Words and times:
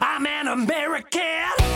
I'm 0.00 0.26
an 0.26 0.48
American. 0.48 1.73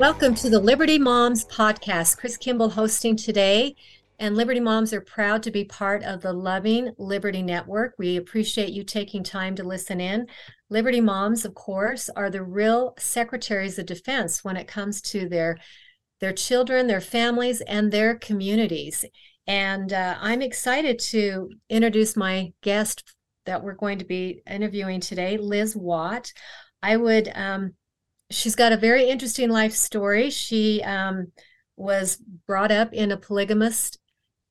Welcome 0.00 0.34
to 0.36 0.48
the 0.48 0.58
Liberty 0.58 0.98
Moms 0.98 1.44
podcast. 1.44 2.16
Chris 2.16 2.38
Kimball 2.38 2.70
hosting 2.70 3.16
today. 3.16 3.76
And 4.18 4.34
Liberty 4.34 4.58
Moms 4.58 4.94
are 4.94 5.02
proud 5.02 5.42
to 5.42 5.50
be 5.50 5.66
part 5.66 6.02
of 6.04 6.22
the 6.22 6.32
Loving 6.32 6.94
Liberty 6.96 7.42
Network. 7.42 7.96
We 7.98 8.16
appreciate 8.16 8.70
you 8.70 8.82
taking 8.82 9.22
time 9.22 9.54
to 9.56 9.62
listen 9.62 10.00
in. 10.00 10.26
Liberty 10.70 11.02
Moms, 11.02 11.44
of 11.44 11.54
course, 11.54 12.08
are 12.16 12.30
the 12.30 12.42
real 12.42 12.94
secretaries 12.98 13.78
of 13.78 13.84
defense 13.84 14.42
when 14.42 14.56
it 14.56 14.66
comes 14.66 15.02
to 15.02 15.28
their 15.28 15.58
their 16.18 16.32
children, 16.32 16.86
their 16.86 17.02
families, 17.02 17.60
and 17.60 17.92
their 17.92 18.14
communities. 18.14 19.04
And 19.46 19.92
uh, 19.92 20.16
I'm 20.18 20.40
excited 20.40 20.98
to 21.10 21.50
introduce 21.68 22.16
my 22.16 22.54
guest 22.62 23.04
that 23.44 23.62
we're 23.62 23.74
going 23.74 23.98
to 23.98 24.06
be 24.06 24.40
interviewing 24.46 25.00
today, 25.00 25.36
Liz 25.36 25.76
Watt. 25.76 26.32
I 26.82 26.96
would 26.96 27.30
um, 27.34 27.74
she's 28.30 28.54
got 28.54 28.72
a 28.72 28.76
very 28.76 29.08
interesting 29.08 29.50
life 29.50 29.74
story. 29.74 30.30
She 30.30 30.82
um, 30.82 31.32
was 31.76 32.16
brought 32.46 32.70
up 32.70 32.92
in 32.92 33.12
a 33.12 33.16
polygamist 33.16 33.98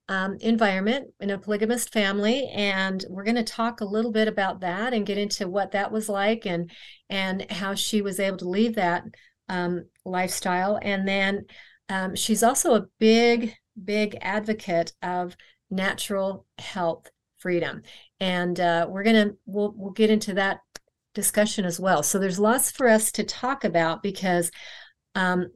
um, 0.10 0.38
environment, 0.42 1.14
in 1.20 1.30
a 1.30 1.38
polygamist 1.38 1.94
family, 1.94 2.50
and 2.54 3.06
we're 3.10 3.24
going 3.24 3.36
to 3.36 3.44
talk 3.44 3.80
a 3.80 3.86
little 3.86 4.12
bit 4.12 4.28
about 4.28 4.62
that 4.62 4.94
and 4.94 5.06
get 5.06 5.20
into 5.20 5.48
what 5.48 5.72
that 5.72 5.92
was 5.92 6.10
like 6.10 6.46
and 6.46 6.72
and 7.10 7.50
how 7.52 7.76
she 7.76 8.02
was 8.02 8.20
able 8.20 8.38
to 8.38 8.50
leave 8.50 8.76
that 8.76 9.04
um, 9.50 9.86
lifestyle. 10.06 10.80
And 10.82 11.08
then 11.08 11.46
um, 11.90 12.16
she's 12.16 12.42
also 12.42 12.74
a 12.74 12.88
big, 13.00 13.54
big 13.82 14.18
advocate 14.22 14.94
of 15.04 15.38
natural 15.70 16.48
health 16.58 17.08
freedom, 17.38 17.84
and 18.20 18.60
uh, 18.60 18.88
we're 18.90 19.04
gonna 19.04 19.32
we'll 19.46 19.74
we'll 19.78 19.92
get 19.92 20.10
into 20.10 20.34
that 20.34 20.60
discussion 21.14 21.66
as 21.66 21.80
well. 21.80 22.04
So 22.04 22.20
there's 22.20 22.40
lots 22.40 22.72
for 22.72 22.88
us 22.88 23.12
to 23.14 23.24
talk 23.24 23.64
about 23.64 24.04
because 24.04 24.52
um, 25.16 25.52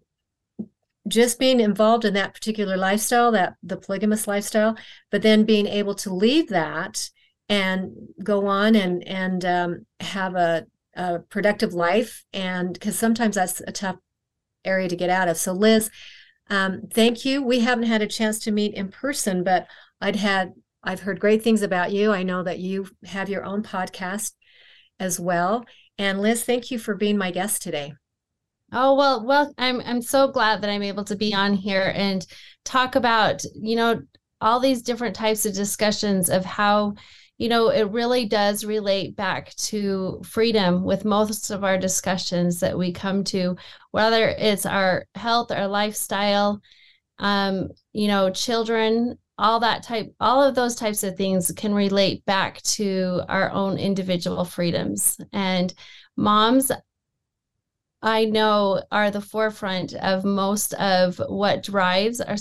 just 1.08 1.40
being 1.40 1.60
involved 1.60 2.06
in 2.06 2.14
that 2.14 2.34
particular 2.34 2.78
lifestyle, 2.78 3.32
that 3.32 3.56
the 3.62 3.78
polygamous 3.78 4.28
lifestyle, 4.28 4.76
but 5.12 5.22
then 5.22 5.44
being 5.44 5.68
able 5.68 5.95
to 5.95 6.14
leave 6.14 6.50
that 6.50 7.10
and 7.50 7.92
go 8.23 8.48
on 8.48 8.76
and 8.76 9.06
and 9.08 9.45
um, 9.45 9.86
have 10.00 10.36
a, 10.36 10.66
a 10.95 11.20
productive 11.20 11.73
life, 11.73 12.23
and 12.34 12.73
because 12.73 12.98
sometimes 12.98 13.36
that's 13.36 13.62
a 13.67 13.72
tough 13.72 13.98
area 14.64 14.88
to 14.88 14.95
get 14.95 15.10
out 15.10 15.28
of. 15.28 15.38
So 15.38 15.52
Liz, 15.52 15.90
um, 16.50 16.84
thank 16.94 17.26
you. 17.26 17.44
We 17.44 17.60
haven't 17.60 17.86
had 17.86 18.02
a 18.02 18.08
chance 18.08 18.40
to 18.40 18.52
meet 18.52 18.73
in 18.73 18.90
person, 18.90 19.44
but 19.44 19.67
I'd 20.00 20.16
had 20.16 20.54
I've 20.84 21.02
heard 21.02 21.20
great 21.20 21.44
things 21.44 21.62
about 21.62 21.92
you. 21.92 22.12
I 22.12 22.23
know 22.23 22.44
that 22.44 22.60
you 22.60 22.88
have 23.06 23.30
your 23.30 23.44
own 23.44 23.64
podcast 23.64 24.32
as 25.04 25.20
well. 25.20 25.66
And 25.98 26.22
Liz, 26.22 26.44
thank 26.44 26.72
you 26.72 26.80
for 26.80 26.96
being 26.96 27.18
my 27.18 27.30
guest 27.30 27.62
today. 27.62 27.94
Oh 28.72 28.96
well, 28.96 29.23
well, 29.23 29.54
I'm 29.58 29.82
I'm 29.82 30.02
so 30.02 30.30
glad 30.30 30.62
that 30.62 30.70
I'm 30.70 30.82
able 30.82 31.04
to 31.04 31.16
be 31.16 31.34
on 31.34 31.54
here 31.54 31.92
and 31.95 32.26
talk 32.66 32.95
about, 32.95 33.44
you 33.54 33.76
know, 33.76 34.02
all 34.42 34.60
these 34.60 34.82
different 34.82 35.16
types 35.16 35.45
of 35.45 35.54
discussions 35.54 36.30
of 36.30 36.44
how, 36.44 36.95
you 37.38 37.50
know, 37.50 37.70
it 37.70 37.89
really 37.92 38.26
does 38.26 38.66
relate 38.66 39.16
back 39.16 39.54
to 39.55 40.22
freedom 40.26 40.83
with 40.83 41.06
most 41.06 41.52
of 41.52 41.64
our 41.64 41.77
discussions 41.77 42.61
that 42.61 42.77
we 42.77 42.92
come 42.92 43.23
to, 43.26 43.56
whether 43.92 44.30
it's 44.30 44.66
our 44.66 45.06
health, 45.14 45.52
our 45.52 45.67
lifestyle, 45.67 46.60
um, 47.20 47.70
you 47.92 48.08
know, 48.08 48.32
children, 48.32 49.17
all 49.38 49.60
that 49.61 49.83
type, 49.83 50.14
all 50.20 50.44
of 50.44 50.55
those 50.55 50.76
types 50.76 51.04
of 51.04 51.17
things 51.17 51.52
can 51.55 51.73
relate 51.73 52.23
back 52.26 52.61
to 52.61 53.21
our 53.27 53.52
own 53.52 53.77
individual 53.77 54.45
freedoms. 54.45 55.17
And 55.32 55.73
moms, 56.16 56.71
I 58.02 58.26
know 58.26 58.83
are 58.92 59.11
the 59.11 59.21
forefront 59.21 59.94
of 59.94 60.26
most 60.26 60.73
of 60.73 61.21
what 61.27 61.64
drives 61.64 62.20
our 62.21 62.36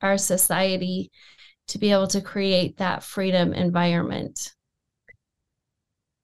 our 0.00 0.16
society 0.16 1.10
to 1.68 1.78
be 1.78 1.90
able 1.90 2.06
to 2.08 2.20
create 2.20 2.78
that 2.78 3.02
freedom 3.02 3.52
environment. 3.52 4.52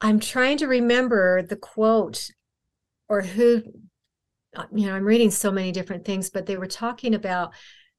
I'm 0.00 0.20
trying 0.20 0.58
to 0.58 0.68
remember 0.68 1.42
the 1.42 1.56
quote 1.56 2.30
or 3.08 3.22
who, 3.22 3.62
uh, 4.56 4.66
you 4.72 4.86
know, 4.86 4.94
I'm 4.94 5.04
reading 5.04 5.30
so 5.30 5.50
many 5.50 5.72
different 5.72 6.04
things, 6.04 6.30
but 6.30 6.46
they 6.46 6.56
were 6.56 6.66
talking 6.66 7.14
about 7.14 7.52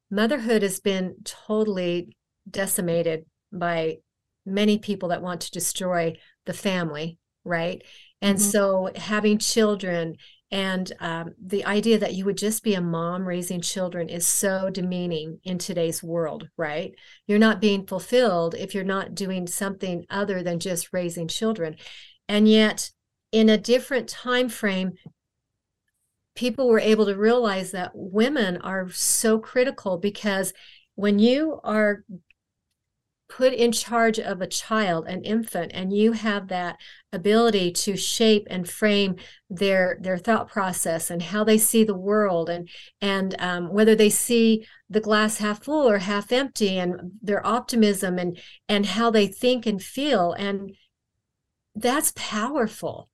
motherhood 0.09 0.62
has 0.62 0.80
been 0.80 1.16
totally 1.24 2.16
decimated 2.50 3.25
by 3.52 3.97
many 4.46 4.78
people 4.78 5.09
that 5.09 5.22
want 5.22 5.42
to 5.42 5.52
destroy 5.52 6.18
the 6.46 6.53
family, 6.53 7.18
right? 7.44 7.84
And 8.22 8.38
Mhm. 8.38 8.42
so 8.42 8.92
having 8.96 9.38
children 9.38 10.18
and 10.52 10.92
um, 11.00 11.36
the 11.40 11.64
idea 11.66 12.00
that 12.00 12.16
you 12.16 12.25
would 12.25 12.38
just 12.38 12.64
be 12.64 12.74
a 12.74 12.81
mom 12.81 13.28
raising 13.28 13.62
children 13.62 14.09
is 14.09 14.25
so 14.25 14.72
demeaning 14.72 15.40
in 15.44 15.59
today's 15.59 16.02
world, 16.02 16.50
right? 16.58 16.91
You're 17.28 17.38
not 17.38 17.62
being 17.62 17.86
fulfilled 17.86 18.56
if 18.56 18.74
you're 18.74 18.84
not 18.84 19.14
doing 19.14 19.46
something 19.46 20.06
other 20.09 20.41
than 20.41 20.59
just 20.59 20.91
raising 20.91 21.28
children. 21.28 21.76
And 22.28 22.47
yet, 22.47 22.90
in 23.31 23.47
a 23.47 23.59
different 23.59 24.09
time 24.09 24.50
frame, 24.50 24.94
people 26.40 26.70
were 26.70 26.80
able 26.80 27.06
to 27.06 27.18
realize 27.18 27.72
that 27.72 27.92
women 27.94 28.56
are 28.62 28.90
so 28.92 29.38
critical 29.38 29.98
because 29.98 30.54
when 30.96 31.20
you 31.20 31.60
are 31.66 32.06
put 33.28 33.52
in 33.52 33.74
charge 33.74 34.18
of 34.20 34.40
a 34.40 34.48
child, 34.48 35.06
an 35.06 35.22
infant, 35.26 35.70
and 35.76 35.92
you 35.92 36.14
have 36.14 36.48
that 36.48 36.78
ability 37.12 37.74
to 37.74 37.98
shape 37.98 38.48
and 38.50 38.70
frame 38.70 39.18
their 39.50 39.98
their 40.00 40.18
thought 40.18 40.48
process 40.48 41.12
and 41.12 41.22
how 41.22 41.44
they 41.44 41.58
see 41.58 41.84
the 41.84 41.94
world 42.10 42.50
and 42.50 42.70
and 43.02 43.36
um, 43.40 43.74
whether 43.74 43.94
they 43.94 44.10
see 44.10 44.66
the 44.90 45.02
glass 45.02 45.40
half 45.40 45.62
full 45.66 45.90
or 45.90 45.98
half 45.98 46.32
empty 46.32 46.80
and 46.80 47.12
their 47.22 47.46
optimism 47.46 48.18
and 48.18 48.40
and 48.70 48.86
how 48.86 49.12
they 49.12 49.28
think 49.28 49.66
and 49.66 49.84
feel. 49.84 50.32
And 50.32 50.72
that's 51.76 52.14
powerful 52.16 53.10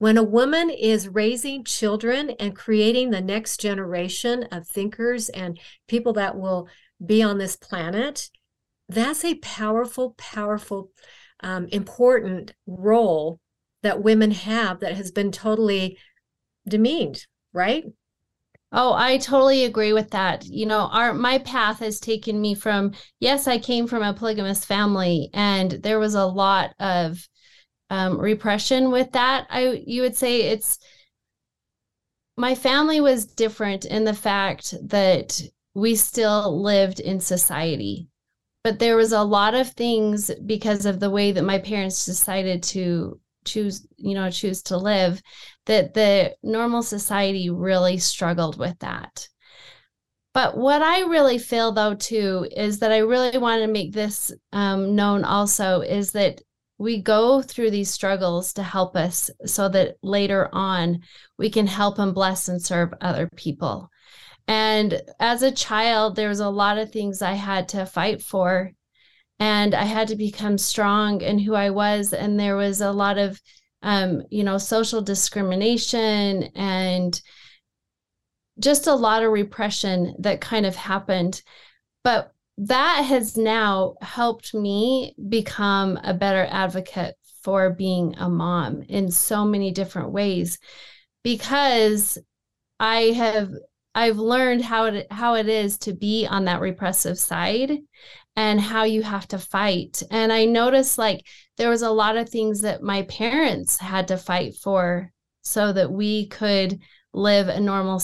when 0.00 0.18
a 0.18 0.22
woman 0.24 0.68
is 0.68 1.08
raising 1.08 1.62
children 1.62 2.30
and 2.40 2.56
creating 2.56 3.10
the 3.10 3.20
next 3.20 3.60
generation 3.60 4.42
of 4.50 4.66
thinkers 4.66 5.28
and 5.28 5.60
people 5.86 6.12
that 6.12 6.36
will 6.36 6.68
be 7.04 7.22
on 7.22 7.38
this 7.38 7.56
planet 7.56 8.28
that's 8.90 9.24
a 9.24 9.36
powerful, 9.36 10.14
powerful, 10.18 10.90
um, 11.42 11.66
important 11.68 12.52
role 12.66 13.38
that 13.82 14.02
women 14.02 14.32
have 14.32 14.80
that 14.80 14.96
has 14.96 15.10
been 15.10 15.30
totally 15.30 15.96
demeaned, 16.68 17.26
right? 17.52 17.84
Oh, 18.72 18.92
I 18.92 19.18
totally 19.18 19.64
agree 19.64 19.92
with 19.92 20.10
that. 20.10 20.44
You 20.44 20.66
know, 20.66 20.88
our 20.92 21.14
my 21.14 21.38
path 21.38 21.78
has 21.80 21.98
taken 21.98 22.40
me 22.40 22.54
from 22.54 22.92
yes, 23.20 23.46
I 23.46 23.58
came 23.58 23.86
from 23.86 24.02
a 24.02 24.14
polygamous 24.14 24.64
family 24.64 25.30
and 25.32 25.70
there 25.70 25.98
was 25.98 26.14
a 26.14 26.26
lot 26.26 26.74
of 26.78 27.26
um, 27.90 28.18
repression 28.18 28.90
with 28.90 29.12
that. 29.12 29.46
I 29.50 29.82
you 29.86 30.02
would 30.02 30.16
say 30.16 30.42
it's 30.42 30.78
my 32.36 32.54
family 32.54 33.00
was 33.00 33.26
different 33.26 33.84
in 33.84 34.04
the 34.04 34.14
fact 34.14 34.74
that 34.88 35.40
we 35.74 35.94
still 35.94 36.62
lived 36.62 37.00
in 37.00 37.20
society. 37.20 38.08
But 38.62 38.78
there 38.78 38.96
was 38.96 39.12
a 39.12 39.22
lot 39.22 39.54
of 39.54 39.70
things 39.70 40.30
because 40.46 40.86
of 40.86 41.00
the 41.00 41.10
way 41.10 41.32
that 41.32 41.44
my 41.44 41.58
parents 41.58 42.04
decided 42.04 42.62
to 42.64 43.18
choose, 43.44 43.86
you 43.96 44.14
know, 44.14 44.30
choose 44.30 44.62
to 44.64 44.76
live 44.76 45.22
that 45.66 45.94
the 45.94 46.34
normal 46.42 46.82
society 46.82 47.50
really 47.50 47.98
struggled 47.98 48.58
with 48.58 48.78
that. 48.80 49.28
But 50.32 50.56
what 50.56 50.82
I 50.82 51.00
really 51.00 51.38
feel 51.38 51.72
though 51.72 51.94
too 51.94 52.46
is 52.54 52.78
that 52.80 52.92
I 52.92 52.98
really 52.98 53.38
want 53.38 53.62
to 53.62 53.66
make 53.66 53.92
this 53.92 54.32
um, 54.52 54.94
known 54.94 55.24
also 55.24 55.80
is 55.80 56.12
that 56.12 56.40
we 56.80 57.02
go 57.02 57.42
through 57.42 57.70
these 57.70 57.90
struggles 57.90 58.54
to 58.54 58.62
help 58.62 58.96
us 58.96 59.30
so 59.44 59.68
that 59.68 59.96
later 60.02 60.48
on 60.50 61.02
we 61.36 61.50
can 61.50 61.66
help 61.66 61.98
and 61.98 62.14
bless 62.14 62.48
and 62.48 62.60
serve 62.60 62.94
other 63.02 63.28
people. 63.36 63.90
And 64.48 65.02
as 65.20 65.42
a 65.42 65.52
child, 65.52 66.16
there 66.16 66.30
was 66.30 66.40
a 66.40 66.48
lot 66.48 66.78
of 66.78 66.90
things 66.90 67.20
I 67.20 67.34
had 67.34 67.68
to 67.68 67.84
fight 67.84 68.22
for. 68.22 68.72
And 69.38 69.74
I 69.74 69.84
had 69.84 70.08
to 70.08 70.16
become 70.16 70.56
strong 70.56 71.20
in 71.20 71.38
who 71.38 71.54
I 71.54 71.68
was. 71.68 72.14
And 72.14 72.40
there 72.40 72.56
was 72.56 72.80
a 72.80 72.92
lot 72.92 73.18
of, 73.18 73.38
um, 73.82 74.22
you 74.30 74.42
know, 74.42 74.56
social 74.56 75.02
discrimination 75.02 76.44
and 76.56 77.20
just 78.58 78.86
a 78.86 78.94
lot 78.94 79.22
of 79.22 79.32
repression 79.32 80.14
that 80.20 80.40
kind 80.40 80.64
of 80.64 80.76
happened. 80.76 81.42
But 82.04 82.32
that 82.60 83.04
has 83.06 83.38
now 83.38 83.94
helped 84.02 84.52
me 84.52 85.14
become 85.28 85.98
a 86.04 86.12
better 86.12 86.46
advocate 86.50 87.14
for 87.42 87.70
being 87.70 88.14
a 88.18 88.28
mom 88.28 88.82
in 88.82 89.10
so 89.10 89.46
many 89.46 89.70
different 89.70 90.10
ways 90.12 90.58
because 91.24 92.18
I 92.78 93.12
have 93.16 93.50
I've 93.94 94.18
learned 94.18 94.62
how 94.62 94.84
it 94.84 95.10
how 95.10 95.34
it 95.34 95.48
is 95.48 95.78
to 95.78 95.94
be 95.94 96.26
on 96.26 96.44
that 96.44 96.60
repressive 96.60 97.18
side 97.18 97.78
and 98.36 98.60
how 98.60 98.84
you 98.84 99.02
have 99.02 99.26
to 99.28 99.38
fight. 99.38 100.02
And 100.10 100.30
I 100.30 100.44
noticed 100.44 100.98
like 100.98 101.26
there 101.56 101.70
was 101.70 101.82
a 101.82 101.90
lot 101.90 102.18
of 102.18 102.28
things 102.28 102.60
that 102.60 102.82
my 102.82 103.02
parents 103.02 103.78
had 103.78 104.08
to 104.08 104.18
fight 104.18 104.54
for 104.62 105.10
so 105.40 105.72
that 105.72 105.90
we 105.90 106.26
could 106.26 106.78
live 107.14 107.48
a 107.48 107.58
normal 107.58 108.02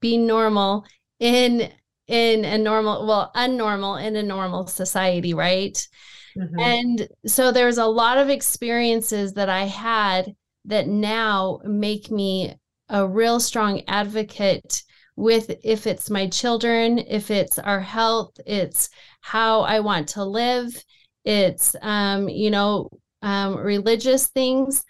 be 0.00 0.18
normal 0.18 0.84
in 1.20 1.72
in 2.06 2.44
a 2.44 2.58
normal 2.58 3.06
well 3.06 3.30
unnormal 3.34 4.02
in 4.02 4.16
a 4.16 4.22
normal 4.22 4.66
society 4.66 5.32
right 5.32 5.88
mm-hmm. 6.36 6.58
and 6.58 7.08
so 7.26 7.50
there's 7.50 7.78
a 7.78 7.86
lot 7.86 8.18
of 8.18 8.28
experiences 8.28 9.32
that 9.32 9.48
i 9.48 9.64
had 9.64 10.34
that 10.66 10.86
now 10.86 11.60
make 11.64 12.10
me 12.10 12.54
a 12.90 13.06
real 13.06 13.40
strong 13.40 13.82
advocate 13.88 14.82
with 15.16 15.50
if 15.62 15.86
it's 15.86 16.10
my 16.10 16.26
children 16.28 16.98
if 16.98 17.30
it's 17.30 17.58
our 17.58 17.80
health 17.80 18.38
it's 18.46 18.90
how 19.20 19.60
i 19.62 19.80
want 19.80 20.08
to 20.08 20.24
live 20.24 20.84
it's 21.24 21.74
um 21.80 22.28
you 22.28 22.50
know 22.50 22.90
um 23.22 23.56
religious 23.56 24.26
things 24.28 24.84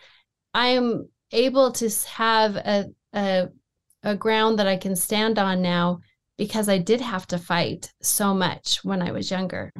i'm 0.54 1.06
able 1.30 1.70
to 1.70 1.88
have 2.08 2.56
a 2.56 2.86
a, 3.14 3.48
a 4.02 4.16
ground 4.16 4.58
that 4.58 4.66
i 4.66 4.76
can 4.76 4.96
stand 4.96 5.38
on 5.38 5.62
now 5.62 6.00
because 6.36 6.68
I 6.68 6.78
did 6.78 7.00
have 7.00 7.26
to 7.28 7.38
fight 7.38 7.92
so 8.02 8.34
much 8.34 8.80
when 8.84 9.02
I 9.02 9.12
was 9.12 9.30
younger. 9.30 9.72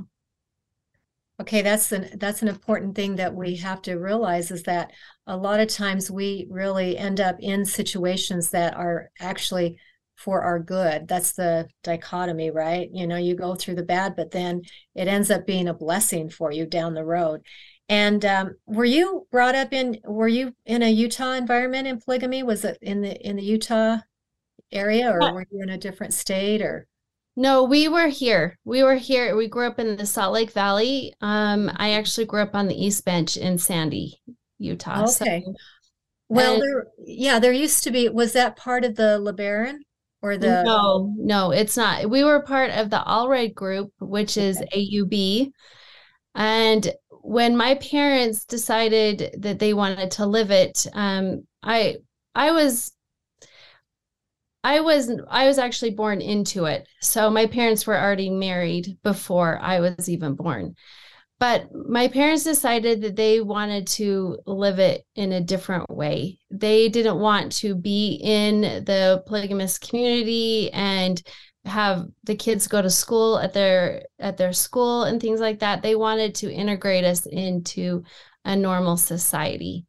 Okay, 1.41 1.63
that's 1.63 1.91
an 1.91 2.11
that's 2.19 2.43
an 2.43 2.49
important 2.49 2.95
thing 2.95 3.17
that 3.17 3.35
we 3.35 3.57
have 3.57 3.83
to 3.83 3.97
realize 3.97 4.53
is 4.53 4.63
that 4.65 4.93
a 5.27 5.37
lot 5.37 5.59
of 5.59 5.67
times 5.69 6.11
we 6.11 6.47
really 6.49 6.97
end 6.97 7.21
up 7.21 7.37
in 7.41 7.65
situations 7.65 8.51
that 8.51 8.77
are 8.77 9.11
actually 9.19 9.79
for 10.17 10.43
our 10.43 10.61
good. 10.61 11.09
That's 11.09 11.33
the 11.33 11.69
dichotomy, 11.83 12.53
right? 12.53 12.89
You 12.93 13.09
know, 13.09 13.17
you 13.17 13.35
go 13.35 13.57
through 13.57 13.75
the 13.75 13.83
bad, 13.83 14.15
but 14.15 14.31
then 14.31 14.63
it 14.95 15.09
ends 15.09 15.29
up 15.29 15.45
being 15.45 15.67
a 15.67 15.75
blessing 15.75 16.29
for 16.29 16.53
you 16.53 16.67
down 16.67 16.95
the 16.95 17.05
road. 17.05 17.43
And 17.89 18.25
um, 18.25 18.55
were 18.67 18.85
you 18.85 19.27
brought 19.33 19.57
up 19.57 19.73
in? 19.73 19.99
Were 20.05 20.29
you 20.29 20.55
in 20.65 20.83
a 20.83 20.91
Utah 20.91 21.33
environment 21.33 21.89
in 21.89 22.01
polygamy? 22.01 22.43
Was 22.45 22.65
it 22.65 22.79
in 22.81 23.03
the 23.03 23.21
in 23.21 23.37
the 23.37 23.43
Utah 23.43 23.99
area 24.75 25.11
or 25.11 25.33
were 25.33 25.47
you 25.51 25.63
in 25.63 25.71
a 25.71 25.79
different 25.79 26.13
state 26.13 26.63
or? 26.63 26.87
No, 27.37 27.65
we 27.65 27.89
were 27.89 28.07
here. 28.07 28.59
We 28.65 28.85
were 28.85 28.95
here. 28.95 29.35
We 29.35 29.49
grew 29.49 29.67
up 29.67 29.81
in 29.81 29.97
the 29.97 30.07
Salt 30.07 30.33
Lake 30.33 30.53
Valley. 30.53 31.13
Um, 31.21 31.71
I 31.77 31.93
actually 31.93 32.27
grew 32.27 32.41
up 32.41 32.55
on 32.55 32.69
the 32.69 32.81
East 32.81 33.05
Bench 33.05 33.37
in 33.37 33.59
Sandy, 33.59 34.21
Utah. 34.59 35.03
Okay. 35.03 35.43
So, 35.45 35.55
well, 36.29 36.55
and, 36.55 36.63
there, 36.63 36.87
yeah, 37.05 37.39
there 37.41 37.53
used 37.53 37.83
to 37.85 37.91
be. 37.91 38.09
Was 38.09 38.33
that 38.35 38.57
part 38.57 38.85
of 38.85 38.95
the 38.95 39.19
LeBaron 39.21 39.79
or 40.23 40.37
the? 40.37 40.63
No, 40.63 41.13
no, 41.17 41.51
it's 41.51 41.77
not. 41.77 42.09
We 42.09 42.23
were 42.23 42.43
part 42.43 42.71
of 42.71 42.89
the 42.89 43.03
Allred 43.05 43.55
Group, 43.55 43.93
which 43.99 44.37
is 44.37 44.61
okay. 44.61 44.89
AUB, 44.89 45.51
and 46.37 46.93
when 47.11 47.57
my 47.57 47.75
parents 47.77 48.45
decided 48.45 49.35
that 49.39 49.59
they 49.59 49.75
wanted 49.75 50.13
to 50.13 50.27
live 50.27 50.53
it, 50.53 50.87
um, 50.93 51.47
I 51.65 51.97
I 52.35 52.53
was 52.53 52.93
I 54.65 54.81
was 54.81 55.11
I 55.29 55.47
was 55.47 55.59
actually 55.59 55.91
born 55.91 56.23
into 56.23 56.65
it. 56.65 56.89
So 57.03 57.31
my 57.31 57.47
parents 57.47 57.87
were 57.87 58.01
already 58.01 58.31
married 58.31 58.97
before 59.03 59.59
I 59.61 59.81
was 59.81 60.09
even 60.09 60.35
born. 60.35 60.75
But 61.39 61.69
my 61.75 62.09
parents 62.09 62.45
decided 62.45 63.03
that 63.03 63.17
they 63.17 63.41
wanted 63.41 63.87
to 63.89 64.39
live 64.47 64.79
it 64.79 65.05
in 65.15 65.33
a 65.33 65.41
different 65.43 65.91
way. 65.91 66.39
They 66.51 66.89
didn't 66.89 67.19
want 67.19 67.53
to 67.57 67.75
be 67.75 68.21
in 68.23 68.63
the 68.63 69.23
polygamous 69.27 69.79
community 69.79 70.73
and 70.73 71.21
have 71.67 72.07
the 72.23 72.37
kids 72.37 72.67
go 72.67 72.81
to 72.81 72.91
school 72.91 73.39
at 73.39 73.53
their 73.53 74.05
at 74.19 74.39
their 74.39 74.55
school 74.55 75.03
and 75.03 75.21
things 75.21 75.41
like 75.41 75.59
that. 75.59 75.83
They 75.83 75.95
wanted 75.95 76.37
to 76.37 76.51
integrate 76.51 77.05
us 77.05 77.27
into 77.27 78.05
a 78.47 78.57
normal 78.57 78.97
society. 78.97 79.85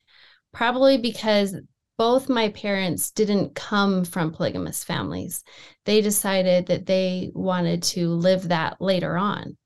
Probably 0.51 0.97
because 0.97 1.55
both 1.97 2.29
my 2.29 2.49
parents 2.49 3.11
didn't 3.11 3.55
come 3.55 4.03
from 4.03 4.31
polygamous 4.31 4.83
families. 4.83 5.43
They 5.85 6.01
decided 6.01 6.67
that 6.67 6.85
they 6.85 7.31
wanted 7.33 7.83
to 7.83 8.09
live 8.09 8.49
that 8.49 8.81
later 8.81 9.17
on. 9.17 9.57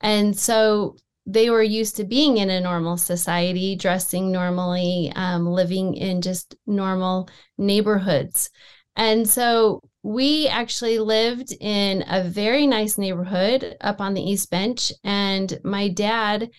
And 0.00 0.36
so 0.36 0.96
they 1.26 1.50
were 1.50 1.62
used 1.62 1.96
to 1.96 2.04
being 2.04 2.38
in 2.38 2.50
a 2.50 2.60
normal 2.60 2.96
society, 2.96 3.76
dressing 3.76 4.32
normally, 4.32 5.12
um, 5.14 5.46
living 5.46 5.94
in 5.94 6.22
just 6.22 6.56
normal 6.66 7.28
neighborhoods. 7.58 8.50
And 8.96 9.28
so 9.28 9.80
we 10.02 10.48
actually 10.48 10.98
lived 10.98 11.54
in 11.60 12.04
a 12.08 12.24
very 12.24 12.66
nice 12.66 12.98
neighborhood 12.98 13.76
up 13.80 14.00
on 14.00 14.14
the 14.14 14.22
East 14.22 14.50
Bench. 14.50 14.92
And 15.04 15.58
my 15.62 15.88
dad, 15.88 16.50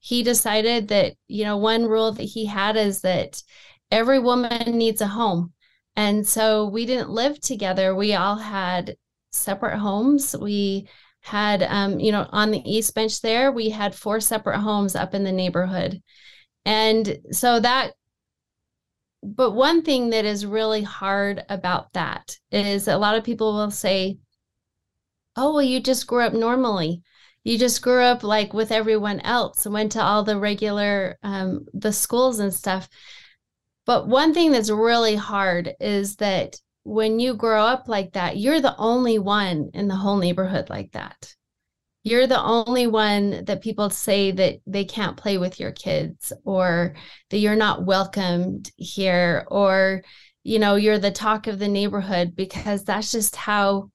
he 0.00 0.22
decided 0.22 0.88
that, 0.88 1.14
you 1.28 1.44
know, 1.44 1.58
one 1.58 1.84
rule 1.84 2.12
that 2.12 2.22
he 2.22 2.46
had 2.46 2.76
is 2.76 3.02
that 3.02 3.42
every 3.90 4.18
woman 4.18 4.78
needs 4.78 5.00
a 5.00 5.06
home. 5.06 5.52
And 5.96 6.26
so 6.26 6.66
we 6.66 6.86
didn't 6.86 7.10
live 7.10 7.40
together. 7.40 7.94
We 7.94 8.14
all 8.14 8.36
had 8.36 8.96
separate 9.32 9.78
homes. 9.78 10.36
We 10.36 10.88
had, 11.22 11.62
um, 11.62 12.00
you 12.00 12.12
know, 12.12 12.26
on 12.30 12.50
the 12.50 12.62
East 12.64 12.94
Bench 12.94 13.20
there, 13.20 13.52
we 13.52 13.70
had 13.70 13.94
four 13.94 14.20
separate 14.20 14.60
homes 14.60 14.94
up 14.94 15.14
in 15.14 15.24
the 15.24 15.32
neighborhood. 15.32 16.00
And 16.64 17.18
so 17.30 17.60
that, 17.60 17.92
but 19.22 19.50
one 19.50 19.82
thing 19.82 20.10
that 20.10 20.24
is 20.24 20.46
really 20.46 20.82
hard 20.82 21.44
about 21.48 21.92
that 21.92 22.36
is 22.50 22.88
a 22.88 22.96
lot 22.96 23.16
of 23.16 23.24
people 23.24 23.52
will 23.52 23.70
say, 23.70 24.18
oh, 25.36 25.52
well, 25.54 25.62
you 25.62 25.80
just 25.80 26.06
grew 26.06 26.22
up 26.22 26.32
normally. 26.32 27.02
You 27.44 27.58
just 27.58 27.82
grew 27.82 28.02
up 28.02 28.22
like 28.22 28.54
with 28.54 28.70
everyone 28.70 29.20
else 29.20 29.66
and 29.66 29.74
went 29.74 29.92
to 29.92 30.02
all 30.02 30.22
the 30.22 30.38
regular, 30.38 31.18
um, 31.22 31.66
the 31.74 31.92
schools 31.92 32.38
and 32.38 32.52
stuff. 32.52 32.88
But 33.86 34.08
one 34.08 34.34
thing 34.34 34.52
that's 34.52 34.70
really 34.70 35.16
hard 35.16 35.74
is 35.80 36.16
that 36.16 36.56
when 36.84 37.20
you 37.20 37.34
grow 37.34 37.64
up 37.64 37.88
like 37.88 38.12
that, 38.12 38.36
you're 38.36 38.60
the 38.60 38.76
only 38.76 39.18
one 39.18 39.70
in 39.74 39.88
the 39.88 39.96
whole 39.96 40.16
neighborhood 40.16 40.70
like 40.70 40.92
that. 40.92 41.34
You're 42.02 42.26
the 42.26 42.40
only 42.40 42.86
one 42.86 43.44
that 43.44 43.60
people 43.62 43.90
say 43.90 44.30
that 44.30 44.60
they 44.66 44.84
can't 44.84 45.16
play 45.16 45.36
with 45.36 45.60
your 45.60 45.72
kids 45.72 46.32
or 46.44 46.94
that 47.28 47.38
you're 47.38 47.56
not 47.56 47.84
welcomed 47.84 48.70
here 48.76 49.46
or 49.48 50.02
you 50.42 50.58
know, 50.58 50.76
you're 50.76 50.98
the 50.98 51.10
talk 51.10 51.46
of 51.46 51.58
the 51.58 51.68
neighborhood 51.68 52.34
because 52.34 52.84
that's 52.84 53.12
just 53.12 53.36
how 53.36 53.90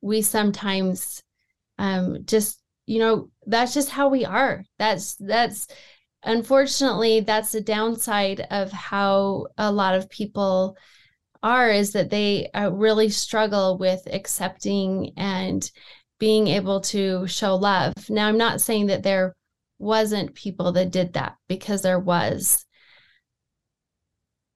we 0.00 0.22
sometimes 0.22 1.22
um 1.78 2.18
just 2.24 2.60
you 2.86 2.98
know, 2.98 3.30
that's 3.46 3.74
just 3.74 3.88
how 3.88 4.08
we 4.08 4.24
are. 4.24 4.62
That's 4.78 5.16
that's 5.16 5.66
unfortunately 6.24 7.20
that's 7.20 7.52
the 7.52 7.60
downside 7.60 8.46
of 8.50 8.72
how 8.72 9.46
a 9.58 9.70
lot 9.70 9.94
of 9.94 10.10
people 10.10 10.76
are 11.42 11.70
is 11.70 11.92
that 11.92 12.10
they 12.10 12.48
uh, 12.54 12.70
really 12.70 13.10
struggle 13.10 13.76
with 13.78 14.00
accepting 14.12 15.12
and 15.16 15.70
being 16.18 16.48
able 16.48 16.80
to 16.80 17.26
show 17.26 17.54
love. 17.54 17.92
Now 18.08 18.28
i'm 18.28 18.38
not 18.38 18.60
saying 18.60 18.86
that 18.86 19.02
there 19.02 19.34
wasn't 19.78 20.34
people 20.34 20.72
that 20.72 20.90
did 20.90 21.12
that 21.14 21.36
because 21.48 21.82
there 21.82 21.98
was. 21.98 22.64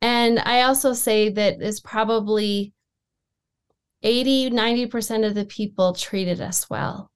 And 0.00 0.38
i 0.38 0.62
also 0.62 0.92
say 0.92 1.28
that 1.30 1.60
it's 1.60 1.80
probably 1.80 2.72
80 4.02 4.50
90% 4.50 5.26
of 5.26 5.34
the 5.34 5.44
people 5.44 5.92
treated 5.92 6.40
us 6.40 6.70
well 6.70 7.10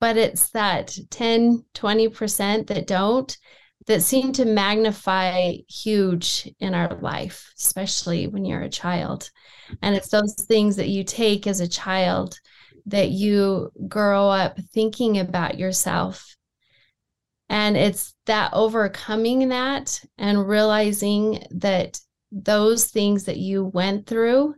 but 0.00 0.16
it's 0.16 0.50
that 0.50 0.96
10 1.10 1.64
20% 1.74 2.66
that 2.66 2.86
don't 2.86 3.36
that 3.86 4.02
seem 4.02 4.32
to 4.32 4.44
magnify 4.44 5.54
huge 5.68 6.48
in 6.60 6.74
our 6.74 6.98
life 7.00 7.48
especially 7.58 8.26
when 8.26 8.44
you're 8.44 8.62
a 8.62 8.68
child. 8.68 9.30
And 9.82 9.94
it's 9.94 10.08
those 10.08 10.34
things 10.34 10.76
that 10.76 10.88
you 10.88 11.04
take 11.04 11.46
as 11.46 11.60
a 11.60 11.68
child 11.68 12.38
that 12.86 13.10
you 13.10 13.70
grow 13.86 14.28
up 14.28 14.58
thinking 14.72 15.18
about 15.18 15.58
yourself. 15.58 16.36
And 17.48 17.76
it's 17.76 18.14
that 18.26 18.50
overcoming 18.52 19.48
that 19.48 20.00
and 20.16 20.48
realizing 20.48 21.44
that 21.50 22.00
those 22.30 22.86
things 22.86 23.24
that 23.24 23.38
you 23.38 23.64
went 23.64 24.06
through 24.06 24.54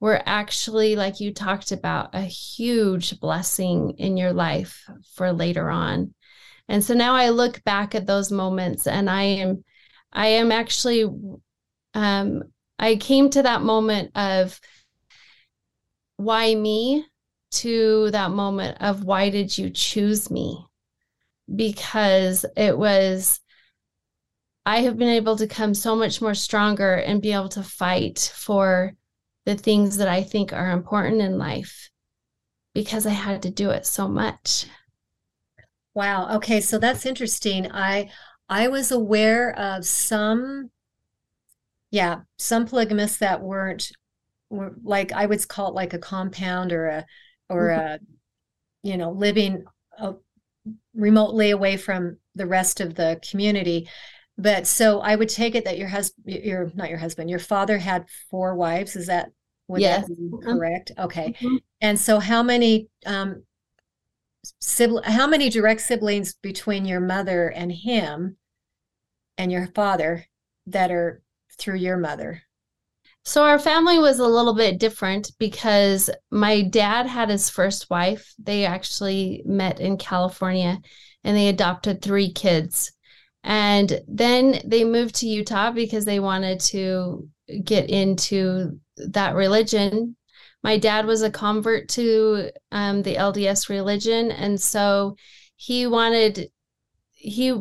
were 0.00 0.22
actually, 0.26 0.96
like 0.96 1.20
you 1.20 1.32
talked 1.32 1.72
about, 1.72 2.14
a 2.14 2.22
huge 2.22 3.18
blessing 3.20 3.94
in 3.98 4.16
your 4.16 4.32
life 4.32 4.84
for 5.14 5.32
later 5.32 5.70
on. 5.70 6.14
And 6.68 6.84
so 6.84 6.94
now 6.94 7.14
I 7.14 7.30
look 7.30 7.64
back 7.64 7.94
at 7.94 8.06
those 8.06 8.30
moments 8.30 8.86
and 8.86 9.08
I 9.10 9.22
am, 9.22 9.64
I 10.12 10.26
am 10.26 10.52
actually, 10.52 11.04
um, 11.94 12.42
I 12.78 12.96
came 12.96 13.30
to 13.30 13.42
that 13.42 13.62
moment 13.62 14.12
of 14.14 14.60
why 16.16 16.54
me 16.54 17.04
to 17.50 18.10
that 18.10 18.30
moment 18.30 18.76
of 18.80 19.04
why 19.04 19.30
did 19.30 19.56
you 19.56 19.70
choose 19.70 20.30
me? 20.30 20.64
Because 21.52 22.44
it 22.56 22.76
was, 22.76 23.40
I 24.66 24.80
have 24.80 24.98
been 24.98 25.08
able 25.08 25.36
to 25.36 25.46
come 25.46 25.72
so 25.72 25.96
much 25.96 26.20
more 26.20 26.34
stronger 26.34 26.94
and 26.94 27.22
be 27.22 27.32
able 27.32 27.48
to 27.50 27.62
fight 27.62 28.32
for 28.34 28.94
the 29.48 29.54
things 29.54 29.96
that 29.96 30.08
I 30.08 30.22
think 30.22 30.52
are 30.52 30.70
important 30.70 31.22
in 31.22 31.38
life 31.38 31.88
because 32.74 33.06
I 33.06 33.10
had 33.12 33.42
to 33.42 33.50
do 33.50 33.70
it 33.70 33.86
so 33.86 34.08
much. 34.08 34.66
Wow. 35.94 36.36
Okay, 36.36 36.60
so 36.60 36.78
that's 36.78 37.06
interesting. 37.06 37.70
I 37.72 38.10
I 38.48 38.68
was 38.68 38.90
aware 38.92 39.50
of 39.58 39.84
some 39.84 40.70
yeah, 41.90 42.20
some 42.36 42.66
polygamists 42.66 43.18
that 43.18 43.40
weren't 43.42 43.90
were 44.50 44.74
like 44.82 45.12
I 45.12 45.26
would 45.26 45.46
call 45.48 45.68
it 45.70 45.74
like 45.74 45.94
a 45.94 45.98
compound 45.98 46.72
or 46.72 46.86
a 46.88 47.06
or 47.50 47.70
Mhm. 47.70 47.80
a 47.80 48.00
you 48.84 48.96
know 48.96 49.12
living 49.12 49.64
uh, 49.98 50.14
remotely 50.94 51.50
away 51.50 51.76
from 51.76 52.18
the 52.36 52.46
rest 52.46 52.80
of 52.80 52.94
the 52.96 53.20
community. 53.30 53.88
But 54.38 54.66
so 54.66 55.00
I 55.00 55.16
would 55.16 55.30
take 55.30 55.54
it 55.56 55.64
that 55.66 55.78
your 55.78 55.88
husband, 55.88 56.44
your 56.44 56.70
not 56.74 56.90
your 56.90 56.98
husband, 56.98 57.30
your 57.30 57.40
father 57.40 57.78
had 57.78 58.06
four 58.30 58.54
wives. 58.56 58.96
Is 58.96 59.08
that 59.08 59.30
would 59.68 59.80
Yes. 59.80 60.08
Mhm. 60.08 60.42
correct? 60.42 60.92
Okay. 60.98 61.34
Mhm. 61.40 61.58
And 61.80 61.98
so 61.98 62.18
how 62.18 62.42
many 62.42 62.88
um 63.06 63.44
sibling 64.60 65.04
how 65.04 65.26
many 65.26 65.48
direct 65.50 65.80
siblings 65.80 66.34
between 66.34 66.84
your 66.84 67.00
mother 67.00 67.48
and 67.48 67.70
him 67.72 68.36
and 69.36 69.52
your 69.52 69.66
father 69.68 70.26
that 70.66 70.90
are 70.90 71.22
through 71.58 71.76
your 71.76 71.96
mother? 71.96 72.42
So 73.24 73.44
our 73.44 73.58
family 73.58 73.98
was 73.98 74.20
a 74.20 74.26
little 74.26 74.54
bit 74.54 74.78
different 74.78 75.32
because 75.38 76.08
my 76.30 76.62
dad 76.62 77.06
had 77.06 77.28
his 77.28 77.50
first 77.50 77.90
wife. 77.90 78.34
They 78.38 78.64
actually 78.64 79.42
met 79.44 79.80
in 79.80 79.98
California 79.98 80.80
and 81.24 81.36
they 81.36 81.48
adopted 81.48 82.00
three 82.00 82.32
kids. 82.32 82.92
And 83.44 84.00
then 84.08 84.60
they 84.64 84.84
moved 84.84 85.16
to 85.16 85.26
Utah 85.28 85.70
because 85.72 86.04
they 86.04 86.20
wanted 86.20 86.60
to 86.60 87.28
get 87.64 87.90
into 87.90 88.80
that 89.08 89.34
religion. 89.34 90.16
My 90.62 90.78
dad 90.78 91.06
was 91.06 91.22
a 91.22 91.30
convert 91.30 91.88
to 91.90 92.50
um, 92.72 93.02
the 93.02 93.16
LDS 93.16 93.68
religion. 93.68 94.30
And 94.30 94.60
so 94.60 95.16
he 95.56 95.86
wanted, 95.86 96.50
he, 97.12 97.54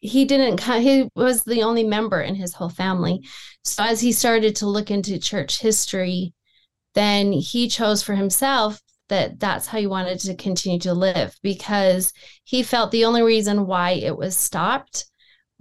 he 0.00 0.24
didn't, 0.24 0.62
he 0.62 1.08
was 1.14 1.42
the 1.44 1.62
only 1.62 1.84
member 1.84 2.20
in 2.20 2.34
his 2.34 2.54
whole 2.54 2.68
family. 2.68 3.26
So 3.64 3.84
as 3.84 4.00
he 4.00 4.12
started 4.12 4.56
to 4.56 4.66
look 4.66 4.90
into 4.90 5.18
church 5.18 5.60
history, 5.60 6.34
then 6.94 7.32
he 7.32 7.68
chose 7.68 8.02
for 8.02 8.14
himself 8.14 8.80
that 9.08 9.38
that's 9.38 9.66
how 9.66 9.78
he 9.78 9.86
wanted 9.86 10.18
to 10.20 10.34
continue 10.34 10.78
to 10.80 10.94
live 10.94 11.36
because 11.42 12.12
he 12.44 12.62
felt 12.62 12.90
the 12.90 13.04
only 13.04 13.22
reason 13.22 13.66
why 13.66 13.90
it 13.90 14.16
was 14.16 14.36
stopped 14.36 15.04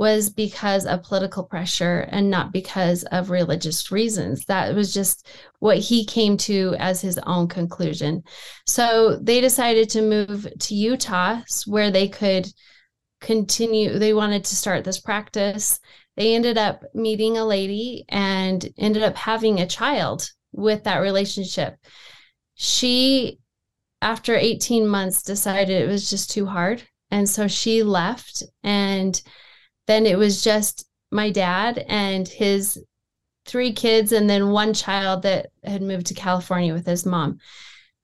was 0.01 0.31
because 0.31 0.87
of 0.87 1.03
political 1.03 1.43
pressure 1.43 2.07
and 2.09 2.27
not 2.27 2.51
because 2.51 3.03
of 3.11 3.29
religious 3.29 3.91
reasons. 3.91 4.43
That 4.45 4.73
was 4.73 4.91
just 4.93 5.27
what 5.59 5.77
he 5.77 6.03
came 6.05 6.37
to 6.37 6.75
as 6.79 7.01
his 7.01 7.19
own 7.19 7.47
conclusion. 7.47 8.23
So 8.65 9.19
they 9.21 9.41
decided 9.41 9.89
to 9.91 10.01
move 10.01 10.47
to 10.59 10.73
Utah 10.73 11.41
where 11.67 11.91
they 11.91 12.07
could 12.07 12.47
continue, 13.19 13.99
they 13.99 14.13
wanted 14.15 14.43
to 14.45 14.55
start 14.55 14.83
this 14.83 14.99
practice 14.99 15.79
they 16.17 16.35
ended 16.35 16.57
up 16.57 16.83
meeting 16.93 17.37
a 17.37 17.45
lady 17.45 18.05
and 18.09 18.67
ended 18.77 19.03
up 19.03 19.15
having 19.15 19.59
a 19.59 19.67
child 19.67 20.29
with 20.51 20.83
that 20.83 20.97
relationship. 20.97 21.75
She, 22.55 23.39
after 24.01 24.35
18 24.35 24.87
months, 24.87 25.23
decided 25.23 25.81
it 25.81 25.87
was 25.87 26.09
just 26.09 26.31
too 26.31 26.45
hard. 26.45 26.83
And 27.09 27.29
so 27.29 27.47
she 27.47 27.83
left. 27.83 28.43
And 28.63 29.21
then 29.87 30.05
it 30.05 30.17
was 30.17 30.43
just 30.43 30.87
my 31.11 31.29
dad 31.31 31.83
and 31.87 32.27
his 32.27 32.81
three 33.45 33.73
kids, 33.73 34.11
and 34.11 34.29
then 34.29 34.51
one 34.51 34.73
child 34.73 35.23
that 35.23 35.47
had 35.63 35.81
moved 35.81 36.07
to 36.07 36.13
California 36.13 36.73
with 36.73 36.85
his 36.85 37.05
mom. 37.05 37.39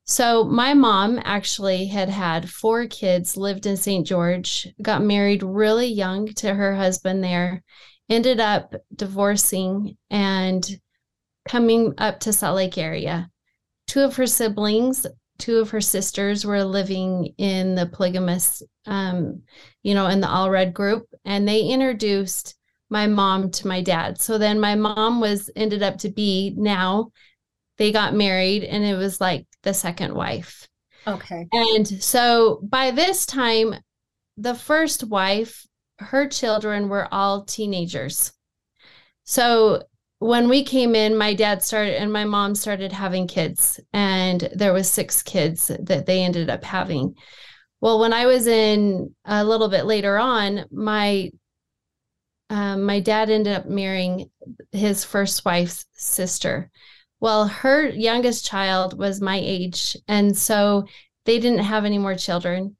So 0.04 0.42
my 0.44 0.74
mom 0.74 1.20
actually 1.22 1.86
had 1.86 2.08
had 2.08 2.48
four 2.48 2.86
kids, 2.86 3.36
lived 3.36 3.66
in 3.66 3.76
St. 3.76 4.06
George, 4.06 4.66
got 4.80 5.02
married 5.02 5.42
really 5.42 5.86
young 5.86 6.28
to 6.34 6.54
her 6.54 6.74
husband 6.74 7.22
there, 7.22 7.62
ended 8.08 8.40
up 8.40 8.74
divorcing 8.94 9.96
and 10.10 10.68
coming 11.46 11.94
up 11.98 12.20
to 12.20 12.32
Salt 12.32 12.56
Lake 12.56 12.78
area. 12.78 13.30
Two 13.86 14.00
of 14.00 14.16
her 14.16 14.26
siblings, 14.26 15.06
two 15.38 15.58
of 15.58 15.70
her 15.70 15.80
sisters 15.80 16.44
were 16.44 16.64
living 16.64 17.34
in 17.38 17.74
the 17.74 17.86
polygamous, 17.86 18.62
um, 18.86 19.42
you 19.82 19.94
know, 19.94 20.06
in 20.06 20.20
the 20.20 20.26
Allred 20.26 20.72
group, 20.72 21.06
and 21.24 21.46
they 21.46 21.62
introduced 21.62 22.56
my 22.90 23.06
mom 23.06 23.50
to 23.50 23.68
my 23.68 23.82
dad. 23.82 24.20
So 24.20 24.38
then 24.38 24.60
my 24.60 24.74
mom 24.74 25.20
was 25.20 25.50
ended 25.54 25.82
up 25.82 25.98
to 25.98 26.08
be 26.08 26.54
now 26.56 27.12
they 27.78 27.92
got 27.92 28.14
married 28.14 28.64
and 28.64 28.84
it 28.84 28.96
was 28.96 29.20
like 29.20 29.46
the 29.62 29.72
second 29.72 30.14
wife. 30.14 30.68
Okay. 31.06 31.46
And 31.52 31.86
so 31.86 32.60
by 32.62 32.90
this 32.90 33.24
time, 33.24 33.74
the 34.36 34.54
first 34.54 35.04
wife, 35.04 35.64
her 35.98 36.28
children 36.28 36.88
were 36.88 37.08
all 37.12 37.44
teenagers. 37.44 38.32
So 39.24 39.84
when 40.18 40.48
we 40.48 40.64
came 40.64 40.94
in, 40.94 41.16
my 41.16 41.34
dad 41.34 41.62
started 41.62 42.00
and 42.00 42.12
my 42.12 42.24
mom 42.24 42.54
started 42.54 42.92
having 42.92 43.28
kids, 43.28 43.78
and 43.92 44.48
there 44.54 44.72
was 44.72 44.90
six 44.90 45.22
kids 45.22 45.70
that 45.80 46.06
they 46.06 46.22
ended 46.22 46.50
up 46.50 46.64
having. 46.64 47.14
Well, 47.80 48.00
when 48.00 48.12
I 48.12 48.26
was 48.26 48.46
in 48.48 49.14
a 49.24 49.44
little 49.44 49.68
bit 49.68 49.84
later 49.84 50.18
on, 50.18 50.64
my 50.72 51.30
um, 52.50 52.84
my 52.84 53.00
dad 53.00 53.30
ended 53.30 53.52
up 53.52 53.66
marrying 53.66 54.30
his 54.72 55.04
first 55.04 55.44
wife's 55.44 55.84
sister. 55.92 56.70
Well, 57.20 57.46
her 57.46 57.88
youngest 57.88 58.46
child 58.46 58.98
was 58.98 59.20
my 59.20 59.38
age, 59.42 59.96
and 60.08 60.36
so 60.36 60.86
they 61.26 61.38
didn't 61.38 61.64
have 61.64 61.84
any 61.84 61.98
more 61.98 62.14
children. 62.14 62.76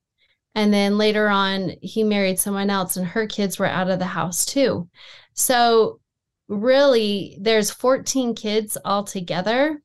And 0.55 0.73
then 0.73 0.99
later 0.99 1.29
on, 1.29 1.75
he 1.83 2.03
married 2.03 2.41
someone 2.41 2.71
else, 2.71 2.97
and 2.97 3.07
her 3.07 3.27
kids 3.27 3.59
were 3.59 3.67
out 3.67 3.91
of 3.91 3.99
the 3.99 4.07
house 4.07 4.45
too. 4.45 4.89
So, 5.35 6.01
really, 6.49 7.37
there's 7.41 7.71
14 7.71 8.35
kids 8.35 8.77
altogether, 8.85 9.83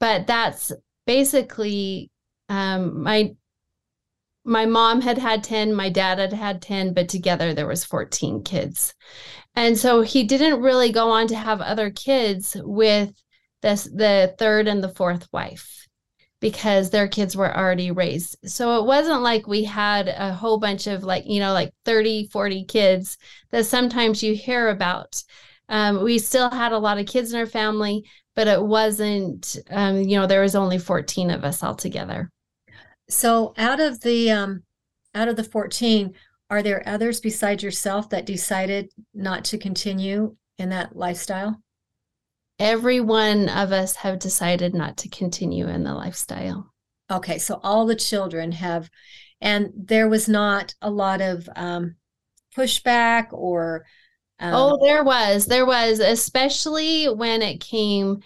but 0.00 0.26
that's 0.26 0.72
basically 1.06 2.10
um, 2.48 3.02
my 3.02 3.34
my 4.44 4.64
mom 4.64 5.02
had 5.02 5.18
had 5.18 5.44
10 5.44 5.74
my 5.74 5.90
dad 5.90 6.18
had 6.18 6.32
had 6.32 6.62
10 6.62 6.94
but 6.94 7.08
together 7.08 7.52
there 7.52 7.66
was 7.66 7.84
14 7.84 8.42
kids. 8.44 8.94
And 9.54 9.76
so 9.76 10.02
he 10.02 10.24
didn't 10.24 10.62
really 10.62 10.90
go 10.90 11.10
on 11.10 11.26
to 11.28 11.36
have 11.36 11.60
other 11.60 11.90
kids 11.90 12.56
with 12.60 13.12
this 13.60 13.84
the 13.84 14.34
third 14.38 14.68
and 14.68 14.82
the 14.82 14.88
fourth 14.88 15.28
wife 15.32 15.86
because 16.40 16.90
their 16.90 17.08
kids 17.08 17.36
were 17.36 17.54
already 17.54 17.90
raised. 17.90 18.36
So 18.44 18.78
it 18.80 18.86
wasn't 18.86 19.22
like 19.22 19.46
we 19.46 19.64
had 19.64 20.08
a 20.08 20.32
whole 20.32 20.58
bunch 20.58 20.86
of 20.86 21.02
like 21.04 21.24
you 21.26 21.40
know 21.40 21.52
like 21.52 21.72
30 21.84 22.28
40 22.28 22.64
kids 22.64 23.18
that 23.50 23.66
sometimes 23.66 24.22
you 24.22 24.34
hear 24.34 24.68
about 24.68 25.22
um, 25.68 26.02
we 26.02 26.18
still 26.18 26.50
had 26.50 26.72
a 26.72 26.78
lot 26.78 26.98
of 26.98 27.06
kids 27.06 27.32
in 27.32 27.38
our 27.38 27.46
family 27.46 28.04
but 28.34 28.48
it 28.48 28.62
wasn't 28.62 29.56
um, 29.70 30.00
you 30.02 30.16
know 30.18 30.26
there 30.26 30.42
was 30.42 30.56
only 30.56 30.78
14 30.78 31.30
of 31.30 31.44
us 31.44 31.62
altogether 31.62 32.30
So 33.08 33.54
out 33.56 33.80
of 33.80 34.00
the 34.00 34.30
um 34.30 34.62
out 35.14 35.28
of 35.28 35.36
the 35.36 35.44
14, 35.44 36.14
are 36.50 36.62
there 36.62 36.82
others 36.86 37.20
besides 37.20 37.62
yourself 37.62 38.10
that 38.10 38.26
decided 38.26 38.90
not 39.14 39.44
to 39.46 39.58
continue 39.58 40.36
in 40.58 40.70
that 40.70 40.96
lifestyle? 40.96 41.62
every 42.58 43.00
one 43.00 43.48
of 43.48 43.72
us 43.72 43.96
have 43.96 44.18
decided 44.18 44.74
not 44.74 44.96
to 44.98 45.08
continue 45.08 45.68
in 45.68 45.84
the 45.84 45.94
lifestyle. 45.94 46.72
Okay, 47.10 47.38
so 47.38 47.60
all 47.62 47.86
the 47.86 47.96
children 47.96 48.52
have, 48.52 48.90
and 49.40 49.70
there 49.74 50.08
was 50.08 50.28
not 50.28 50.74
a 50.82 50.90
lot 50.90 51.20
of 51.20 51.48
um, 51.56 51.96
pushback 52.56 53.32
or. 53.32 53.86
Um, 54.40 54.54
oh, 54.54 54.78
there 54.84 55.04
was, 55.04 55.46
there 55.46 55.66
was, 55.66 55.98
especially 56.00 57.06
when 57.06 57.42
it 57.42 57.60
came 57.60 58.20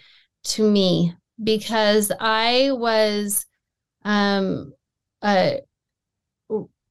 to 0.45 0.69
me, 0.69 1.15
because 1.43 2.11
I 2.19 2.71
was, 2.71 3.45
um, 4.05 4.73
uh, 5.21 5.53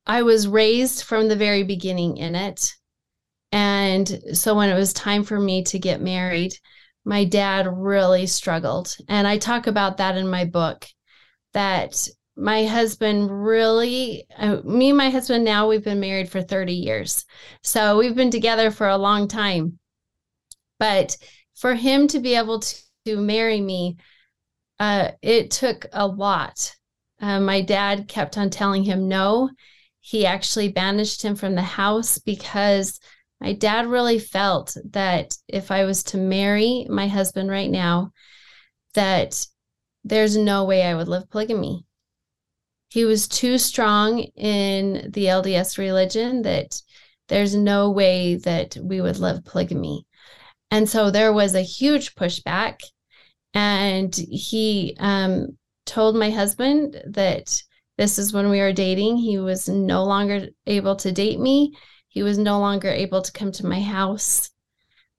I 0.07 0.23
was 0.23 0.49
raised 0.49 1.05
from 1.05 1.29
the 1.29 1.37
very 1.37 1.63
beginning 1.63 2.17
in 2.17 2.35
it. 2.35 2.75
And 3.53 4.09
so 4.33 4.55
when 4.55 4.71
it 4.71 4.75
was 4.75 4.93
time 4.93 5.23
for 5.23 5.39
me 5.39 5.63
to 5.65 5.79
get 5.79 6.01
married, 6.01 6.55
my 7.05 7.25
dad 7.25 7.69
really 7.71 8.27
struggled. 8.27 8.97
And 9.09 9.27
I 9.27 9.39
talk 9.39 9.67
about 9.67 9.99
that 9.99 10.17
in 10.17 10.29
my 10.29 10.45
book 10.45 10.87
that 11.53 12.09
my 12.37 12.65
husband 12.65 13.45
really, 13.45 14.27
uh, 14.37 14.57
me 14.65 14.89
and 14.89 14.99
my 14.99 15.11
husband 15.11 15.45
now, 15.45 15.69
we've 15.69 15.85
been 15.85 16.01
married 16.01 16.31
for 16.31 16.43
30 16.43 16.73
years. 16.73 17.25
So 17.63 17.99
we've 17.99 18.15
been 18.15 18.31
together 18.31 18.71
for 18.71 18.89
a 18.89 18.97
long 18.97 19.29
time. 19.29 19.79
But 20.79 21.17
for 21.55 21.75
him 21.75 22.09
to 22.09 22.19
be 22.19 22.35
able 22.35 22.61
to, 22.61 22.83
to 23.07 23.17
marry 23.17 23.61
me, 23.61 23.99
uh, 24.81 25.13
it 25.21 25.51
took 25.51 25.87
a 25.93 26.07
lot. 26.07 26.75
Uh, 27.21 27.39
my 27.39 27.61
dad 27.61 28.09
kept 28.09 28.39
on 28.39 28.51
telling 28.51 28.83
him 28.83 29.09
no. 29.09 29.51
He 30.01 30.27
actually 30.27 30.69
banished 30.69 31.23
him 31.23 31.37
from 31.37 31.55
the 31.55 31.63
house 31.63 32.19
because 32.19 32.99
my 33.41 33.53
dad 33.53 33.87
really 33.87 34.19
felt 34.19 34.77
that 34.91 35.37
if 35.47 35.71
I 35.71 35.85
was 35.85 36.03
to 36.05 36.17
marry 36.17 36.87
my 36.89 37.07
husband 37.07 37.51
right 37.51 37.71
now, 37.71 38.13
that 38.95 39.47
there's 40.03 40.37
no 40.37 40.65
way 40.65 40.83
I 40.83 40.95
would 40.95 41.09
live 41.09 41.31
polygamy. 41.31 41.85
He 42.93 43.05
was 43.05 43.27
too 43.27 43.57
strong 43.57 44.19
in 44.37 45.11
the 45.13 45.27
LDS 45.27 45.79
religion 45.79 46.43
that 46.43 46.81
there's 47.29 47.55
no 47.55 47.91
way 47.91 48.37
that 48.37 48.77
we 48.83 49.01
would 49.01 49.19
live 49.19 49.45
polygamy. 49.45 50.05
And 50.71 50.87
so 50.89 51.11
there 51.11 51.33
was 51.33 51.55
a 51.55 51.63
huge 51.63 52.15
pushback. 52.15 52.81
And 53.55 54.15
he 54.15 54.95
um, 54.99 55.57
told 55.87 56.17
my 56.17 56.31
husband 56.31 57.03
that 57.07 57.63
this 57.97 58.19
is 58.19 58.33
when 58.33 58.51
we 58.51 58.61
were 58.61 58.73
dating. 58.73 59.17
He 59.17 59.39
was 59.39 59.69
no 59.69 60.05
longer 60.05 60.49
able 60.67 60.97
to 60.97 61.13
date 61.13 61.41
me, 61.41 61.73
he 62.09 62.23
was 62.23 62.37
no 62.37 62.59
longer 62.61 62.91
able 62.91 63.23
to 63.23 63.33
come 63.33 63.53
to 63.53 63.67
my 63.67 63.81
house. 63.81 64.51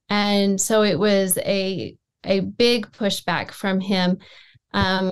And 0.10 0.62
so 0.62 0.84
it 0.84 1.00
was 1.00 1.38
a 1.39 1.96
a 2.24 2.39
big 2.42 2.92
pushback 2.92 3.51
from 3.51 3.80
him. 3.80 4.20
Um, 4.74 5.12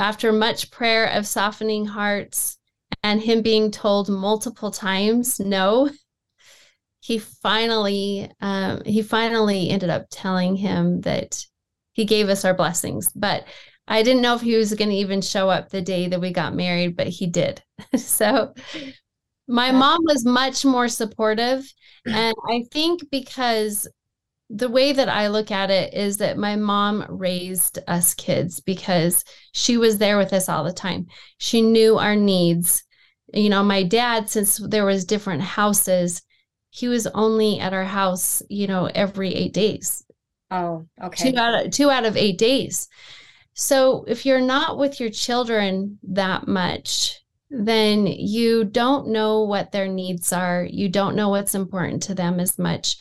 after 0.00 0.32
much 0.32 0.70
prayer 0.70 1.06
of 1.06 1.26
softening 1.26 1.84
hearts 1.86 2.58
and 3.02 3.20
him 3.20 3.42
being 3.42 3.70
told 3.70 4.08
multiple 4.08 4.70
times 4.70 5.38
no, 5.38 5.90
he 7.00 7.18
finally 7.18 8.30
um, 8.40 8.82
he 8.84 9.02
finally 9.02 9.70
ended 9.70 9.90
up 9.90 10.06
telling 10.10 10.56
him 10.56 11.02
that 11.02 11.44
he 11.92 12.04
gave 12.04 12.28
us 12.28 12.44
our 12.44 12.54
blessings. 12.54 13.10
But 13.14 13.44
I 13.86 14.02
didn't 14.02 14.22
know 14.22 14.34
if 14.34 14.40
he 14.40 14.56
was 14.56 14.74
going 14.74 14.90
to 14.90 14.96
even 14.96 15.20
show 15.20 15.50
up 15.50 15.68
the 15.68 15.82
day 15.82 16.08
that 16.08 16.20
we 16.20 16.32
got 16.32 16.54
married, 16.54 16.96
but 16.96 17.08
he 17.08 17.26
did. 17.26 17.62
so 17.96 18.54
my 19.48 19.72
mom 19.72 19.98
was 20.04 20.24
much 20.24 20.64
more 20.64 20.88
supportive. 20.88 21.70
And 22.06 22.34
I 22.48 22.64
think 22.72 23.10
because 23.10 23.88
the 24.52 24.68
way 24.68 24.92
that 24.92 25.08
I 25.08 25.28
look 25.28 25.52
at 25.52 25.70
it 25.70 25.94
is 25.94 26.16
that 26.16 26.36
my 26.36 26.56
mom 26.56 27.06
raised 27.08 27.78
us 27.86 28.14
kids 28.14 28.58
because 28.58 29.24
she 29.52 29.76
was 29.76 29.98
there 29.98 30.18
with 30.18 30.32
us 30.32 30.48
all 30.48 30.64
the 30.64 30.72
time. 30.72 31.06
She 31.38 31.62
knew 31.62 31.98
our 31.98 32.16
needs. 32.16 32.82
You 33.32 33.48
know, 33.48 33.62
my 33.62 33.84
dad, 33.84 34.28
since 34.28 34.58
there 34.58 34.84
was 34.84 35.04
different 35.04 35.42
houses, 35.42 36.22
he 36.70 36.88
was 36.88 37.06
only 37.08 37.60
at 37.60 37.72
our 37.72 37.84
house, 37.84 38.42
you 38.48 38.66
know, 38.66 38.86
every 38.92 39.32
eight 39.32 39.52
days. 39.52 40.04
Oh, 40.50 40.86
okay. 41.00 41.30
Two 41.30 41.38
out 41.38 41.66
of 41.66 41.70
two 41.70 41.90
out 41.90 42.04
of 42.04 42.16
eight 42.16 42.38
days. 42.38 42.88
So 43.54 44.04
if 44.08 44.26
you're 44.26 44.40
not 44.40 44.78
with 44.78 44.98
your 44.98 45.10
children 45.10 46.00
that 46.08 46.48
much, 46.48 47.20
then 47.50 48.06
you 48.06 48.64
don't 48.64 49.08
know 49.08 49.42
what 49.42 49.70
their 49.70 49.86
needs 49.86 50.32
are. 50.32 50.66
You 50.68 50.88
don't 50.88 51.14
know 51.14 51.28
what's 51.28 51.54
important 51.54 52.02
to 52.04 52.14
them 52.14 52.40
as 52.40 52.58
much. 52.58 52.98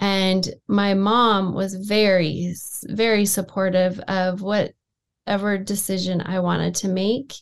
And 0.00 0.46
my 0.66 0.94
mom 0.94 1.54
was 1.54 1.74
very, 1.74 2.54
very 2.84 3.26
supportive 3.26 4.00
of 4.00 4.42
whatever 4.42 5.58
decision 5.58 6.20
I 6.20 6.40
wanted 6.40 6.74
to 6.76 6.88
make. 6.88 7.34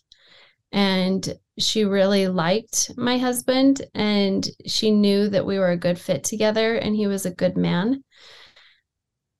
And 0.70 1.38
she 1.58 1.84
really 1.84 2.28
liked 2.28 2.96
my 2.96 3.18
husband 3.18 3.82
and 3.94 4.48
she 4.66 4.90
knew 4.90 5.28
that 5.28 5.44
we 5.44 5.58
were 5.58 5.70
a 5.70 5.76
good 5.76 5.98
fit 5.98 6.24
together 6.24 6.76
and 6.76 6.96
he 6.96 7.06
was 7.06 7.26
a 7.26 7.34
good 7.34 7.56
man. 7.56 8.02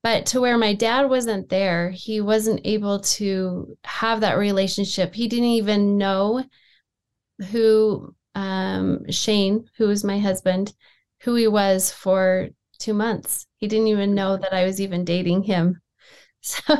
But 0.03 0.27
to 0.27 0.41
where 0.41 0.59
my 0.59 0.75
dad 0.75 1.09
wasn't 1.09 1.49
there, 1.49 1.91
he 1.91 2.21
wasn't 2.21 2.63
able 2.65 3.01
to 3.01 3.77
have 3.85 4.21
that 4.21 4.37
relationship. 4.37 5.15
He 5.15 5.29
didn't 5.29 5.45
even 5.45 5.97
know 5.97 6.45
who 7.51 8.15
um, 8.35 9.11
Shane, 9.11 9.69
who 9.77 9.89
was 9.89 10.03
my 10.03 10.19
husband, 10.19 10.73
who 11.21 11.37
he 11.37 11.47
was 11.47 11.93
for 11.93 12.49
two 12.83 12.95
months. 12.95 13.47
He 13.57 13.69
didn't 13.69 13.89
even 13.89 14.15
know 14.15 14.37
that 14.37 14.53
I 14.53 14.65
was 14.65 14.81
even 14.81 15.05
dating 15.05 15.45
him. 15.45 15.81
So, 16.45 16.75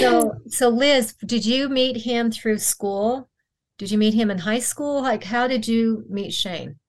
So, 0.00 0.34
so 0.48 0.68
Liz, 0.70 1.14
did 1.24 1.46
you 1.46 1.68
meet 1.68 1.98
him 1.98 2.32
through 2.32 2.58
school? 2.58 3.30
Did 3.78 3.92
you 3.92 3.98
meet 3.98 4.14
him 4.14 4.28
in 4.28 4.38
high 4.38 4.58
school? 4.58 5.02
Like, 5.02 5.22
how 5.22 5.46
did 5.46 5.68
you 5.68 6.04
meet 6.08 6.34
Shane? 6.34 6.80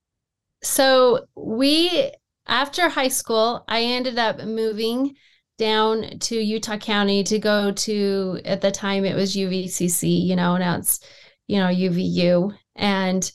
so 0.64 1.26
we 1.36 2.12
after 2.48 2.90
high 2.90 3.10
school, 3.10 3.64
I 3.68 3.84
ended 3.84 4.18
up 4.18 4.44
moving 4.44 5.16
down 5.58 6.20
to 6.20 6.36
Utah 6.36 6.78
County 6.78 7.24
to 7.26 7.38
go 7.38 7.72
to 7.72 8.42
at 8.44 8.62
the 8.62 8.72
time 8.72 9.06
it 9.06 9.16
was 9.16 9.36
UVCC, 9.36 10.26
you 10.26 10.36
know, 10.36 10.58
now 10.58 10.78
it's 10.78 11.00
you 11.48 11.60
know 11.60 11.68
UVU, 11.68 12.56
and 12.76 13.32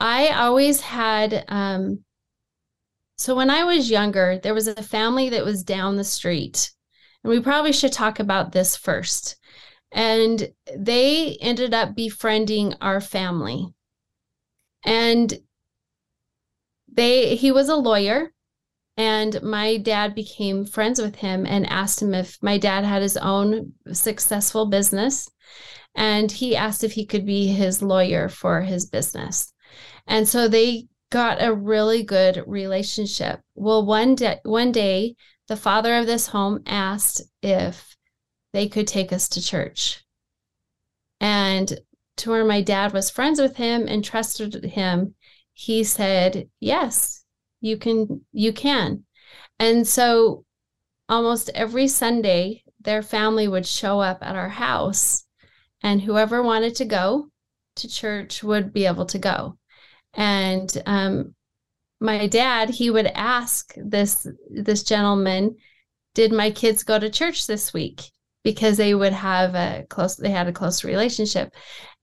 I 0.00 0.28
always 0.28 0.80
had 0.80 1.44
um, 1.48 2.04
so 3.20 3.34
when 3.34 3.50
I 3.50 3.64
was 3.64 3.90
younger, 3.90 4.40
there 4.42 4.54
was 4.54 4.66
a 4.66 4.82
family 4.82 5.28
that 5.28 5.44
was 5.44 5.62
down 5.62 5.96
the 5.96 6.04
street. 6.04 6.72
And 7.22 7.30
we 7.30 7.38
probably 7.38 7.72
should 7.72 7.92
talk 7.92 8.18
about 8.18 8.52
this 8.52 8.78
first. 8.78 9.36
And 9.92 10.48
they 10.74 11.36
ended 11.42 11.74
up 11.74 11.94
befriending 11.94 12.76
our 12.80 12.98
family. 12.98 13.66
And 14.86 15.38
they 16.90 17.36
he 17.36 17.52
was 17.52 17.68
a 17.68 17.76
lawyer 17.76 18.32
and 18.96 19.42
my 19.42 19.76
dad 19.76 20.14
became 20.14 20.64
friends 20.64 20.98
with 20.98 21.16
him 21.16 21.44
and 21.44 21.66
asked 21.68 22.00
him 22.00 22.14
if 22.14 22.38
my 22.42 22.56
dad 22.56 22.84
had 22.84 23.02
his 23.02 23.18
own 23.18 23.74
successful 23.92 24.64
business 24.64 25.30
and 25.94 26.32
he 26.32 26.56
asked 26.56 26.84
if 26.84 26.92
he 26.92 27.04
could 27.04 27.26
be 27.26 27.48
his 27.48 27.82
lawyer 27.82 28.30
for 28.30 28.62
his 28.62 28.86
business. 28.86 29.52
And 30.06 30.26
so 30.26 30.48
they 30.48 30.88
got 31.10 31.42
a 31.42 31.52
really 31.52 32.02
good 32.02 32.42
relationship. 32.46 33.40
Well, 33.54 33.84
one 33.84 34.14
day, 34.14 34.38
one 34.44 34.72
day, 34.72 35.16
the 35.48 35.56
father 35.56 35.96
of 35.96 36.06
this 36.06 36.28
home 36.28 36.62
asked 36.66 37.22
if 37.42 37.96
they 38.52 38.68
could 38.68 38.86
take 38.86 39.12
us 39.12 39.28
to 39.30 39.42
church. 39.42 40.04
And 41.20 41.78
to 42.18 42.30
where 42.30 42.44
my 42.44 42.62
dad 42.62 42.92
was 42.92 43.10
friends 43.10 43.40
with 43.40 43.56
him 43.56 43.86
and 43.88 44.04
trusted 44.04 44.64
him, 44.64 45.14
he 45.52 45.84
said, 45.84 46.48
"Yes, 46.60 47.24
you 47.60 47.76
can 47.76 48.24
you 48.32 48.52
can." 48.52 49.04
And 49.58 49.86
so 49.86 50.44
almost 51.08 51.50
every 51.54 51.88
Sunday 51.88 52.62
their 52.80 53.02
family 53.02 53.48
would 53.48 53.66
show 53.66 54.00
up 54.00 54.18
at 54.22 54.36
our 54.36 54.48
house 54.48 55.26
and 55.82 56.00
whoever 56.00 56.42
wanted 56.42 56.76
to 56.76 56.84
go 56.84 57.28
to 57.76 57.88
church 57.88 58.42
would 58.42 58.72
be 58.72 58.86
able 58.86 59.06
to 59.06 59.18
go. 59.18 59.58
And 60.14 60.82
um, 60.86 61.34
my 62.00 62.26
dad, 62.26 62.70
he 62.70 62.90
would 62.90 63.06
ask 63.06 63.74
this 63.76 64.26
this 64.50 64.82
gentleman, 64.82 65.56
"Did 66.14 66.32
my 66.32 66.50
kids 66.50 66.82
go 66.82 66.98
to 66.98 67.10
church 67.10 67.46
this 67.46 67.72
week?" 67.72 68.02
Because 68.42 68.78
they 68.78 68.94
would 68.94 69.12
have 69.12 69.54
a 69.54 69.84
close, 69.90 70.16
they 70.16 70.30
had 70.30 70.48
a 70.48 70.52
close 70.52 70.82
relationship. 70.82 71.54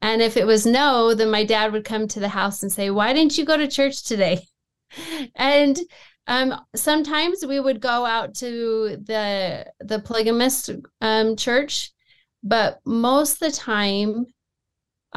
And 0.02 0.22
if 0.22 0.38
it 0.38 0.46
was 0.46 0.68
no, 0.68 1.16
then 1.16 1.32
my 1.32 1.44
dad 1.44 1.72
would 1.74 1.84
come 1.84 2.08
to 2.10 2.20
the 2.20 2.30
house 2.30 2.62
and 2.64 2.72
say, 2.72 2.90
"Why 2.92 3.14
didn't 3.14 3.38
you 3.38 3.46
go 3.46 3.58
to 3.58 3.68
church 3.68 4.04
today?" 4.04 4.42
and 5.36 5.80
um, 6.28 6.60
sometimes 6.76 7.46
we 7.46 7.60
would 7.60 7.80
go 7.80 8.06
out 8.06 8.36
to 8.36 8.98
the 9.04 9.66
the 9.80 10.00
polygamist 10.00 10.70
um, 11.02 11.36
church, 11.36 11.92
but 12.44 12.80
most 12.86 13.42
of 13.42 13.52
the 13.52 13.58
time 13.58 14.26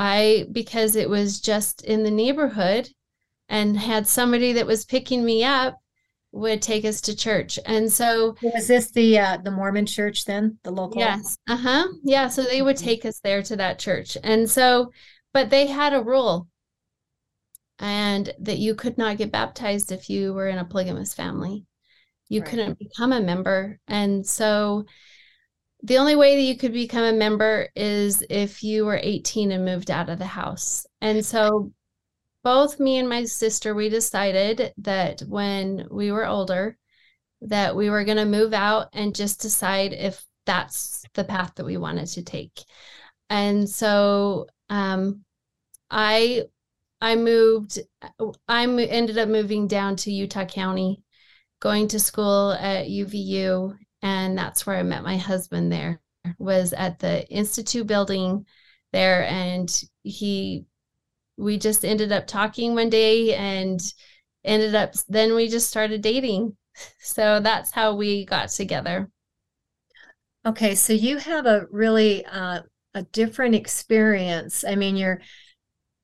I, 0.00 0.46
because 0.52 0.96
it 0.96 1.08
was 1.10 1.40
just 1.40 1.84
in 1.84 2.02
the 2.04 2.10
neighborhood 2.10 2.90
and 3.48 3.78
had 3.78 4.06
somebody 4.08 4.54
that 4.54 4.66
was 4.66 4.84
picking 4.86 5.24
me 5.24 5.44
up, 5.44 5.78
would 6.32 6.62
take 6.62 6.84
us 6.86 7.00
to 7.02 7.16
church. 7.16 7.58
And 7.66 7.92
so, 7.92 8.36
Was 8.42 8.66
this 8.66 8.90
the 8.90 9.18
uh, 9.18 9.36
the 9.38 9.50
Mormon 9.50 9.86
church 9.86 10.24
then, 10.26 10.58
the 10.62 10.70
local? 10.72 11.22
yes, 11.22 11.38
uh 11.48 11.56
huh. 11.56 11.88
Yeah. 12.04 12.28
So 12.28 12.42
they 12.42 12.62
would 12.62 12.76
Mhm. 12.76 12.84
take 12.84 13.04
us 13.04 13.20
there 13.20 13.42
to 13.44 13.56
that 13.56 13.78
church. 13.78 14.16
And 14.22 14.50
so, 14.50 14.92
but 15.32 15.50
they 15.50 15.66
had 15.66 15.92
a 15.94 16.02
rule 16.02 16.48
and 17.78 18.32
that 18.38 18.58
you 18.58 18.74
could 18.74 18.98
not 18.98 19.16
get 19.16 19.32
baptized 19.32 19.90
if 19.92 20.10
you 20.10 20.32
were 20.34 20.48
in 20.48 20.58
a 20.58 20.64
polygamous 20.64 21.14
family. 21.14 21.64
You 22.28 22.42
Right. 22.42 22.44
couldn't 22.44 22.78
become 22.78 23.12
a 23.12 23.20
member. 23.20 23.80
And 23.88 24.26
so, 24.26 24.86
the 25.82 25.98
only 25.98 26.14
way 26.14 26.36
that 26.36 26.42
you 26.42 26.56
could 26.56 26.72
become 26.72 27.04
a 27.04 27.12
member 27.12 27.68
is 27.74 28.22
if 28.28 28.62
you 28.62 28.84
were 28.84 29.00
18 29.02 29.52
and 29.52 29.64
moved 29.64 29.90
out 29.90 30.08
of 30.08 30.18
the 30.18 30.26
house. 30.26 30.86
And 31.00 31.24
so 31.24 31.72
both 32.42 32.80
me 32.80 32.98
and 32.98 33.08
my 33.08 33.24
sister 33.24 33.74
we 33.74 33.88
decided 33.88 34.72
that 34.78 35.20
when 35.20 35.86
we 35.90 36.10
were 36.10 36.26
older 36.26 36.76
that 37.42 37.74
we 37.74 37.88
were 37.88 38.04
going 38.04 38.18
to 38.18 38.26
move 38.26 38.52
out 38.52 38.88
and 38.92 39.14
just 39.14 39.40
decide 39.40 39.92
if 39.92 40.22
that's 40.44 41.04
the 41.14 41.24
path 41.24 41.52
that 41.54 41.64
we 41.64 41.76
wanted 41.76 42.06
to 42.06 42.22
take. 42.22 42.60
And 43.28 43.68
so 43.68 44.46
um 44.68 45.24
I 45.90 46.44
I 47.00 47.16
moved 47.16 47.78
I 48.48 48.64
ended 48.64 49.18
up 49.18 49.28
moving 49.28 49.66
down 49.66 49.96
to 49.96 50.12
Utah 50.12 50.44
County 50.44 51.02
going 51.60 51.88
to 51.88 52.00
school 52.00 52.52
at 52.52 52.86
UVU 52.86 53.76
and 54.02 54.36
that's 54.36 54.66
where 54.66 54.76
I 54.76 54.82
met 54.82 55.02
my 55.02 55.16
husband 55.16 55.72
there. 55.72 56.00
was 56.38 56.72
at 56.72 56.98
the 56.98 57.28
institute 57.28 57.86
building 57.86 58.46
there 58.92 59.24
and 59.26 59.82
he 60.02 60.64
we 61.36 61.58
just 61.58 61.84
ended 61.84 62.12
up 62.12 62.26
talking 62.26 62.74
one 62.74 62.90
day 62.90 63.34
and 63.34 63.80
ended 64.44 64.74
up 64.74 64.94
then 65.08 65.34
we 65.34 65.48
just 65.48 65.68
started 65.68 66.02
dating 66.02 66.56
so 67.00 67.40
that's 67.40 67.70
how 67.70 67.94
we 67.94 68.24
got 68.26 68.48
together 68.48 69.08
Okay, 70.46 70.74
so 70.74 70.94
you 70.94 71.18
have 71.18 71.44
a 71.44 71.66
really 71.70 72.24
uh, 72.24 72.62
a 72.94 73.02
different 73.02 73.54
experience. 73.54 74.64
I 74.64 74.74
mean, 74.74 74.96
you're 74.96 75.20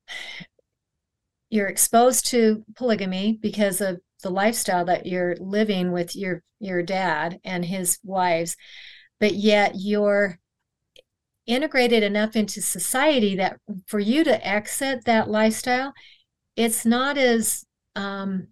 you're 1.49 1.67
exposed 1.67 2.27
to 2.27 2.63
polygamy 2.75 3.39
because 3.41 3.81
of 3.81 3.99
the 4.23 4.29
lifestyle 4.29 4.85
that 4.85 5.05
you're 5.05 5.35
living 5.39 5.91
with 5.91 6.15
your 6.15 6.43
your 6.59 6.81
dad 6.81 7.39
and 7.43 7.63
his 7.63 7.99
wives, 8.03 8.55
but 9.19 9.33
yet 9.33 9.73
you're 9.75 10.39
integrated 11.45 12.03
enough 12.03 12.35
into 12.35 12.61
society 12.61 13.35
that 13.35 13.59
for 13.85 13.99
you 13.99 14.23
to 14.23 14.47
exit 14.47 15.05
that 15.05 15.29
lifestyle, 15.29 15.93
it's 16.55 16.85
not 16.85 17.17
as 17.17 17.65
um, 17.95 18.47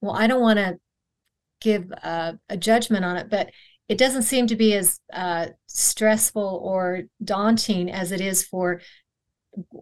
well. 0.00 0.14
I 0.14 0.26
don't 0.26 0.40
want 0.40 0.58
to 0.58 0.78
give 1.60 1.90
a, 1.90 2.38
a 2.48 2.56
judgment 2.56 3.04
on 3.04 3.16
it, 3.16 3.30
but 3.30 3.50
it 3.88 3.96
doesn't 3.98 4.22
seem 4.22 4.46
to 4.48 4.56
be 4.56 4.74
as 4.74 5.00
uh, 5.12 5.46
stressful 5.66 6.60
or 6.62 7.02
daunting 7.22 7.90
as 7.90 8.12
it 8.12 8.20
is 8.20 8.44
for 8.44 8.80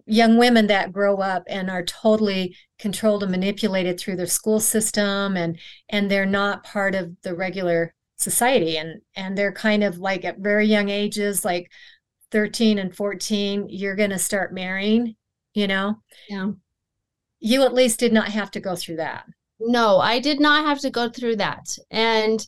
young 0.06 0.36
women 0.36 0.66
that 0.68 0.92
grow 0.92 1.16
up 1.18 1.44
and 1.48 1.70
are 1.70 1.84
totally 1.84 2.56
controlled 2.78 3.22
and 3.22 3.32
manipulated 3.32 3.98
through 3.98 4.16
their 4.16 4.26
school 4.26 4.60
system 4.60 5.36
and 5.36 5.58
and 5.88 6.10
they're 6.10 6.26
not 6.26 6.64
part 6.64 6.94
of 6.94 7.10
the 7.22 7.34
regular 7.34 7.94
society. 8.16 8.76
And 8.78 9.00
and 9.14 9.36
they're 9.36 9.52
kind 9.52 9.84
of 9.84 9.98
like 9.98 10.24
at 10.24 10.38
very 10.38 10.66
young 10.66 10.88
ages 10.88 11.44
like 11.44 11.70
13 12.32 12.78
and 12.78 12.94
14 12.94 13.68
you're 13.68 13.96
going 13.96 14.10
to 14.10 14.18
start 14.18 14.52
marrying 14.52 15.14
you 15.54 15.66
know? 15.66 15.96
Yeah. 16.28 16.50
You 17.40 17.62
at 17.62 17.74
least 17.74 17.98
did 17.98 18.12
not 18.12 18.28
have 18.28 18.50
to 18.52 18.60
go 18.60 18.76
through 18.76 18.96
that. 18.96 19.24
No 19.58 19.98
i 19.98 20.18
did 20.18 20.38
not 20.38 20.66
have 20.66 20.80
to 20.80 20.90
go 20.90 21.08
through 21.08 21.36
that. 21.36 21.66
And 21.90 22.46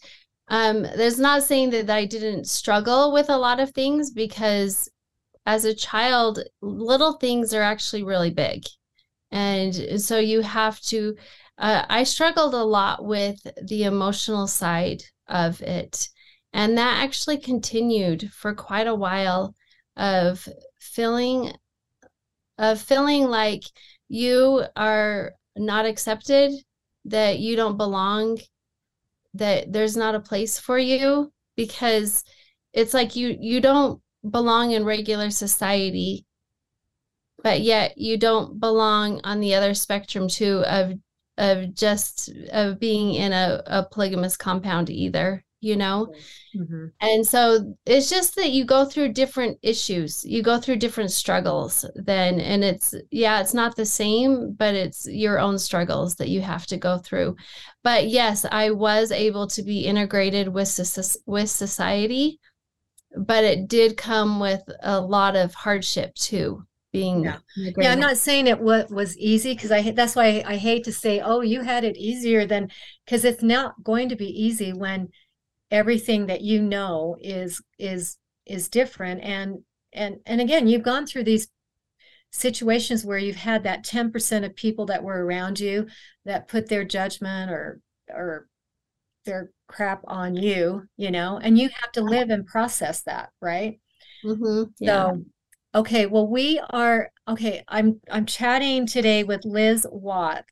um 0.48 0.82
there's 0.82 1.18
not 1.18 1.42
saying 1.42 1.70
that 1.70 1.90
i 1.90 2.04
didn't 2.04 2.46
struggle 2.46 3.12
with 3.12 3.30
a 3.30 3.36
lot 3.36 3.60
of 3.60 3.70
things 3.72 4.10
because 4.10 4.88
as 5.48 5.64
a 5.64 5.74
child 5.74 6.40
little 6.61 7.14
things 7.14 7.54
are 7.54 7.62
actually 7.62 8.02
really 8.02 8.30
big. 8.30 8.64
And 9.30 9.74
so 9.98 10.18
you 10.18 10.42
have 10.42 10.78
to 10.92 11.16
uh, 11.56 11.84
i 11.88 12.04
struggled 12.04 12.54
a 12.54 12.62
lot 12.62 13.04
with 13.04 13.38
the 13.62 13.84
emotional 13.84 14.46
side 14.46 15.02
of 15.26 15.62
it. 15.62 16.08
And 16.52 16.76
that 16.76 17.02
actually 17.02 17.38
continued 17.38 18.30
for 18.32 18.54
quite 18.54 18.87
a 18.87 18.94
while 18.94 19.54
of 19.96 20.46
feeling 20.80 21.52
of 22.58 22.80
feeling 22.80 23.24
like 23.24 23.62
you 24.08 24.64
are 24.76 25.32
not 25.56 25.87
accepted 25.87 26.52
that 27.06 27.38
you 27.38 27.56
don't 27.56 27.78
belong 27.78 28.38
that 29.32 29.72
there's 29.72 29.96
not 29.96 30.14
a 30.14 30.20
place 30.20 30.58
for 30.58 30.78
you 30.78 31.32
because 31.56 32.22
it's 32.74 32.92
like 32.92 33.16
you 33.16 33.37
you 33.40 33.61
don't 33.62 34.02
belong 34.30 34.72
in 34.72 34.84
regular 34.84 35.30
society 35.30 36.24
but 37.42 37.60
yet 37.60 37.96
you 37.96 38.16
don't 38.16 38.58
belong 38.58 39.20
on 39.24 39.40
the 39.40 39.54
other 39.54 39.74
spectrum 39.74 40.28
too 40.28 40.64
of 40.66 40.92
of 41.36 41.72
just 41.72 42.30
of 42.52 42.80
being 42.80 43.14
in 43.14 43.32
a, 43.32 43.62
a 43.66 43.84
polygamous 43.84 44.36
compound 44.36 44.90
either 44.90 45.44
you 45.60 45.76
know? 45.76 46.12
Mm-hmm. 46.56 46.86
and 47.00 47.26
so 47.26 47.74
it's 47.84 48.08
just 48.08 48.36
that 48.36 48.50
you 48.50 48.64
go 48.64 48.84
through 48.84 49.12
different 49.12 49.58
issues. 49.62 50.24
You 50.24 50.42
go 50.42 50.58
through 50.58 50.76
different 50.76 51.10
struggles 51.10 51.84
then 51.94 52.40
and 52.40 52.64
it's 52.64 52.94
yeah 53.10 53.40
it's 53.40 53.54
not 53.54 53.76
the 53.76 53.84
same 53.86 54.54
but 54.54 54.74
it's 54.74 55.06
your 55.06 55.38
own 55.38 55.58
struggles 55.58 56.14
that 56.16 56.28
you 56.28 56.40
have 56.40 56.66
to 56.68 56.76
go 56.76 56.98
through. 56.98 57.36
But 57.84 58.08
yes 58.08 58.46
i 58.50 58.70
was 58.70 59.12
able 59.12 59.46
to 59.48 59.62
be 59.62 59.80
integrated 59.80 60.48
with 60.48 60.68
with 61.26 61.50
society 61.50 62.40
but 63.16 63.44
it 63.44 63.68
did 63.68 63.96
come 63.96 64.40
with 64.40 64.62
a 64.82 65.00
lot 65.00 65.36
of 65.36 65.54
hardship 65.54 66.14
too 66.14 66.64
being 66.92 67.24
yeah, 67.24 67.36
yeah 67.76 67.92
i'm 67.92 68.00
not 68.00 68.16
saying 68.16 68.46
it 68.46 68.58
was, 68.58 68.88
was 68.90 69.16
easy 69.18 69.52
because 69.52 69.70
i 69.70 69.90
that's 69.90 70.16
why 70.16 70.42
I, 70.46 70.52
I 70.52 70.56
hate 70.56 70.84
to 70.84 70.92
say 70.92 71.20
oh 71.20 71.42
you 71.42 71.62
had 71.62 71.84
it 71.84 71.96
easier 71.98 72.46
than 72.46 72.70
because 73.04 73.24
it's 73.24 73.42
not 73.42 73.82
going 73.82 74.08
to 74.08 74.16
be 74.16 74.26
easy 74.26 74.72
when 74.72 75.08
everything 75.70 76.26
that 76.26 76.40
you 76.40 76.62
know 76.62 77.16
is 77.20 77.62
is 77.78 78.16
is 78.46 78.68
different. 78.68 79.22
And 79.22 79.58
and 79.92 80.16
and 80.26 80.40
again 80.40 80.66
you've 80.66 80.82
gone 80.82 81.06
through 81.06 81.24
these 81.24 81.48
situations 82.30 83.04
where 83.04 83.18
you've 83.18 83.36
had 83.36 83.62
that 83.62 83.82
10% 83.86 84.44
of 84.44 84.54
people 84.54 84.84
that 84.86 85.02
were 85.02 85.24
around 85.24 85.58
you 85.58 85.86
that 86.26 86.46
put 86.46 86.68
their 86.68 86.84
judgment 86.84 87.50
or 87.50 87.80
or 88.10 88.48
their 89.28 89.50
crap 89.68 90.02
on 90.06 90.34
you 90.34 90.82
you 90.96 91.10
know 91.10 91.38
and 91.42 91.58
you 91.58 91.68
have 91.68 91.92
to 91.92 92.00
live 92.00 92.30
and 92.30 92.46
process 92.46 93.02
that 93.02 93.28
right 93.40 93.78
mm-hmm. 94.24 94.64
yeah. 94.80 95.10
so 95.10 95.22
okay 95.74 96.06
well 96.06 96.26
we 96.26 96.60
are 96.70 97.10
okay 97.28 97.62
i'm 97.68 98.00
i'm 98.10 98.24
chatting 98.24 98.86
today 98.86 99.22
with 99.22 99.44
liz 99.44 99.86
watt 99.90 100.44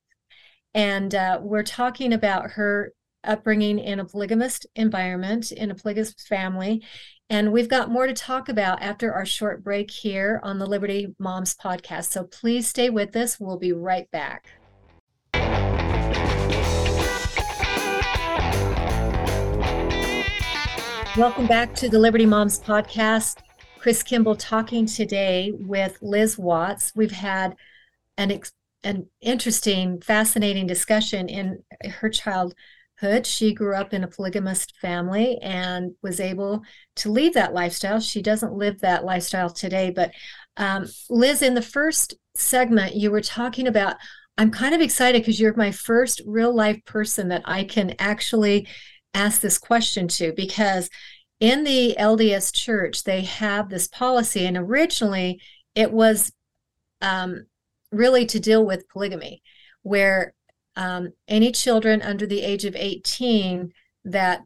and 0.75 1.15
uh, 1.15 1.39
we're 1.41 1.63
talking 1.63 2.13
about 2.13 2.51
her 2.51 2.93
upbringing 3.25 3.79
in 3.79 4.01
a 4.01 4.05
polygamist 4.05 4.67
environment, 4.77 5.53
in 5.53 5.71
a 5.71 5.75
polygamous 5.75 6.15
family. 6.29 6.83
And 7.29 7.53
we've 7.53 7.69
got 7.69 7.91
more 7.91 8.07
to 8.07 8.13
talk 8.13 8.49
about 8.49 8.83
after 8.83 9.13
our 9.13 9.27
short 9.27 9.65
break 9.65 9.91
here 9.91 10.41
on 10.45 10.59
the 10.59 10.67
Liberty 10.67 11.15
Moms 11.19 11.57
podcast. 11.57 12.11
So 12.11 12.25
please 12.25 12.69
stay 12.69 12.89
with 12.89 13.17
us. 13.17 13.41
We'll 13.41 13.59
be 13.59 13.73
right 13.73 14.09
back. 14.11 14.49
Welcome 21.17 21.47
back 21.47 21.75
to 21.77 21.89
the 21.89 21.99
Liberty 21.99 22.27
Moms 22.27 22.61
podcast. 22.61 23.39
Chris 23.79 24.03
Kimball 24.03 24.37
talking 24.37 24.85
today 24.85 25.51
with 25.59 25.97
Liz 26.03 26.37
Watts. 26.37 26.93
We've 26.95 27.11
had 27.11 27.57
an 28.19 28.31
ex- 28.31 28.53
an 28.85 29.07
interesting, 29.23 29.99
fascinating 30.03 30.67
discussion 30.67 31.31
in 31.31 31.63
her 31.89 32.11
childhood. 32.11 33.25
She 33.25 33.55
grew 33.55 33.75
up 33.75 33.95
in 33.95 34.05
a 34.05 34.09
polygamist 34.09 34.75
family 34.77 35.39
and 35.41 35.93
was 36.03 36.21
able 36.21 36.61
to 36.97 37.11
leave 37.11 37.33
that 37.33 37.55
lifestyle. 37.55 37.99
She 37.99 38.21
doesn't 38.21 38.53
live 38.53 38.81
that 38.81 39.07
lifestyle 39.07 39.49
today. 39.49 39.89
But 39.89 40.11
um, 40.59 40.85
Liz, 41.09 41.41
in 41.41 41.55
the 41.55 41.63
first 41.63 42.13
segment, 42.35 42.95
you 42.95 43.11
were 43.11 43.23
talking 43.23 43.67
about. 43.67 43.97
I'm 44.39 44.51
kind 44.51 44.75
of 44.75 44.83
excited 44.83 45.23
because 45.23 45.41
you're 45.41 45.57
my 45.57 45.71
first 45.71 46.21
real 46.27 46.55
life 46.55 46.85
person 46.85 47.29
that 47.29 47.41
I 47.47 47.65
can 47.65 47.95
actually 47.99 48.69
ask 49.17 49.41
this 49.41 49.59
question 49.59 50.07
to 50.09 50.33
because 50.37 50.91
in 51.41 51.65
the 51.65 51.97
LDS 51.99 52.55
church, 52.55 53.05
they 53.05 53.23
have 53.23 53.69
this 53.69 53.89
policy, 53.89 54.47
and 54.47 54.57
originally 54.57 55.41
it 55.75 55.93
was 55.93 56.33
um, 57.01 57.47
really 57.91 58.27
to 58.27 58.41
deal 58.41 58.65
with 58.65 58.89
polygamy, 58.89 59.43
where 59.83 60.35
um, 60.77 61.13
any 61.29 61.53
children 61.53 62.03
under 62.03 62.27
the 62.27 62.43
age 62.43 62.65
of 62.65 62.77
18 62.77 63.73
that 64.05 64.43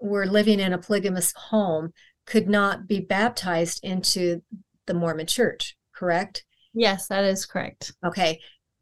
were 0.00 0.26
living 0.26 0.60
in 0.60 0.72
a 0.72 0.78
polygamous 0.78 1.32
home 1.32 1.92
could 2.26 2.48
not 2.48 2.86
be 2.86 3.00
baptized 3.00 3.80
into 3.84 4.42
the 4.86 4.94
Mormon 4.94 5.26
church, 5.26 5.76
correct? 5.92 6.44
Yes, 6.74 7.08
that 7.08 7.24
is 7.24 7.46
correct. 7.46 7.92
Okay. 8.04 8.40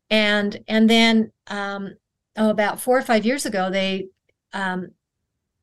And 0.08 0.58
and 0.66 0.88
then 0.88 1.32
um, 1.46 1.94
oh, 2.36 2.50
about 2.50 2.80
four 2.80 2.98
or 2.98 3.02
five 3.02 3.24
years 3.24 3.46
ago, 3.46 3.70
they 3.70 4.08
um, 4.52 4.88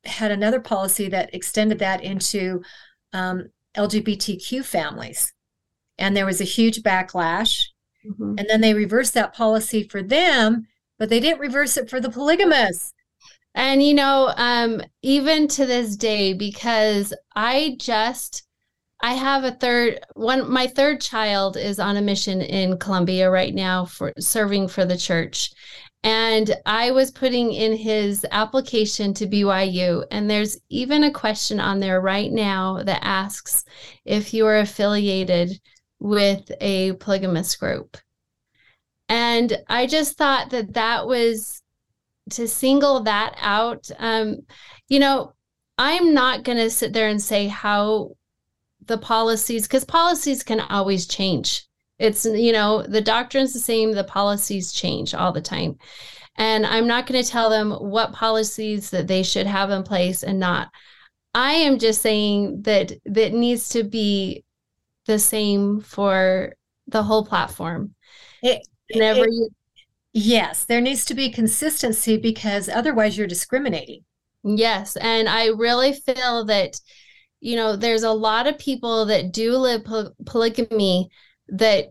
had 0.07 0.31
another 0.31 0.59
policy 0.59 1.09
that 1.09 1.33
extended 1.33 1.79
that 1.79 2.03
into 2.03 2.61
um, 3.13 3.49
LGBTQ 3.75 4.63
families, 4.65 5.33
and 5.97 6.15
there 6.15 6.25
was 6.25 6.41
a 6.41 6.45
huge 6.45 6.81
backlash. 6.83 7.65
Mm-hmm. 8.05 8.35
And 8.37 8.47
then 8.47 8.61
they 8.61 8.73
reversed 8.73 9.13
that 9.15 9.35
policy 9.35 9.83
for 9.83 10.01
them 10.01 10.67
but 10.97 11.09
they 11.09 11.19
didn't 11.19 11.39
reverse 11.39 11.77
it 11.77 11.89
for 11.89 11.99
the 11.99 12.09
polygamists. 12.09 12.93
And 13.55 13.81
you 13.81 13.93
know, 13.93 14.33
um, 14.37 14.81
even 15.01 15.47
to 15.49 15.65
this 15.65 15.95
day, 15.95 16.33
because 16.33 17.13
I 17.35 17.75
just 17.79 18.43
I 19.01 19.13
have 19.13 19.43
a 19.43 19.51
third 19.51 19.99
one. 20.13 20.51
My 20.51 20.67
third 20.67 21.01
child 21.01 21.57
is 21.57 21.79
on 21.79 21.97
a 21.97 22.01
mission 22.01 22.41
in 22.41 22.77
Colombia 22.77 23.29
right 23.29 23.53
now 23.53 23.85
for 23.85 24.13
serving 24.19 24.67
for 24.67 24.85
the 24.85 24.97
church. 24.97 25.51
And 26.03 26.55
I 26.65 26.91
was 26.91 27.11
putting 27.11 27.51
in 27.51 27.75
his 27.75 28.25
application 28.31 29.13
to 29.15 29.27
BYU, 29.27 30.05
and 30.11 30.29
there's 30.29 30.57
even 30.69 31.03
a 31.03 31.11
question 31.11 31.59
on 31.59 31.79
there 31.79 31.99
right 31.99 32.31
now 32.31 32.83
that 32.83 33.03
asks 33.03 33.65
if 34.05 34.33
you 34.33 34.45
are 34.45 34.59
affiliated 34.59 35.59
with 35.99 36.49
a 36.61 36.93
polygamous 36.93 37.55
group. 37.55 37.97
And 39.09 39.57
I 39.67 39.87
just 39.87 40.17
thought 40.17 40.51
that 40.51 40.73
that 40.73 41.07
was 41.07 41.61
to 42.31 42.47
single 42.47 43.01
that 43.03 43.35
out. 43.39 43.89
Um, 43.97 44.39
you 44.87 44.99
know, 44.99 45.33
I'm 45.77 46.13
not 46.13 46.43
going 46.43 46.57
to 46.57 46.69
sit 46.69 46.93
there 46.93 47.07
and 47.07 47.21
say 47.21 47.47
how 47.47 48.11
the 48.85 48.97
policies 48.97 49.63
because 49.67 49.85
policies 49.85 50.43
can 50.43 50.59
always 50.59 51.07
change. 51.07 51.66
It's 51.99 52.25
you 52.25 52.51
know 52.51 52.83
the 52.83 53.01
doctrine's 53.01 53.53
the 53.53 53.59
same, 53.59 53.91
the 53.93 54.03
policies 54.03 54.71
change 54.71 55.13
all 55.13 55.31
the 55.31 55.41
time, 55.41 55.77
and 56.35 56.65
I'm 56.65 56.87
not 56.87 57.07
going 57.07 57.23
to 57.23 57.29
tell 57.29 57.49
them 57.49 57.71
what 57.71 58.13
policies 58.13 58.91
that 58.91 59.07
they 59.07 59.23
should 59.23 59.47
have 59.47 59.71
in 59.71 59.83
place 59.83 60.23
and 60.23 60.39
not. 60.39 60.69
I 61.33 61.53
am 61.53 61.79
just 61.79 62.01
saying 62.01 62.63
that 62.63 62.93
that 63.05 63.33
needs 63.33 63.69
to 63.69 63.83
be 63.83 64.43
the 65.05 65.19
same 65.19 65.81
for 65.81 66.53
the 66.87 67.03
whole 67.03 67.25
platform. 67.25 67.95
It, 68.41 68.67
Whenever 68.93 69.25
it- 69.25 69.31
you 69.33 69.49
yes, 70.13 70.65
there 70.65 70.81
needs 70.81 71.05
to 71.05 71.13
be 71.13 71.29
consistency 71.29 72.17
because 72.17 72.69
otherwise 72.69 73.17
you're 73.17 73.27
discriminating. 73.27 74.03
Yes. 74.43 74.95
And 74.97 75.27
I 75.27 75.47
really 75.47 75.93
feel 75.93 76.45
that, 76.45 76.79
you 77.39 77.55
know, 77.55 77.75
there's 77.75 78.03
a 78.03 78.11
lot 78.11 78.47
of 78.47 78.57
people 78.57 79.05
that 79.07 79.31
do 79.31 79.57
live 79.57 79.83
poly- 79.85 80.11
polygamy 80.25 81.09
that 81.49 81.87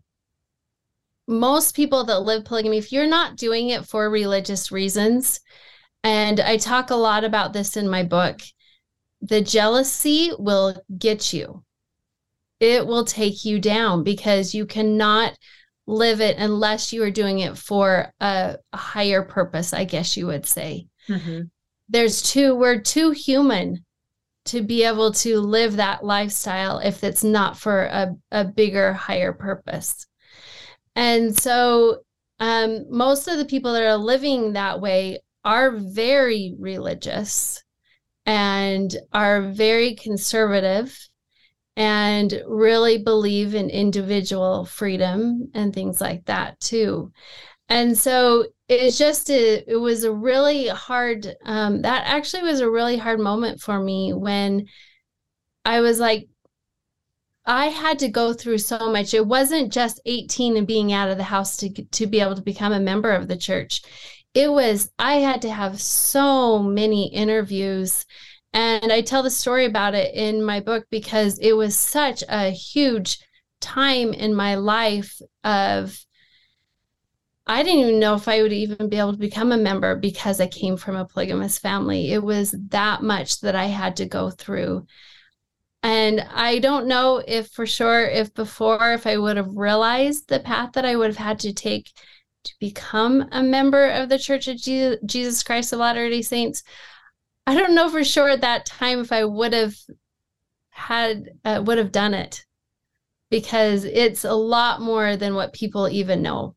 most 1.29 1.75
people 1.75 2.05
that 2.05 2.21
live 2.21 2.45
polygamy, 2.45 2.79
if 2.79 2.93
you're 2.93 3.07
not 3.07 3.37
doing 3.37 3.71
it 3.71 3.85
for 3.85 4.09
religious 4.09 4.71
reasons, 4.71 5.41
and 6.05 6.39
I 6.39 6.57
talk 6.57 6.91
a 6.91 6.97
lot 6.97 7.25
about 7.25 7.53
this 7.53 7.77
in 7.77 7.89
my 7.89 8.05
book, 8.05 8.41
the 9.21 9.41
jealousy 9.41 10.31
will 10.39 10.81
get 10.97 11.33
you. 11.33 11.65
It 12.61 12.87
will 12.87 13.05
take 13.05 13.45
you 13.45 13.59
down 13.59 14.05
because 14.05 14.55
you 14.55 14.67
cannot 14.67 15.37
live 15.87 16.21
it 16.21 16.37
unless 16.39 16.93
you 16.93 17.03
are 17.03 17.11
doing 17.11 17.41
it 17.41 17.57
for 17.57 18.13
a, 18.21 18.57
a 18.73 18.77
higher 18.77 19.23
purpose, 19.23 19.73
I 19.73 19.85
guess 19.85 20.17
you 20.17 20.27
would 20.27 20.47
say 20.47 20.89
mm-hmm. 21.09 21.43
there's 21.89 22.23
two 22.23 22.55
we're 22.55 22.81
too 22.81 23.11
human 23.13 23.85
to 24.47 24.63
be 24.63 24.85
able 24.85 25.13
to 25.13 25.41
live 25.41 25.77
that 25.77 26.05
lifestyle 26.05 26.79
if 26.79 27.05
it's 27.05 27.25
not 27.25 27.57
for 27.57 27.85
a, 27.85 28.15
a 28.31 28.45
bigger 28.45 28.93
higher 28.93 29.33
purpose. 29.33 30.07
And 30.95 31.39
so 31.39 31.99
um, 32.41 32.87
most 32.91 33.29
of 33.29 33.39
the 33.39 33.45
people 33.45 33.73
that 33.73 33.83
are 33.83 33.97
living 33.97 34.53
that 34.53 34.81
way 34.81 35.21
are 35.45 35.77
very 35.77 36.55
religious 36.59 37.63
and 38.25 38.95
are 39.13 39.43
very 39.43 39.95
conservative 39.95 40.99
and 41.77 42.43
really 42.47 42.99
believe 42.99 43.55
in 43.55 43.69
individual 43.71 44.65
freedom 44.65 45.51
and 45.55 45.73
things 45.73 46.01
like 46.01 46.25
that 46.25 46.59
too. 46.59 47.13
And 47.69 47.97
so 47.97 48.47
it's 48.69 48.99
just 48.99 49.31
a, 49.31 49.63
it 49.71 49.77
was 49.77 50.05
a 50.05 50.13
really 50.13 50.69
hard 50.69 51.35
um, 51.45 51.83
that 51.83 52.05
actually 52.07 52.43
was 52.43 52.61
a 52.61 52.71
really 52.71 52.97
hard 52.97 53.21
moment 53.21 53.61
for 53.61 53.79
me 53.79 54.13
when 54.13 54.67
i 55.65 55.81
was 55.81 56.01
like 56.01 56.29
i 57.45 57.67
had 57.67 57.99
to 58.01 58.09
go 58.09 58.33
through 58.33 58.59
so 58.59 58.91
much. 58.91 59.15
It 59.15 59.25
wasn't 59.27 59.73
just 59.73 60.01
18 60.05 60.57
and 60.57 60.67
being 60.67 60.93
out 60.93 61.11
of 61.11 61.17
the 61.17 61.25
house 61.25 61.57
to 61.59 61.71
to 61.71 62.07
be 62.07 62.21
able 62.21 62.35
to 62.35 62.43
become 62.43 62.73
a 62.73 62.81
member 62.81 63.13
of 63.13 63.29
the 63.29 63.37
church. 63.37 63.83
It 64.35 64.51
was 64.51 64.91
i 64.99 65.15
had 65.17 65.43
to 65.43 65.51
have 65.51 65.81
so 65.81 66.59
many 66.59 67.09
interviews 67.13 68.05
and 68.53 68.93
i 68.93 69.01
tell 69.01 69.23
the 69.23 69.31
story 69.31 69.65
about 69.65 69.95
it 69.95 70.15
in 70.15 70.45
my 70.45 70.61
book 70.61 70.87
because 70.91 71.39
it 71.39 71.53
was 71.53 71.77
such 71.77 72.23
a 72.29 72.51
huge 72.51 73.19
time 73.61 74.13
in 74.13 74.35
my 74.35 74.57
life 74.57 75.21
of 75.45 76.06
I 77.47 77.63
didn't 77.63 77.81
even 77.81 78.01
know 78.01 78.15
if 78.15 78.27
I 78.27 78.43
would 78.43 78.53
even 78.53 78.89
be 78.89 78.99
able 78.99 79.13
to 79.13 79.19
become 79.19 79.53
a 79.53 79.57
member 79.57 79.95
because 79.95 80.41
I 80.41 80.49
came 80.49 80.77
from 80.77 80.97
a 80.97 81.05
polygamous 81.05 81.59
family. 81.59 82.13
It 82.13 82.23
was 82.23 82.55
that 82.71 83.03
much 83.03 83.41
that 83.41 83.55
I 83.55 83.67
had 83.67 83.97
to 83.97 84.07
go 84.07 84.31
through. 84.31 84.87
And 85.85 86.21
I 86.21 86.59
don't 86.59 86.89
know 86.89 87.23
if 87.25 87.49
for 87.51 87.65
sure, 87.65 88.05
if 88.05 88.35
before, 88.35 88.95
if 88.95 89.07
I 89.07 89.17
would 89.17 89.37
have 89.37 89.57
realized 89.57 90.29
the 90.29 90.41
path 90.41 90.73
that 90.73 90.85
I 90.85 90.97
would 90.97 91.07
have 91.07 91.17
had 91.17 91.39
to 91.41 91.53
take 91.53 91.93
to 92.43 92.55
become 92.59 93.29
a 93.31 93.43
member 93.43 93.91
of 93.91 94.09
the 94.09 94.19
Church 94.19 94.49
of 94.49 94.57
Jesus 95.07 95.45
Christ 95.45 95.73
of 95.73 95.79
Latter 95.79 96.11
day 96.11 96.23
Saints. 96.23 96.65
I 97.47 97.55
don't 97.55 97.77
know 97.77 97.89
for 97.89 98.03
sure 98.03 98.29
at 98.29 98.41
that 98.41 98.67
time 98.67 98.99
if 98.99 99.13
I 99.13 99.25
would 99.25 99.53
have 99.53 99.77
had, 100.71 101.31
uh, 101.45 101.63
would 101.65 101.79
have 101.79 101.93
done 101.93 102.15
it 102.15 102.45
because 103.31 103.85
it's 103.85 104.25
a 104.25 104.35
lot 104.35 104.81
more 104.81 105.17
than 105.17 105.37
what 105.37 105.53
people 105.53 105.89
even 105.89 106.23
know. 106.23 106.56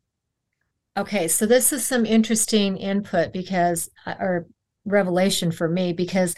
Okay, 1.00 1.30
so 1.30 1.46
this 1.46 1.72
is 1.72 1.86
some 1.86 2.06
interesting 2.06 2.76
input 2.76 3.32
because, 3.32 3.90
uh, 4.06 4.16
or 4.20 4.48
revelation 4.84 5.50
for 5.50 5.70
me, 5.70 5.94
because 5.94 6.36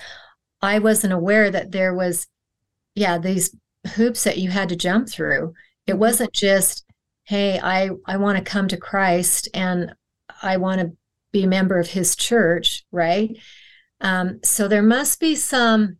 I 0.61 0.77
wasn't 0.77 1.13
aware 1.13 1.49
that 1.49 1.71
there 1.71 1.95
was, 1.95 2.27
yeah, 2.93 3.17
these 3.17 3.55
hoops 3.95 4.23
that 4.23 4.37
you 4.37 4.51
had 4.51 4.69
to 4.69 4.75
jump 4.75 5.09
through. 5.09 5.53
It 5.87 5.93
Mhm. 5.95 5.97
wasn't 5.97 6.33
just, 6.33 6.85
hey, 7.23 7.59
I 7.59 7.89
I 8.05 8.17
want 8.17 8.37
to 8.37 8.43
come 8.43 8.67
to 8.67 8.77
Christ 8.77 9.49
and 9.55 9.95
I 10.43 10.57
want 10.57 10.79
to 10.81 10.95
be 11.31 11.43
a 11.43 11.47
member 11.47 11.79
of 11.79 11.87
His 11.87 12.15
church, 12.15 12.85
right? 12.91 13.35
Um, 13.99 14.41
so 14.43 14.67
there 14.67 14.83
must 14.83 15.19
be 15.19 15.35
some. 15.35 15.97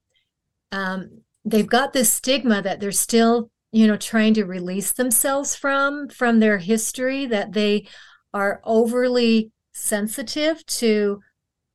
Um, 0.71 1.23
they've 1.45 1.67
got 1.67 1.93
this 1.93 2.11
stigma 2.11 2.61
that 2.61 2.79
they're 2.79 2.91
still, 2.91 3.49
you 3.71 3.87
know, 3.87 3.97
trying 3.97 4.35
to 4.35 4.45
release 4.45 4.91
themselves 4.91 5.55
from 5.55 6.09
from 6.09 6.39
their 6.39 6.59
history 6.59 7.25
that 7.25 7.53
they 7.53 7.87
are 8.33 8.61
overly 8.63 9.51
sensitive 9.73 10.65
to 10.65 11.21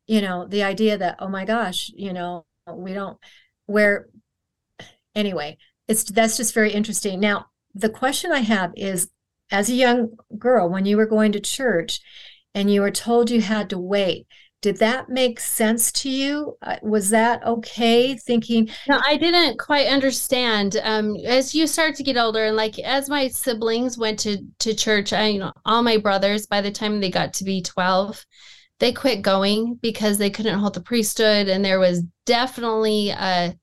you 0.06 0.20
know 0.20 0.46
the 0.46 0.62
idea 0.62 0.98
that 0.98 1.16
oh 1.18 1.28
my 1.28 1.44
gosh 1.44 1.90
you 1.94 2.12
know 2.12 2.44
we 2.72 2.92
don't 2.92 3.18
where 3.66 4.06
anyway 5.14 5.56
it's 5.88 6.04
that's 6.04 6.36
just 6.36 6.54
very 6.54 6.72
interesting. 6.72 7.20
Now 7.20 7.46
the 7.74 7.90
question 7.90 8.32
i 8.32 8.40
have 8.40 8.72
is 8.76 9.10
as 9.50 9.68
a 9.68 9.74
young 9.74 10.16
girl 10.38 10.68
when 10.68 10.86
you 10.86 10.96
were 10.96 11.06
going 11.06 11.32
to 11.32 11.40
church 11.40 12.00
and 12.54 12.72
you 12.72 12.80
were 12.80 12.90
told 12.90 13.30
you 13.30 13.42
had 13.42 13.68
to 13.70 13.78
wait 13.78 14.26
did 14.62 14.78
that 14.78 15.08
make 15.08 15.38
sense 15.38 15.92
to 15.92 16.08
you 16.08 16.56
uh, 16.62 16.76
was 16.82 17.10
that 17.10 17.44
okay 17.46 18.16
thinking 18.16 18.68
No, 18.88 19.00
I 19.04 19.16
didn't 19.16 19.58
quite 19.58 19.86
understand. 19.86 20.76
Um, 20.82 21.16
as 21.24 21.54
you 21.54 21.66
start 21.66 21.94
to 21.96 22.02
get 22.02 22.16
older, 22.16 22.46
and 22.46 22.56
like 22.56 22.78
as 22.78 23.08
my 23.08 23.28
siblings 23.28 23.98
went 23.98 24.18
to 24.20 24.38
to 24.60 24.74
church, 24.74 25.12
I 25.12 25.26
you 25.28 25.38
know 25.38 25.52
all 25.64 25.82
my 25.82 25.98
brothers 25.98 26.46
by 26.46 26.60
the 26.60 26.70
time 26.70 27.00
they 27.00 27.10
got 27.10 27.34
to 27.34 27.44
be 27.44 27.62
twelve, 27.62 28.24
they 28.80 28.92
quit 28.92 29.22
going 29.22 29.74
because 29.82 30.18
they 30.18 30.30
couldn't 30.30 30.58
hold 30.58 30.74
the 30.74 30.80
priesthood, 30.80 31.48
and 31.48 31.64
there 31.64 31.78
was 31.78 32.02
definitely 32.24 33.10
a 33.10 33.54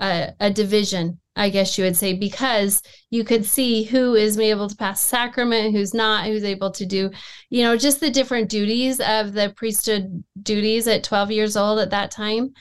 a, 0.00 0.32
a 0.40 0.50
division, 0.50 1.20
I 1.36 1.50
guess 1.50 1.76
you 1.76 1.84
would 1.84 1.96
say, 1.96 2.14
because 2.14 2.82
you 3.10 3.22
could 3.22 3.44
see 3.44 3.84
who 3.84 4.14
is 4.14 4.38
able 4.38 4.68
to 4.68 4.76
pass 4.76 5.00
sacrament, 5.00 5.72
who's 5.74 5.94
not, 5.94 6.26
who's 6.26 6.44
able 6.44 6.70
to 6.72 6.86
do, 6.86 7.10
you 7.50 7.62
know, 7.62 7.76
just 7.76 8.00
the 8.00 8.10
different 8.10 8.48
duties 8.48 9.00
of 9.00 9.32
the 9.34 9.52
priesthood 9.56 10.24
duties 10.42 10.88
at 10.88 11.04
twelve 11.04 11.30
years 11.30 11.56
old 11.56 11.78
at 11.78 11.90
that 11.90 12.10
time. 12.10 12.54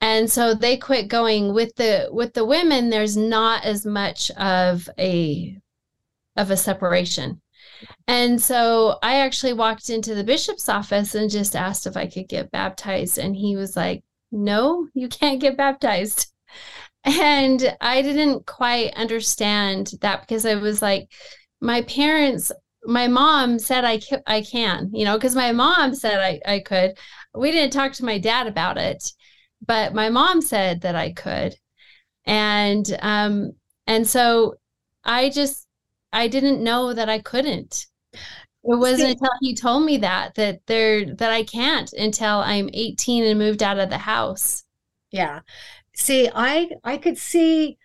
And 0.00 0.30
so 0.30 0.54
they 0.54 0.76
quit 0.76 1.08
going. 1.08 1.52
With 1.52 1.74
the 1.76 2.08
with 2.10 2.32
the 2.32 2.44
women 2.44 2.88
there's 2.88 3.16
not 3.16 3.64
as 3.64 3.84
much 3.84 4.30
of 4.32 4.88
a 4.98 5.58
of 6.36 6.50
a 6.50 6.56
separation. 6.56 7.40
And 8.06 8.40
so 8.40 8.98
i 9.02 9.16
actually 9.16 9.52
walked 9.54 9.90
into 9.90 10.14
the 10.14 10.24
bishop's 10.24 10.68
office 10.68 11.14
and 11.14 11.30
just 11.30 11.56
asked 11.56 11.86
if 11.86 11.96
i 11.96 12.06
could 12.06 12.28
get 12.28 12.50
baptized. 12.50 13.18
And 13.18 13.36
he 13.36 13.56
was 13.56 13.76
like 13.76 14.02
no 14.32 14.88
you 14.94 15.08
can't 15.08 15.40
get 15.40 15.56
baptized 15.56 16.32
and 17.04 17.76
i 17.80 18.02
didn't 18.02 18.46
quite 18.46 18.92
understand 18.94 19.92
that 20.00 20.20
because 20.20 20.44
i 20.44 20.54
was 20.54 20.82
like 20.82 21.08
my 21.60 21.82
parents 21.82 22.52
my 22.84 23.08
mom 23.08 23.58
said 23.58 23.84
i 23.84 23.98
ca- 23.98 24.22
i 24.26 24.42
can 24.42 24.90
you 24.92 25.04
know 25.04 25.16
because 25.16 25.34
my 25.34 25.52
mom 25.52 25.94
said 25.94 26.18
i 26.20 26.40
i 26.46 26.58
could 26.60 26.92
we 27.34 27.50
didn't 27.50 27.72
talk 27.72 27.92
to 27.92 28.04
my 28.04 28.18
dad 28.18 28.46
about 28.46 28.76
it 28.78 29.12
but 29.66 29.94
my 29.94 30.08
mom 30.08 30.40
said 30.40 30.82
that 30.82 30.94
I 30.94 31.12
could. 31.12 31.54
And 32.26 32.86
um 33.02 33.52
and 33.86 34.06
so 34.06 34.54
I 35.04 35.30
just 35.30 35.66
I 36.12 36.28
didn't 36.28 36.62
know 36.62 36.92
that 36.94 37.08
I 37.08 37.18
couldn't. 37.20 37.86
It 38.64 38.78
wasn't 38.78 39.12
until 39.12 39.30
he 39.40 39.54
told 39.54 39.84
me 39.84 39.98
that 39.98 40.34
that 40.36 40.60
there 40.66 41.14
that 41.16 41.30
I 41.30 41.44
can't 41.44 41.92
until 41.92 42.38
I'm 42.38 42.68
18 42.72 43.24
and 43.24 43.38
moved 43.38 43.62
out 43.62 43.78
of 43.78 43.90
the 43.90 43.98
house. 43.98 44.64
Yeah. 45.10 45.40
See, 46.00 46.30
I 46.34 46.70
I 46.82 46.96
could 46.96 47.18
see 47.18 47.76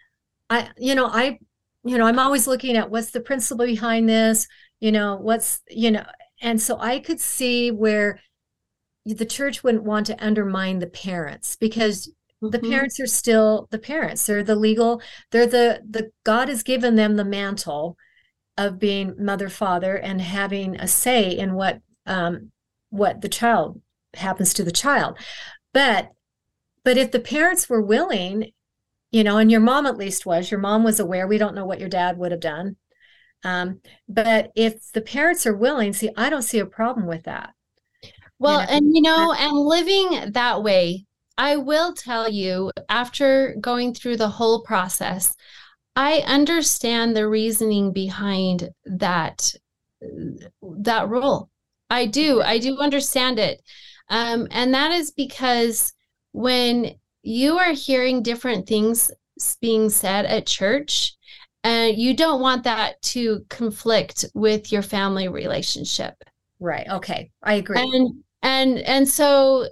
I 0.49 0.71
you 0.77 0.95
know, 0.95 1.07
I 1.07 1.39
you 1.83 1.97
know, 1.97 2.05
I'm 2.07 2.19
always 2.19 2.47
looking 2.47 2.77
at 2.77 2.91
what's 2.91 3.11
the 3.11 3.21
principle 3.21 3.65
behind 3.65 4.09
this, 4.09 4.47
you 4.81 4.91
know, 4.91 5.17
what's, 5.17 5.61
you 5.69 5.91
know, 5.91 6.05
and 6.41 6.61
so 6.61 6.77
I 6.79 6.99
could 6.99 7.19
see 7.21 7.71
where 7.71 8.21
the 9.05 9.25
church 9.25 9.63
wouldn't 9.63 9.83
want 9.85 10.07
to 10.07 10.25
undermine 10.25 10.79
the 10.79 10.87
parents 10.87 11.55
because 11.57 12.11
the 12.41 12.59
Mhm. 12.59 12.69
parents 12.71 12.99
are 12.99 13.07
still 13.07 13.67
the 13.71 13.79
parents. 13.79 14.25
They're 14.25 14.43
the 14.43 14.55
legal, 14.55 15.01
they're 15.31 15.47
the 15.47 15.81
the 15.89 16.11
God 16.23 16.49
has 16.49 16.63
given 16.63 16.95
them 16.95 17.15
the 17.17 17.25
mantle 17.25 17.97
of 18.57 18.79
being 18.79 19.15
mother, 19.19 19.49
father, 19.49 19.97
and 19.97 20.21
having 20.21 20.75
a 20.77 20.87
say 20.87 21.31
in 21.31 21.55
what 21.55 21.81
um 22.05 22.51
what 22.89 23.21
the 23.21 23.29
child 23.29 23.81
happens 24.15 24.53
to 24.55 24.63
the 24.63 24.71
child. 24.71 25.17
But 25.73 26.11
but 26.85 26.97
if 26.97 27.11
the 27.11 27.19
parents 27.19 27.67
were 27.67 27.81
willing, 27.81 28.51
you 29.11 29.23
know, 29.23 29.37
and 29.37 29.51
your 29.51 29.61
mom 29.61 29.85
at 29.85 29.97
least 29.97 30.25
was. 30.25 30.51
Your 30.51 30.59
mom 30.59 30.83
was 30.83 30.99
aware. 30.99 31.27
We 31.27 31.37
don't 31.37 31.55
know 31.55 31.65
what 31.65 31.79
your 31.79 31.89
dad 31.89 32.17
would 32.17 32.31
have 32.31 32.39
done. 32.39 32.75
Um, 33.43 33.81
but 34.07 34.51
if 34.55 34.91
the 34.91 35.01
parents 35.01 35.45
are 35.45 35.55
willing, 35.55 35.93
see, 35.93 36.09
I 36.17 36.29
don't 36.29 36.41
see 36.41 36.59
a 36.59 36.65
problem 36.65 37.07
with 37.07 37.23
that. 37.23 37.53
Well, 38.39 38.59
know? 38.59 38.67
and 38.69 38.85
you 38.93 39.01
know, 39.01 39.33
and 39.33 39.53
living 39.53 40.31
that 40.33 40.63
way, 40.63 41.05
I 41.37 41.57
will 41.57 41.93
tell 41.93 42.29
you, 42.29 42.71
after 42.89 43.55
going 43.59 43.93
through 43.93 44.17
the 44.17 44.29
whole 44.29 44.63
process, 44.63 45.35
I 45.95 46.23
understand 46.27 47.15
the 47.15 47.27
reasoning 47.27 47.93
behind 47.93 48.69
that 48.85 49.53
that 50.61 51.09
rule. 51.09 51.49
I 51.89 52.05
do. 52.05 52.41
I 52.41 52.57
do 52.59 52.77
understand 52.79 53.39
it. 53.39 53.61
Um, 54.09 54.47
and 54.51 54.73
that 54.73 54.91
is 54.91 55.11
because 55.11 55.93
when 56.35 56.93
you 57.23 57.57
are 57.57 57.71
hearing 57.71 58.21
different 58.21 58.67
things 58.67 59.09
being 59.61 59.89
said 59.89 60.25
at 60.25 60.45
church, 60.45 61.15
and 61.63 61.97
you 61.97 62.15
don't 62.15 62.41
want 62.41 62.63
that 62.65 63.01
to 63.01 63.45
conflict 63.49 64.25
with 64.33 64.71
your 64.71 64.81
family 64.81 65.29
relationship. 65.29 66.13
Right. 66.59 66.87
Okay. 66.87 67.31
I 67.41 67.55
agree. 67.55 67.79
And 67.79 68.23
and 68.41 68.79
and 68.79 69.07
so 69.07 69.67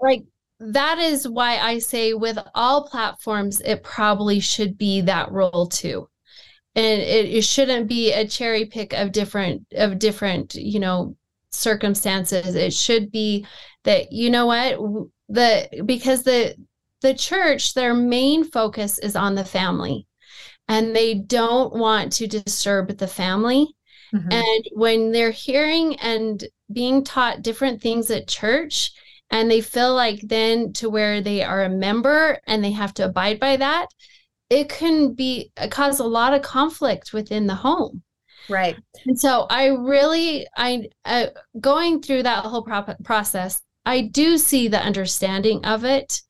like 0.00 0.24
that 0.58 0.98
is 0.98 1.26
why 1.28 1.58
I 1.58 1.78
say 1.78 2.14
with 2.14 2.38
all 2.54 2.88
platforms, 2.88 3.60
it 3.60 3.82
probably 3.82 4.40
should 4.40 4.76
be 4.76 5.00
that 5.02 5.30
role 5.32 5.68
too. 5.68 6.08
And 6.74 7.00
it, 7.00 7.26
it 7.26 7.44
shouldn't 7.44 7.86
be 7.86 8.12
a 8.12 8.26
cherry 8.26 8.66
pick 8.66 8.92
of 8.92 9.12
different 9.12 9.62
of 9.72 9.98
different, 9.98 10.54
you 10.54 10.80
know, 10.80 11.16
circumstances. 11.50 12.54
It 12.54 12.74
should 12.74 13.10
be 13.10 13.46
that, 13.84 14.12
you 14.12 14.30
know 14.30 14.46
what, 14.46 14.78
the 15.32 15.82
because 15.86 16.22
the 16.22 16.54
the 17.02 17.14
church, 17.14 17.74
their 17.74 17.94
main 17.94 18.44
focus 18.44 18.98
is 18.98 19.16
on 19.16 19.34
the 19.34 19.44
family. 19.44 20.06
And 20.68 20.94
they 20.94 21.14
don't 21.14 21.74
want 21.74 22.12
to 22.14 22.26
disturb 22.28 22.96
the 22.96 23.08
family. 23.08 23.74
Mhm. 24.14 24.32
And 24.32 24.64
when 24.72 25.12
they're 25.12 25.32
hearing 25.32 25.96
and 25.96 26.42
being 26.72 27.04
taught 27.04 27.42
different 27.42 27.82
things 27.82 28.10
at 28.10 28.28
church, 28.28 28.92
and 29.30 29.50
they 29.50 29.60
feel 29.60 29.94
like 29.94 30.20
then 30.22 30.72
to 30.74 30.88
where 30.90 31.20
they 31.20 31.42
are 31.42 31.64
a 31.64 31.68
member 31.68 32.38
and 32.46 32.62
they 32.62 32.72
have 32.72 32.94
to 32.94 33.04
abide 33.04 33.40
by 33.40 33.56
that, 33.56 33.88
it 34.50 34.68
can 34.68 35.14
be 35.14 35.50
cause 35.70 35.98
a 36.00 36.04
lot 36.04 36.34
of 36.34 36.42
conflict 36.42 37.12
within 37.12 37.46
the 37.46 37.54
home. 37.54 38.02
right. 38.48 38.76
And 39.06 39.18
so 39.18 39.46
I 39.50 39.66
really, 39.68 40.46
I 40.56 40.88
uh, 41.04 41.26
going 41.60 42.02
through 42.02 42.24
that 42.24 42.44
whole 42.44 42.62
pro- 42.62 42.94
process, 43.04 43.60
I 43.84 44.02
do 44.02 44.38
see 44.38 44.68
the 44.68 44.80
understanding 44.80 45.64
of 45.64 45.84
it, 45.84 46.20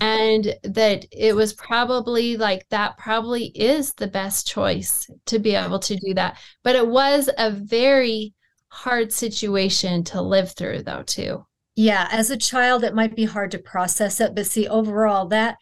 and 0.00 0.54
that 0.62 1.06
it 1.10 1.34
was 1.34 1.52
probably 1.52 2.36
like 2.36 2.68
that. 2.70 2.96
Probably 2.98 3.46
is 3.46 3.92
the 3.94 4.06
best 4.06 4.46
choice 4.46 5.08
to 5.26 5.38
be 5.38 5.54
able 5.54 5.80
to 5.80 5.96
do 5.96 6.14
that. 6.14 6.38
But 6.62 6.76
it 6.76 6.86
was 6.86 7.28
a 7.38 7.50
very 7.50 8.34
hard 8.68 9.12
situation 9.12 10.04
to 10.04 10.22
live 10.22 10.52
through, 10.52 10.82
though, 10.84 11.02
too. 11.02 11.44
Yeah. 11.74 12.08
As 12.12 12.30
a 12.30 12.36
child, 12.36 12.84
it 12.84 12.94
might 12.94 13.16
be 13.16 13.24
hard 13.24 13.50
to 13.52 13.58
process 13.58 14.20
it, 14.20 14.34
but 14.34 14.46
see, 14.46 14.68
overall, 14.68 15.26
that 15.28 15.56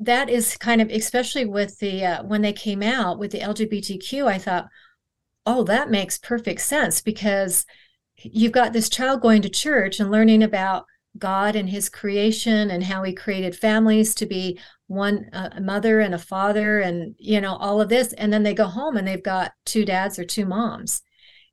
that 0.00 0.28
is 0.28 0.56
kind 0.56 0.80
of, 0.80 0.90
especially 0.90 1.44
with 1.44 1.78
the 1.78 2.04
uh, 2.04 2.22
when 2.24 2.42
they 2.42 2.52
came 2.52 2.82
out 2.82 3.18
with 3.18 3.30
the 3.30 3.38
LGBTQ, 3.38 4.26
I 4.26 4.38
thought, 4.38 4.66
oh, 5.46 5.64
that 5.64 5.90
makes 5.90 6.18
perfect 6.18 6.60
sense 6.60 7.00
because 7.00 7.64
you've 8.24 8.52
got 8.52 8.72
this 8.72 8.88
child 8.88 9.20
going 9.20 9.42
to 9.42 9.48
church 9.48 10.00
and 10.00 10.10
learning 10.10 10.42
about 10.42 10.86
God 11.18 11.56
and 11.56 11.68
his 11.68 11.88
creation 11.88 12.70
and 12.70 12.82
how 12.82 13.02
he 13.02 13.12
created 13.12 13.54
families 13.54 14.14
to 14.16 14.26
be 14.26 14.58
one 14.86 15.28
uh, 15.32 15.50
a 15.52 15.60
mother 15.60 16.00
and 16.00 16.14
a 16.14 16.18
father 16.18 16.80
and 16.80 17.14
you 17.18 17.40
know 17.40 17.56
all 17.56 17.80
of 17.80 17.88
this. 17.88 18.12
And 18.14 18.32
then 18.32 18.42
they 18.42 18.54
go 18.54 18.66
home 18.66 18.96
and 18.96 19.06
they've 19.06 19.22
got 19.22 19.52
two 19.64 19.84
dads 19.84 20.18
or 20.18 20.24
two 20.24 20.46
moms. 20.46 21.02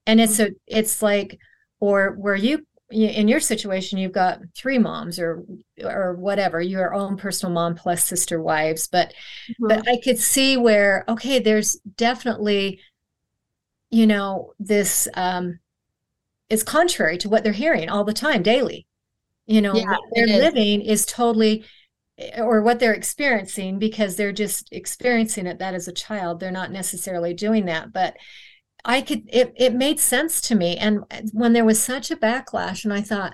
And 0.05 0.21
it's 0.21 0.39
a 0.39 0.51
it's 0.65 1.01
like 1.01 1.39
or 1.79 2.15
where 2.17 2.35
you 2.35 2.65
in 2.89 3.27
your 3.27 3.39
situation 3.39 3.99
you've 3.99 4.11
got 4.11 4.39
three 4.57 4.79
moms 4.79 5.19
or 5.19 5.43
or 5.83 6.15
whatever 6.15 6.59
your 6.59 6.93
own 6.93 7.17
personal 7.17 7.53
mom 7.53 7.75
plus 7.75 8.03
sister 8.03 8.41
wives. 8.41 8.87
But 8.87 9.13
but 9.59 9.87
i 9.87 9.99
could 10.03 10.17
see 10.17 10.57
where 10.57 11.03
okay 11.07 11.39
there's 11.39 11.75
definitely 11.97 12.79
you 13.91 14.07
know 14.07 14.53
this 14.59 15.07
um 15.15 15.59
is 16.49 16.63
contrary 16.63 17.17
to 17.19 17.29
what 17.29 17.43
they're 17.43 17.53
hearing 17.53 17.89
all 17.89 18.03
the 18.03 18.13
time 18.13 18.43
daily. 18.43 18.87
You 19.47 19.61
know 19.61 19.73
Yeah, 19.75 19.85
what 19.89 20.01
they're 20.13 20.27
is. 20.27 20.37
living 20.43 20.81
is 20.81 21.05
totally 21.05 21.65
eh, 22.17 22.41
or 22.41 22.61
what 22.61 22.79
they're 22.79 22.93
experiencing 22.93 23.79
because 23.79 24.15
they're 24.15 24.31
just 24.33 24.69
experiencing 24.71 25.47
it 25.47 25.59
that 25.59 25.73
as 25.73 25.87
a 25.87 25.93
child 25.93 26.39
they're 26.39 26.51
not 26.51 26.71
necessarily 26.71 27.33
doing 27.33 27.65
that. 27.65 27.93
But 27.93 28.15
i 28.85 29.01
could 29.01 29.23
it, 29.31 29.53
it 29.57 29.73
made 29.73 29.99
sense 29.99 30.41
to 30.41 30.55
me 30.55 30.77
and 30.77 31.03
when 31.33 31.53
there 31.53 31.65
was 31.65 31.81
such 31.81 32.11
a 32.11 32.15
backlash 32.15 32.83
and 32.83 32.93
i 32.93 33.01
thought 33.01 33.33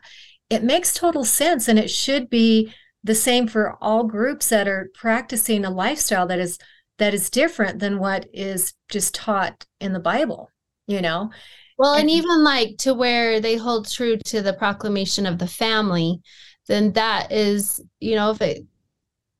it 0.49 0.63
makes 0.63 0.93
total 0.93 1.23
sense 1.23 1.67
and 1.67 1.77
it 1.79 1.89
should 1.89 2.29
be 2.29 2.73
the 3.03 3.15
same 3.15 3.47
for 3.47 3.77
all 3.81 4.03
groups 4.03 4.49
that 4.49 4.67
are 4.67 4.89
practicing 4.95 5.63
a 5.63 5.69
lifestyle 5.69 6.25
that 6.27 6.39
is 6.39 6.57
that 6.97 7.13
is 7.13 7.29
different 7.29 7.79
than 7.79 7.99
what 7.99 8.25
is 8.33 8.73
just 8.89 9.13
taught 9.13 9.65
in 9.79 9.93
the 9.93 9.99
bible 9.99 10.49
you 10.87 11.01
know 11.01 11.29
Well, 11.77 11.95
and 11.95 12.09
even 12.09 12.43
like 12.43 12.77
to 12.79 12.93
where 12.93 13.39
they 13.41 13.57
hold 13.57 13.89
true 13.89 14.17
to 14.17 14.41
the 14.41 14.53
proclamation 14.53 15.25
of 15.25 15.37
the 15.39 15.47
family, 15.47 16.21
then 16.67 16.93
that 16.93 17.31
is, 17.31 17.81
you 17.99 18.15
know, 18.15 18.31
if 18.31 18.41
it, 18.41 18.65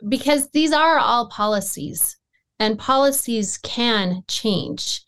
because 0.08 0.50
these 0.52 0.74
are 0.74 0.98
all 1.00 1.30
policies 1.30 2.18
and 2.60 2.78
policies 2.78 3.58
can 3.58 4.24
change. 4.28 5.02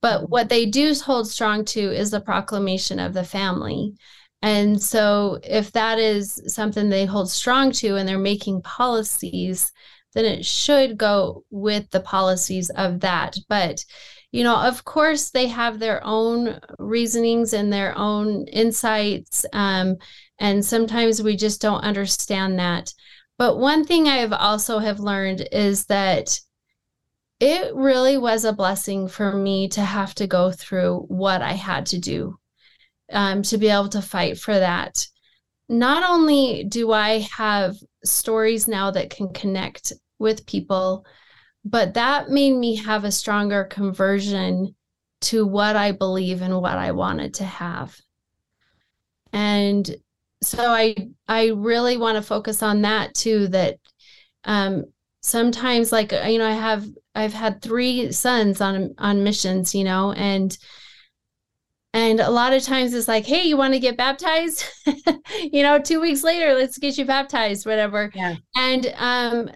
But 0.00 0.22
mm-hmm. 0.22 0.26
what 0.26 0.48
they 0.48 0.66
do 0.66 0.94
hold 0.94 1.28
strong 1.28 1.64
to 1.66 1.80
is 1.80 2.10
the 2.10 2.20
proclamation 2.20 2.98
of 2.98 3.12
the 3.12 3.24
family. 3.24 3.94
And 4.42 4.82
so 4.82 5.38
if 5.44 5.72
that 5.72 5.98
is 5.98 6.42
something 6.46 6.88
they 6.88 7.04
hold 7.04 7.30
strong 7.30 7.72
to 7.72 7.96
and 7.96 8.08
they're 8.08 8.18
making 8.18 8.62
policies, 8.62 9.70
then 10.14 10.24
it 10.24 10.44
should 10.44 10.96
go 10.96 11.44
with 11.50 11.90
the 11.90 12.00
policies 12.00 12.70
of 12.70 13.00
that. 13.00 13.36
But 13.48 13.84
you 14.32 14.44
know, 14.44 14.56
of 14.56 14.84
course, 14.84 15.30
they 15.30 15.48
have 15.48 15.78
their 15.78 16.00
own 16.04 16.60
reasonings 16.78 17.52
and 17.52 17.72
their 17.72 17.96
own 17.96 18.46
insights. 18.46 19.44
Um, 19.52 19.96
and 20.38 20.64
sometimes 20.64 21.22
we 21.22 21.36
just 21.36 21.60
don't 21.60 21.82
understand 21.82 22.58
that. 22.58 22.92
But 23.38 23.58
one 23.58 23.84
thing 23.84 24.06
I've 24.06 24.32
also 24.32 24.78
have 24.78 25.00
learned 25.00 25.48
is 25.50 25.86
that 25.86 26.38
it 27.40 27.74
really 27.74 28.18
was 28.18 28.44
a 28.44 28.52
blessing 28.52 29.08
for 29.08 29.32
me 29.32 29.68
to 29.68 29.80
have 29.80 30.14
to 30.16 30.26
go 30.26 30.52
through 30.52 31.06
what 31.08 31.40
I 31.40 31.54
had 31.54 31.86
to 31.86 31.98
do 31.98 32.38
um, 33.10 33.42
to 33.42 33.58
be 33.58 33.68
able 33.68 33.88
to 33.90 34.02
fight 34.02 34.38
for 34.38 34.54
that. 34.54 35.06
Not 35.68 36.08
only 36.08 36.64
do 36.64 36.92
I 36.92 37.26
have 37.36 37.76
stories 38.04 38.68
now 38.68 38.90
that 38.90 39.10
can 39.10 39.32
connect 39.32 39.92
with 40.18 40.46
people, 40.46 41.06
but 41.64 41.94
that 41.94 42.30
made 42.30 42.54
me 42.54 42.76
have 42.76 43.04
a 43.04 43.12
stronger 43.12 43.64
conversion 43.64 44.74
to 45.22 45.46
what 45.46 45.76
I 45.76 45.92
believe 45.92 46.42
and 46.42 46.60
what 46.60 46.78
I 46.78 46.92
wanted 46.92 47.34
to 47.34 47.44
have. 47.44 47.98
And 49.32 49.88
so 50.42 50.70
I 50.70 50.94
I 51.28 51.48
really 51.48 51.96
want 51.96 52.16
to 52.16 52.22
focus 52.22 52.62
on 52.62 52.82
that 52.82 53.14
too 53.14 53.48
that 53.48 53.76
um 54.44 54.84
sometimes 55.20 55.92
like 55.92 56.12
you 56.12 56.38
know 56.38 56.48
I 56.48 56.52
have 56.52 56.86
I've 57.14 57.34
had 57.34 57.60
three 57.60 58.12
sons 58.12 58.60
on 58.60 58.94
on 58.98 59.24
missions, 59.24 59.74
you 59.74 59.84
know, 59.84 60.12
and 60.12 60.56
and 61.92 62.20
a 62.20 62.30
lot 62.30 62.52
of 62.52 62.62
times 62.62 62.94
it's 62.94 63.08
like, 63.08 63.26
hey, 63.26 63.42
you 63.42 63.56
want 63.56 63.74
to 63.74 63.80
get 63.80 63.96
baptized? 63.96 64.64
you 65.52 65.62
know, 65.62 65.78
two 65.80 66.00
weeks 66.00 66.22
later, 66.22 66.54
let's 66.54 66.78
get 66.78 66.96
you 66.96 67.04
baptized, 67.04 67.66
whatever. 67.66 68.10
Yeah. 68.14 68.36
And 68.56 68.94
um 68.96 69.50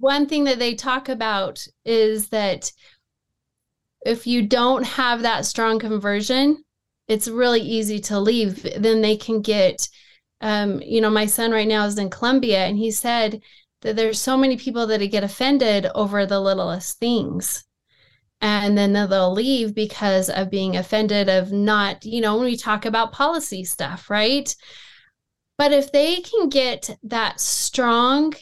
one 0.00 0.26
thing 0.26 0.44
that 0.44 0.58
they 0.58 0.74
talk 0.74 1.08
about 1.08 1.64
is 1.84 2.28
that 2.30 2.72
if 4.04 4.26
you 4.26 4.46
don't 4.46 4.82
have 4.82 5.22
that 5.22 5.44
strong 5.44 5.78
conversion, 5.78 6.64
it's 7.06 7.28
really 7.28 7.60
easy 7.60 8.00
to 8.00 8.18
leave. 8.18 8.66
Then 8.78 9.02
they 9.02 9.16
can 9.16 9.42
get, 9.42 9.88
um, 10.40 10.80
you 10.80 11.00
know, 11.02 11.10
my 11.10 11.26
son 11.26 11.50
right 11.50 11.68
now 11.68 11.84
is 11.84 11.98
in 11.98 12.08
Colombia, 12.08 12.64
and 12.64 12.78
he 12.78 12.90
said 12.90 13.42
that 13.82 13.96
there's 13.96 14.18
so 14.18 14.36
many 14.36 14.56
people 14.56 14.86
that 14.86 15.06
get 15.08 15.24
offended 15.24 15.86
over 15.94 16.24
the 16.24 16.40
littlest 16.40 16.98
things. 16.98 17.64
And 18.42 18.76
then 18.78 18.94
they'll 18.94 19.32
leave 19.32 19.74
because 19.74 20.30
of 20.30 20.48
being 20.48 20.76
offended 20.76 21.28
of 21.28 21.52
not, 21.52 22.06
you 22.06 22.22
know, 22.22 22.36
when 22.36 22.46
we 22.46 22.56
talk 22.56 22.86
about 22.86 23.12
policy 23.12 23.64
stuff, 23.64 24.08
right? 24.08 24.54
But 25.58 25.72
if 25.72 25.92
they 25.92 26.20
can 26.22 26.48
get 26.48 26.96
that 27.02 27.38
strong 27.38 28.32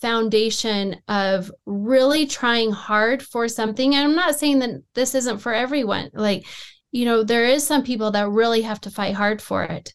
foundation 0.00 0.96
of 1.08 1.50
really 1.66 2.26
trying 2.26 2.72
hard 2.72 3.22
for 3.22 3.48
something, 3.48 3.94
and 3.94 4.04
I'm 4.04 4.16
not 4.16 4.38
saying 4.38 4.60
that 4.60 4.82
this 4.94 5.14
isn't 5.14 5.38
for 5.38 5.52
everyone, 5.54 6.10
like, 6.14 6.46
you 6.90 7.04
know, 7.04 7.22
there 7.22 7.44
is 7.44 7.66
some 7.66 7.82
people 7.82 8.10
that 8.12 8.28
really 8.28 8.62
have 8.62 8.80
to 8.82 8.90
fight 8.90 9.14
hard 9.14 9.42
for 9.42 9.64
it. 9.64 9.92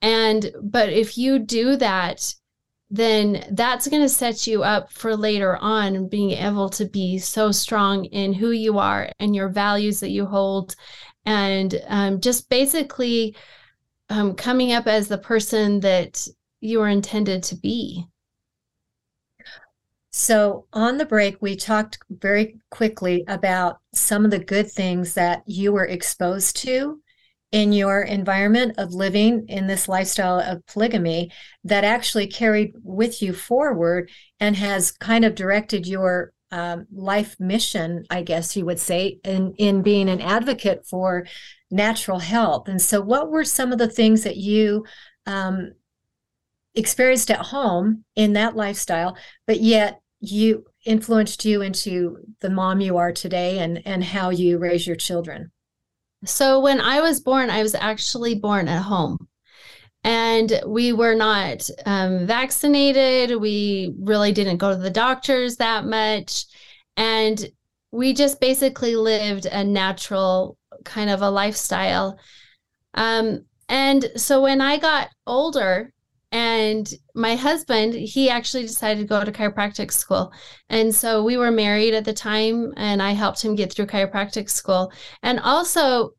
And, 0.00 0.50
but 0.62 0.90
if 0.90 1.18
you 1.18 1.40
do 1.40 1.76
that, 1.76 2.32
then 2.90 3.44
that's 3.50 3.88
going 3.88 4.02
to 4.02 4.08
set 4.08 4.46
you 4.46 4.62
up 4.62 4.90
for 4.92 5.16
later 5.16 5.56
on 5.56 6.08
being 6.08 6.30
able 6.30 6.70
to 6.70 6.86
be 6.86 7.18
so 7.18 7.52
strong 7.52 8.04
in 8.06 8.32
who 8.32 8.50
you 8.50 8.78
are 8.78 9.10
and 9.18 9.34
your 9.34 9.48
values 9.48 10.00
that 10.00 10.10
you 10.10 10.24
hold. 10.24 10.74
And 11.26 11.78
um, 11.88 12.20
just 12.20 12.48
basically 12.48 13.36
um, 14.08 14.34
coming 14.34 14.72
up 14.72 14.86
as 14.86 15.08
the 15.08 15.18
person 15.18 15.80
that 15.80 16.26
you 16.60 16.80
are 16.80 16.88
intended 16.88 17.42
to 17.42 17.56
be 17.56 18.06
So, 20.18 20.66
on 20.72 20.98
the 20.98 21.06
break, 21.06 21.40
we 21.40 21.54
talked 21.54 22.00
very 22.10 22.58
quickly 22.72 23.22
about 23.28 23.78
some 23.94 24.24
of 24.24 24.32
the 24.32 24.40
good 24.40 24.68
things 24.68 25.14
that 25.14 25.44
you 25.46 25.72
were 25.72 25.86
exposed 25.86 26.56
to 26.64 27.00
in 27.52 27.72
your 27.72 28.02
environment 28.02 28.74
of 28.78 28.92
living 28.92 29.46
in 29.46 29.68
this 29.68 29.86
lifestyle 29.86 30.40
of 30.40 30.66
polygamy 30.66 31.30
that 31.62 31.84
actually 31.84 32.26
carried 32.26 32.72
with 32.82 33.22
you 33.22 33.32
forward 33.32 34.10
and 34.40 34.56
has 34.56 34.90
kind 34.90 35.24
of 35.24 35.36
directed 35.36 35.86
your 35.86 36.32
um, 36.50 36.88
life 36.92 37.36
mission, 37.38 38.04
I 38.10 38.22
guess 38.22 38.56
you 38.56 38.66
would 38.66 38.80
say, 38.80 39.20
in, 39.22 39.54
in 39.56 39.82
being 39.82 40.08
an 40.08 40.20
advocate 40.20 40.84
for 40.84 41.28
natural 41.70 42.18
health. 42.18 42.66
And 42.66 42.82
so, 42.82 43.00
what 43.00 43.30
were 43.30 43.44
some 43.44 43.70
of 43.70 43.78
the 43.78 43.88
things 43.88 44.24
that 44.24 44.36
you 44.36 44.84
um, 45.26 45.74
experienced 46.74 47.30
at 47.30 47.46
home 47.46 48.04
in 48.16 48.32
that 48.32 48.56
lifestyle, 48.56 49.16
but 49.46 49.60
yet 49.60 50.00
you 50.20 50.64
influenced 50.84 51.44
you 51.44 51.62
into 51.62 52.18
the 52.40 52.50
mom 52.50 52.80
you 52.80 52.96
are 52.96 53.12
today 53.12 53.58
and, 53.58 53.82
and 53.86 54.02
how 54.02 54.30
you 54.30 54.58
raise 54.58 54.86
your 54.86 54.96
children? 54.96 55.50
So 56.24 56.60
when 56.60 56.80
I 56.80 57.00
was 57.00 57.20
born, 57.20 57.50
I 57.50 57.62
was 57.62 57.74
actually 57.74 58.34
born 58.34 58.68
at 58.68 58.82
home. 58.82 59.28
And 60.04 60.60
we 60.66 60.92
were 60.92 61.14
not 61.14 61.68
um, 61.84 62.26
vaccinated. 62.26 63.40
We 63.40 63.94
really 63.98 64.32
didn't 64.32 64.58
go 64.58 64.70
to 64.70 64.76
the 64.76 64.90
doctors 64.90 65.56
that 65.56 65.84
much. 65.84 66.44
And 66.96 67.44
we 67.90 68.14
just 68.14 68.40
basically 68.40 68.96
lived 68.96 69.46
a 69.46 69.64
natural 69.64 70.56
kind 70.84 71.10
of 71.10 71.22
a 71.22 71.30
lifestyle. 71.30 72.18
Um, 72.94 73.44
and 73.68 74.10
so 74.16 74.42
when 74.42 74.60
I 74.60 74.78
got 74.78 75.08
older, 75.26 75.92
and 76.30 76.92
my 77.14 77.36
husband, 77.36 77.94
he 77.94 78.28
actually 78.28 78.64
decided 78.64 79.00
to 79.00 79.06
go 79.06 79.24
to 79.24 79.32
chiropractic 79.32 79.90
school. 79.90 80.32
And 80.68 80.94
so 80.94 81.24
we 81.24 81.38
were 81.38 81.50
married 81.50 81.94
at 81.94 82.04
the 82.04 82.12
time, 82.12 82.74
and 82.76 83.02
I 83.02 83.12
helped 83.12 83.42
him 83.42 83.54
get 83.54 83.72
through 83.72 83.86
chiropractic 83.86 84.50
school. 84.50 84.92
And 85.22 85.40
also, 85.40 86.10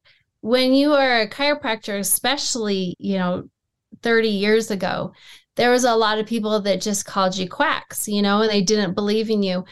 when 0.41 0.73
you 0.73 0.93
are 0.93 1.21
a 1.21 1.29
chiropractor, 1.29 1.99
especially, 1.99 2.95
you 2.97 3.17
know, 3.19 3.49
30 4.01 4.29
years 4.29 4.71
ago, 4.71 5.13
there 5.55 5.71
was 5.71 5.83
a 5.83 5.95
lot 5.95 6.17
of 6.17 6.25
people 6.25 6.59
that 6.61 6.81
just 6.81 7.05
called 7.05 7.37
you 7.37 7.47
quacks, 7.47 8.07
you 8.07 8.21
know, 8.21 8.41
and 8.41 8.49
they 8.49 8.61
didn't 8.61 8.95
believe 8.95 9.29
in 9.29 9.43
you. 9.43 9.65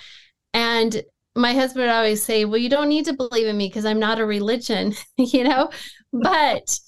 And 0.53 1.01
my 1.35 1.53
husband 1.53 1.85
would 1.85 1.91
always 1.91 2.21
say, 2.21 2.45
Well, 2.45 2.59
you 2.59 2.69
don't 2.69 2.89
need 2.89 3.05
to 3.05 3.13
believe 3.13 3.47
in 3.47 3.57
me 3.57 3.69
because 3.69 3.85
I'm 3.85 3.99
not 3.99 4.19
a 4.19 4.25
religion, 4.25 4.93
you 5.17 5.43
know, 5.43 5.69
but 6.11 6.79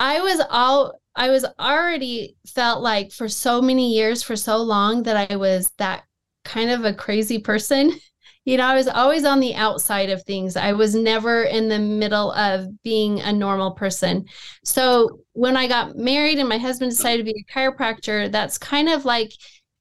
I 0.00 0.20
was 0.20 0.42
all 0.50 1.00
I 1.16 1.30
was 1.30 1.44
already 1.58 2.36
felt 2.46 2.82
like 2.82 3.10
for 3.10 3.28
so 3.28 3.62
many 3.62 3.94
years, 3.94 4.22
for 4.22 4.36
so 4.36 4.58
long, 4.58 5.02
that 5.04 5.30
I 5.30 5.36
was 5.36 5.70
that 5.78 6.04
kind 6.44 6.70
of 6.70 6.84
a 6.84 6.94
crazy 6.94 7.38
person. 7.38 7.92
You 8.48 8.58
know, 8.58 8.64
I 8.64 8.76
was 8.76 8.86
always 8.86 9.24
on 9.24 9.40
the 9.40 9.56
outside 9.56 10.08
of 10.08 10.22
things. 10.22 10.56
I 10.56 10.72
was 10.72 10.94
never 10.94 11.42
in 11.42 11.68
the 11.68 11.80
middle 11.80 12.30
of 12.30 12.80
being 12.84 13.18
a 13.20 13.32
normal 13.32 13.72
person. 13.72 14.24
So 14.64 15.18
when 15.32 15.56
I 15.56 15.66
got 15.66 15.96
married 15.96 16.38
and 16.38 16.48
my 16.48 16.56
husband 16.56 16.92
decided 16.92 17.26
to 17.26 17.32
be 17.32 17.44
a 17.44 17.52
chiropractor, 17.52 18.30
that's 18.30 18.56
kind 18.56 18.88
of 18.88 19.04
like 19.04 19.32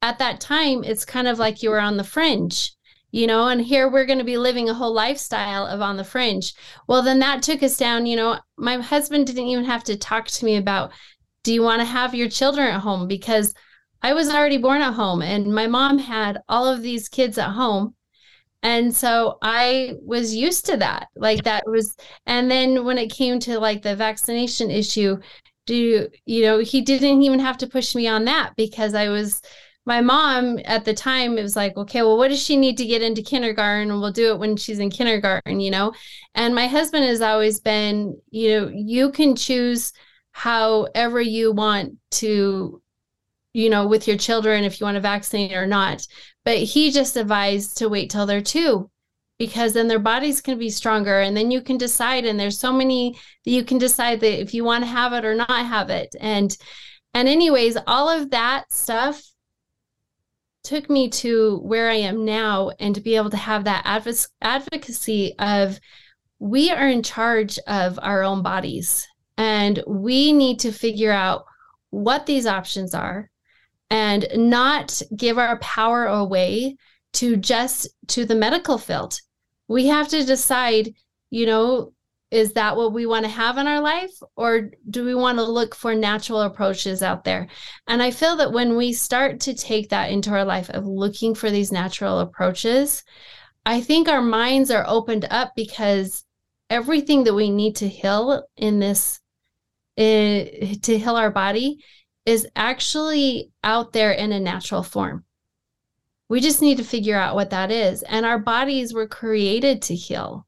at 0.02 0.18
that 0.18 0.42
time, 0.42 0.84
it's 0.84 1.06
kind 1.06 1.28
of 1.28 1.38
like 1.38 1.62
you 1.62 1.70
were 1.70 1.80
on 1.80 1.98
the 1.98 2.04
fringe 2.04 2.72
you 3.12 3.28
know 3.28 3.48
and 3.48 3.62
here 3.62 3.90
we're 3.90 4.06
going 4.06 4.20
to 4.20 4.26
be 4.26 4.38
living 4.38 4.68
a 4.68 4.74
whole 4.74 4.94
lifestyle 4.94 5.66
of 5.66 5.80
on 5.80 5.96
the 5.96 6.04
fringe 6.04 6.54
well 6.88 7.02
then 7.02 7.20
that 7.20 7.42
took 7.42 7.64
us 7.64 7.78
down 7.78 8.06
you 8.06 8.16
know 8.16 8.38
my 8.58 8.76
husband 8.78 9.26
didn't 9.26 9.46
even 9.46 9.64
have 9.64 9.84
to 9.86 9.96
talk 9.96 10.28
to 10.28 10.44
me 10.44 10.58
about 10.58 10.92
do 11.46 11.54
you 11.54 11.62
want 11.62 11.80
to 11.80 11.86
have 11.86 12.16
your 12.16 12.28
children 12.28 12.68
at 12.68 12.82
home? 12.82 13.08
Because 13.08 13.54
i 14.02 14.14
was 14.14 14.30
already 14.30 14.58
born 14.58 14.82
at 14.82 14.94
home 14.94 15.22
and 15.22 15.54
my 15.54 15.68
mom 15.68 15.98
had 15.98 16.38
all 16.50 16.68
of 16.68 16.82
these 16.82 17.08
kids 17.08 17.38
at 17.38 17.52
home. 17.52 17.96
And 18.64 18.94
so 18.96 19.38
i 19.42 19.94
was 20.02 20.36
used 20.36 20.66
to 20.66 20.78
that 20.78 21.08
like 21.16 21.44
that 21.44 21.64
was 21.68 21.96
and 22.26 22.50
then 22.50 22.84
when 22.84 22.98
it 22.98 23.12
came 23.12 23.40
to 23.42 23.60
like 23.60 23.84
the 23.84 23.96
vaccination 23.96 24.72
issue 24.72 25.18
do 25.68 26.10
you 26.26 26.42
know 26.42 26.58
he 26.58 26.82
didn't 26.82 27.22
even 27.22 27.40
have 27.40 27.58
to 27.60 27.68
push 27.68 27.94
me 27.94 28.08
on 28.08 28.26
that 28.26 28.54
because 28.58 28.96
i 28.96 29.08
was 29.10 29.42
my 29.86 30.02
mom 30.02 30.60
at 30.66 30.84
the 30.84 30.96
time 30.96 31.38
it 31.38 31.44
was 31.44 31.56
like 31.56 31.78
okay 31.78 32.02
well 32.02 32.18
what 32.18 32.30
does 32.30 32.42
she 32.42 32.58
need 32.58 32.78
to 32.78 32.86
get 32.86 33.04
into 33.04 33.22
kindergarten? 33.22 33.92
And 33.92 34.02
we'll 34.02 34.12
do 34.12 34.32
it 34.32 34.40
when 34.40 34.58
she's 34.58 34.80
in 34.80 34.90
kindergarten 34.90 35.60
you 35.60 35.70
know? 35.70 35.94
And 36.34 36.56
my 36.56 36.68
husband 36.68 37.06
has 37.06 37.22
always 37.22 37.60
been 37.60 38.20
you 38.32 38.50
know 38.50 38.72
you 38.74 39.12
can 39.12 39.36
choose 39.36 39.94
however 40.36 41.22
you 41.22 41.54
want 41.54 41.94
to 42.12 42.82
you 43.54 43.70
know 43.70 43.88
with 43.88 44.06
your 44.06 44.18
children 44.18 44.66
if 44.66 44.82
you 44.82 44.86
want 44.86 44.96
to 44.96 45.02
vaccinate 45.02 45.54
or 45.54 45.66
not. 45.66 46.06
But 46.44 46.58
he 46.58 46.92
just 46.92 47.16
advised 47.16 47.78
to 47.78 47.88
wait 47.88 48.10
till 48.10 48.26
they're 48.26 48.42
two 48.42 48.92
because 49.40 49.72
then 49.72 49.88
their 49.88 49.98
bodies 49.98 50.42
can 50.42 50.60
be 50.60 50.70
stronger 50.70 51.22
and 51.22 51.38
then 51.38 51.52
you 51.52 51.62
can 51.62 51.78
decide 51.78 52.26
and 52.26 52.38
there's 52.38 52.60
so 52.60 52.74
many 52.74 53.18
that 53.46 53.52
you 53.52 53.64
can 53.64 53.78
decide 53.78 54.20
that 54.20 54.42
if 54.42 54.54
you 54.54 54.66
want 54.66 54.84
to 54.84 54.90
have 54.90 55.14
it 55.14 55.24
or 55.24 55.36
not 55.36 55.50
have 55.50 55.90
it. 55.90 56.14
And 56.20 56.56
and 57.14 57.30
anyways 57.30 57.78
all 57.88 58.10
of 58.10 58.32
that 58.32 58.74
stuff 58.74 59.24
took 60.66 60.90
me 60.90 61.08
to 61.08 61.60
where 61.60 61.90
I 61.90 61.96
am 61.96 62.26
now 62.26 62.72
and 62.78 62.94
to 62.94 63.00
be 63.00 63.16
able 63.16 63.30
to 63.30 63.38
have 63.38 63.64
that 63.64 63.84
adv- 63.86 64.28
advocacy 64.42 65.34
of 65.40 65.80
we 66.40 66.72
are 66.72 66.90
in 66.90 67.04
charge 67.04 67.58
of 67.68 67.98
our 68.02 68.22
own 68.22 68.42
bodies 68.42 69.08
and 69.38 69.84
we 69.88 70.32
need 70.32 70.60
to 70.60 70.72
figure 70.72 71.12
out 71.12 71.46
what 71.90 72.26
these 72.26 72.46
options 72.46 72.94
are 72.94 73.30
and 73.90 74.28
not 74.36 75.02
give 75.16 75.38
our 75.38 75.58
power 75.60 76.06
away 76.06 76.76
to 77.14 77.38
just 77.38 77.88
to 78.08 78.26
the 78.26 78.36
medical 78.36 78.78
field. 78.78 79.20
We 79.68 79.88
have 79.88 80.08
to 80.10 80.26
decide, 80.26 80.94
you 81.30 81.46
know, 81.46 81.94
is 82.32 82.54
that 82.54 82.76
what 82.76 82.92
we 82.92 83.06
want 83.06 83.24
to 83.24 83.32
have 83.32 83.58
in 83.58 83.68
our 83.68 83.80
life 83.80 84.12
or 84.36 84.72
do 84.90 85.06
we 85.06 85.16
want 85.16 85.38
to 85.38 85.44
look 85.44 85.76
for 85.76 85.94
natural 85.94 86.42
approaches 86.42 87.04
out 87.04 87.24
there 87.24 87.48
and 87.88 88.02
i 88.02 88.10
feel 88.10 88.36
that 88.36 88.52
when 88.52 88.76
we 88.76 88.92
start 88.92 89.40
to 89.40 89.54
take 89.54 89.90
that 89.90 90.10
into 90.10 90.32
our 90.32 90.44
life 90.44 90.70
of 90.72 90.86
looking 90.86 91.36
for 91.36 91.52
these 91.52 91.72
natural 91.72 92.20
approaches 92.20 93.04
i 93.66 93.80
think 93.80 94.10
our 94.10 94.24
minds 94.24 94.72
are 94.72 94.84
opened 94.88 95.26
up 95.30 95.54
because 95.56 96.26
everything 96.70 97.24
that 97.24 97.34
we 97.36 97.50
need 97.50 97.76
to 97.76 97.88
heal 97.88 98.44
in 98.58 98.80
this 98.80 99.22
uh, 99.98 100.76
to 100.82 100.98
heal 100.98 101.16
our 101.16 101.32
body 101.32 101.84
is 102.26 102.48
actually 102.56 103.52
out 103.64 103.94
there 103.94 104.12
in 104.12 104.32
a 104.32 104.40
natural 104.40 104.84
form. 104.84 105.24
We 106.28 106.42
just 106.42 106.62
need 106.62 106.78
to 106.78 106.84
figure 106.84 107.18
out 107.18 107.36
what 107.36 107.52
that 107.52 107.72
is. 107.72 108.02
And 108.04 108.26
our 108.26 108.40
bodies 108.40 108.94
were 108.94 109.08
created 109.08 109.84
to 109.84 109.96
heal. 109.96 110.48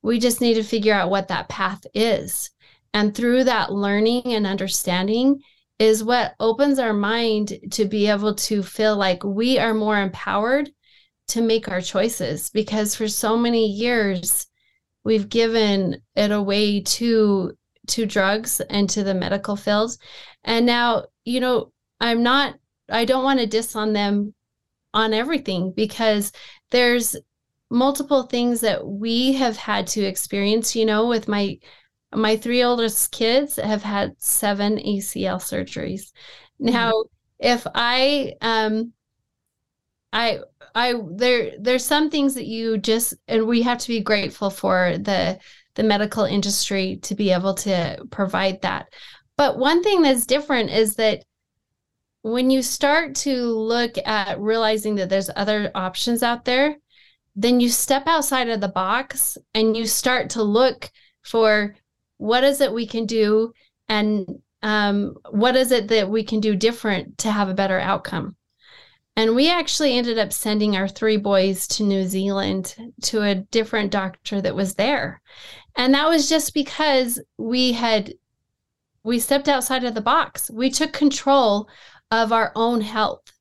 We 0.00 0.18
just 0.18 0.40
need 0.40 0.54
to 0.54 0.62
figure 0.62 0.94
out 0.94 1.10
what 1.10 1.28
that 1.28 1.48
path 1.48 1.84
is. 1.92 2.50
And 2.94 3.14
through 3.14 3.44
that 3.44 3.72
learning 3.72 4.22
and 4.26 4.46
understanding 4.46 5.42
is 5.78 6.04
what 6.04 6.34
opens 6.38 6.78
our 6.78 6.92
mind 6.92 7.58
to 7.72 7.84
be 7.86 8.08
able 8.08 8.34
to 8.34 8.62
feel 8.62 8.96
like 8.96 9.24
we 9.24 9.58
are 9.58 9.74
more 9.74 9.98
empowered 9.98 10.70
to 11.28 11.40
make 11.40 11.68
our 11.68 11.80
choices. 11.80 12.50
Because 12.50 12.94
for 12.94 13.08
so 13.08 13.36
many 13.36 13.66
years 13.66 14.46
we've 15.02 15.28
given 15.28 16.00
it 16.14 16.30
away 16.30 16.82
to 16.82 17.56
to 17.88 18.06
drugs 18.06 18.60
and 18.70 18.88
to 18.90 19.02
the 19.02 19.14
medical 19.14 19.56
fields 19.56 19.98
and 20.44 20.64
now 20.64 21.04
you 21.24 21.40
know 21.40 21.72
i'm 22.00 22.22
not 22.22 22.54
i 22.88 23.04
don't 23.04 23.24
want 23.24 23.40
to 23.40 23.46
diss 23.46 23.74
on 23.74 23.92
them 23.92 24.32
on 24.94 25.12
everything 25.12 25.72
because 25.74 26.32
there's 26.70 27.16
multiple 27.70 28.24
things 28.24 28.60
that 28.60 28.86
we 28.86 29.32
have 29.32 29.56
had 29.56 29.86
to 29.86 30.02
experience 30.02 30.76
you 30.76 30.84
know 30.84 31.06
with 31.06 31.26
my 31.26 31.58
my 32.14 32.36
three 32.36 32.62
oldest 32.62 33.10
kids 33.10 33.56
have 33.56 33.82
had 33.82 34.14
seven 34.18 34.76
acl 34.76 35.40
surgeries 35.40 36.12
now 36.58 36.92
mm-hmm. 36.92 37.46
if 37.46 37.66
i 37.74 38.34
um 38.42 38.92
i 40.12 40.38
i 40.74 40.94
there 41.12 41.52
there's 41.58 41.84
some 41.84 42.10
things 42.10 42.34
that 42.34 42.46
you 42.46 42.76
just 42.76 43.14
and 43.26 43.46
we 43.46 43.62
have 43.62 43.78
to 43.78 43.88
be 43.88 44.00
grateful 44.00 44.50
for 44.50 44.98
the 44.98 45.38
the 45.74 45.82
medical 45.82 46.24
industry 46.24 46.98
to 47.02 47.14
be 47.14 47.30
able 47.30 47.54
to 47.54 47.96
provide 48.10 48.60
that 48.62 48.86
but 49.36 49.58
one 49.58 49.82
thing 49.82 50.02
that's 50.02 50.26
different 50.26 50.70
is 50.70 50.96
that 50.96 51.24
when 52.22 52.50
you 52.50 52.62
start 52.62 53.14
to 53.14 53.34
look 53.46 53.96
at 54.06 54.40
realizing 54.40 54.94
that 54.94 55.08
there's 55.08 55.30
other 55.34 55.70
options 55.74 56.22
out 56.22 56.44
there 56.44 56.76
then 57.34 57.60
you 57.60 57.68
step 57.68 58.06
outside 58.06 58.48
of 58.48 58.60
the 58.60 58.68
box 58.68 59.38
and 59.54 59.76
you 59.76 59.86
start 59.86 60.30
to 60.30 60.42
look 60.42 60.90
for 61.22 61.74
what 62.18 62.44
is 62.44 62.60
it 62.60 62.72
we 62.72 62.86
can 62.86 63.06
do 63.06 63.52
and 63.88 64.26
um, 64.62 65.16
what 65.30 65.56
is 65.56 65.72
it 65.72 65.88
that 65.88 66.08
we 66.08 66.22
can 66.22 66.40
do 66.40 66.54
different 66.54 67.18
to 67.18 67.30
have 67.30 67.48
a 67.48 67.54
better 67.54 67.80
outcome? 67.80 68.36
And 69.16 69.34
we 69.34 69.50
actually 69.50 69.98
ended 69.98 70.18
up 70.18 70.32
sending 70.32 70.76
our 70.76 70.88
three 70.88 71.18
boys 71.18 71.66
to 71.68 71.82
New 71.82 72.04
Zealand 72.04 72.74
to 73.02 73.22
a 73.22 73.34
different 73.34 73.90
doctor 73.90 74.40
that 74.40 74.54
was 74.54 74.74
there. 74.74 75.20
And 75.76 75.94
that 75.94 76.08
was 76.08 76.28
just 76.28 76.54
because 76.54 77.20
we 77.38 77.72
had 77.72 78.14
we 79.04 79.18
stepped 79.18 79.48
outside 79.48 79.84
of 79.84 79.94
the 79.94 80.00
box. 80.00 80.50
We 80.50 80.70
took 80.70 80.92
control 80.92 81.68
of 82.10 82.32
our 82.32 82.52
own 82.54 82.80
health. 82.80 83.32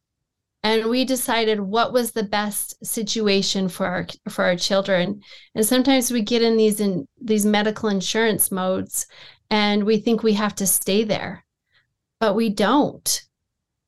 And 0.64 0.90
we 0.90 1.06
decided 1.06 1.60
what 1.60 1.92
was 1.92 2.12
the 2.12 2.24
best 2.24 2.86
situation 2.86 3.68
for 3.68 3.88
our 3.88 4.08
for 4.30 4.46
our 4.46 4.56
children. 4.56 5.22
And 5.56 5.66
sometimes 5.66 6.12
we 6.12 6.22
get 6.22 6.44
in 6.44 6.56
these 6.56 6.80
in 6.80 7.08
these 7.20 7.46
medical 7.46 7.90
insurance 7.90 8.52
modes 8.52 9.08
and 9.50 9.84
we 9.84 9.98
think 9.98 10.22
we 10.22 10.34
have 10.34 10.54
to 10.56 10.68
stay 10.68 11.04
there. 11.04 11.46
But 12.20 12.36
we 12.36 12.50
don't 12.50 13.24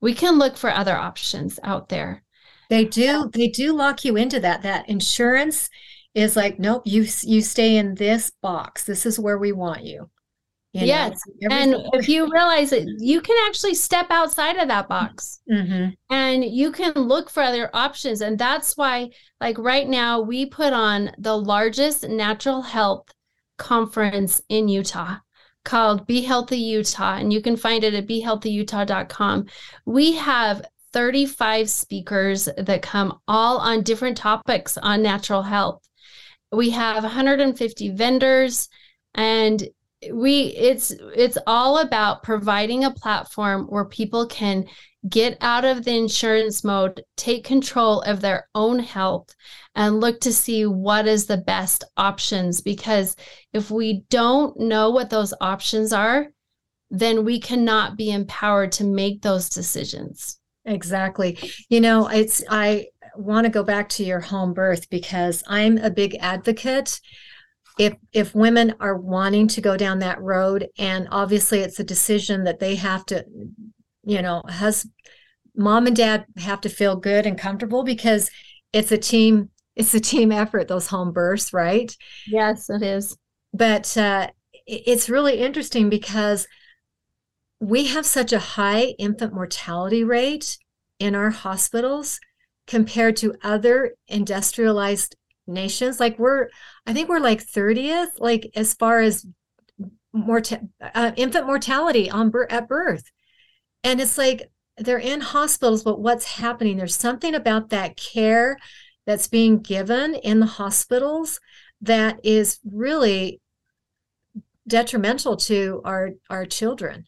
we 0.01 0.15
can 0.15 0.39
look 0.39 0.57
for 0.57 0.71
other 0.71 0.97
options 0.97 1.59
out 1.63 1.89
there. 1.89 2.23
They 2.69 2.85
do 2.85 3.29
they 3.31 3.49
do 3.49 3.73
lock 3.73 4.03
you 4.03 4.17
into 4.17 4.39
that. 4.39 4.63
That 4.63 4.89
insurance 4.89 5.69
is 6.13 6.35
like, 6.35 6.59
nope, 6.59 6.83
you 6.85 7.05
you 7.23 7.41
stay 7.41 7.77
in 7.77 7.95
this 7.95 8.31
box. 8.41 8.83
This 8.83 9.05
is 9.05 9.19
where 9.19 9.37
we 9.37 9.51
want 9.51 9.83
you. 9.83 10.09
you 10.73 10.85
yes. 10.85 11.19
Know, 11.41 11.55
and 11.55 11.75
if 11.93 12.07
you 12.07 12.29
realize 12.31 12.71
it, 12.71 12.87
you 12.99 13.21
can 13.21 13.37
actually 13.47 13.75
step 13.75 14.07
outside 14.09 14.57
of 14.57 14.67
that 14.67 14.87
box 14.87 15.41
mm-hmm. 15.51 15.89
and 16.09 16.45
you 16.45 16.71
can 16.71 16.93
look 16.93 17.29
for 17.29 17.41
other 17.41 17.69
options. 17.73 18.21
And 18.21 18.37
that's 18.37 18.77
why, 18.77 19.09
like 19.41 19.57
right 19.57 19.87
now, 19.87 20.21
we 20.21 20.45
put 20.45 20.73
on 20.73 21.11
the 21.17 21.37
largest 21.37 22.07
natural 22.07 22.61
health 22.61 23.11
conference 23.57 24.41
in 24.49 24.67
Utah 24.67 25.17
called 25.63 26.05
Be 26.05 26.21
Healthy 26.21 26.57
Utah, 26.57 27.15
and 27.15 27.31
you 27.31 27.41
can 27.41 27.55
find 27.55 27.83
it 27.83 27.93
at 27.93 28.07
behealthyutah.com. 28.07 29.45
We 29.85 30.13
have 30.13 30.65
35 30.91 31.69
speakers 31.69 32.47
that 32.57 32.81
come 32.81 33.19
all 33.27 33.57
on 33.57 33.81
different 33.81 34.17
topics 34.17 34.77
on 34.77 35.01
natural 35.01 35.41
health. 35.41 35.81
We 36.53 36.69
have 36.71 37.03
150 37.03 37.89
vendors 37.89 38.69
and 39.15 39.67
we 40.11 40.47
it's 40.57 40.91
it's 41.15 41.37
all 41.47 41.79
about 41.79 42.23
providing 42.23 42.83
a 42.83 42.91
platform 42.91 43.65
where 43.67 43.85
people 43.85 44.27
can 44.27 44.65
get 45.09 45.37
out 45.41 45.65
of 45.65 45.83
the 45.83 45.95
insurance 45.95 46.63
mode, 46.63 47.03
take 47.17 47.43
control 47.43 48.01
of 48.01 48.21
their 48.21 48.47
own 48.55 48.79
health, 48.79 49.33
and 49.75 49.99
look 49.99 50.21
to 50.21 50.33
see 50.33 50.65
what 50.65 51.07
is 51.07 51.25
the 51.25 51.37
best 51.37 51.83
options. 51.97 52.61
Because 52.61 53.15
if 53.51 53.69
we 53.69 54.03
don't 54.09 54.57
know 54.59 54.91
what 54.91 55.09
those 55.09 55.33
options 55.41 55.91
are, 55.91 56.27
then 56.89 57.25
we 57.25 57.39
cannot 57.39 57.97
be 57.97 58.11
empowered 58.11 58.71
to 58.73 58.83
make 58.83 59.21
those 59.21 59.49
decisions. 59.49 60.39
Exactly. 60.65 61.37
You 61.67 61.81
know, 61.81 62.07
it's, 62.07 62.41
I 62.49 62.87
want 63.15 63.45
to 63.45 63.51
go 63.51 63.63
back 63.63 63.89
to 63.89 64.03
your 64.03 64.19
home 64.19 64.53
birth 64.53 64.89
because 64.89 65.43
I'm 65.47 65.77
a 65.77 65.89
big 65.89 66.15
advocate. 66.19 66.99
If 67.79 67.95
if 68.11 68.35
women 68.35 68.75
are 68.79 68.97
wanting 68.97 69.47
to 69.49 69.61
go 69.61 69.77
down 69.77 69.99
that 69.99 70.21
road 70.21 70.67
and 70.77 71.07
obviously 71.11 71.59
it's 71.59 71.79
a 71.79 71.83
decision 71.83 72.43
that 72.43 72.59
they 72.59 72.75
have 72.75 73.05
to 73.07 73.25
you 74.03 74.21
know 74.21 74.43
has 74.47 74.85
mom 75.55 75.87
and 75.87 75.95
dad 75.95 76.25
have 76.37 76.61
to 76.61 76.69
feel 76.69 76.95
good 76.95 77.25
and 77.25 77.37
comfortable 77.37 77.83
because 77.83 78.29
it's 78.73 78.91
a 78.91 78.97
team 78.97 79.49
it's 79.75 79.93
a 79.93 79.99
team 79.99 80.31
effort 80.31 80.67
those 80.67 80.87
home 80.87 81.11
births 81.11 81.51
right? 81.51 81.95
Yes 82.27 82.69
it 82.69 82.83
is. 82.83 83.17
But 83.53 83.95
uh, 83.97 84.29
it's 84.65 85.09
really 85.09 85.39
interesting 85.39 85.89
because 85.89 86.47
we 87.59 87.85
have 87.87 88.05
such 88.05 88.33
a 88.33 88.39
high 88.39 88.93
infant 88.99 89.33
mortality 89.33 90.03
rate 90.03 90.57
in 90.99 91.15
our 91.15 91.29
hospitals 91.29 92.19
compared 92.67 93.15
to 93.17 93.35
other 93.43 93.93
industrialized 94.07 95.15
nations. 95.47 95.99
Like 95.99 96.17
we're 96.17 96.49
i 96.85 96.93
think 96.93 97.09
we're 97.09 97.19
like 97.19 97.45
30th 97.45 98.11
like 98.19 98.49
as 98.55 98.73
far 98.73 99.01
as 99.01 99.25
mort- 100.13 100.53
uh, 100.81 101.11
infant 101.15 101.45
mortality 101.45 102.09
on 102.09 102.31
at 102.49 102.67
birth. 102.67 103.11
And 103.83 103.99
it's 103.99 104.17
like 104.17 104.49
they're 104.77 104.97
in 104.97 105.21
hospitals, 105.21 105.83
but 105.83 105.99
what's 105.99 106.25
happening? 106.25 106.77
There's 106.77 106.95
something 106.95 107.35
about 107.35 107.69
that 107.69 107.97
care 107.97 108.57
that's 109.05 109.27
being 109.27 109.59
given 109.59 110.15
in 110.15 110.39
the 110.39 110.45
hospitals 110.45 111.39
that 111.81 112.19
is 112.23 112.59
really 112.63 113.41
detrimental 114.67 115.35
to 115.35 115.81
our 115.83 116.11
our 116.29 116.45
children 116.45 117.05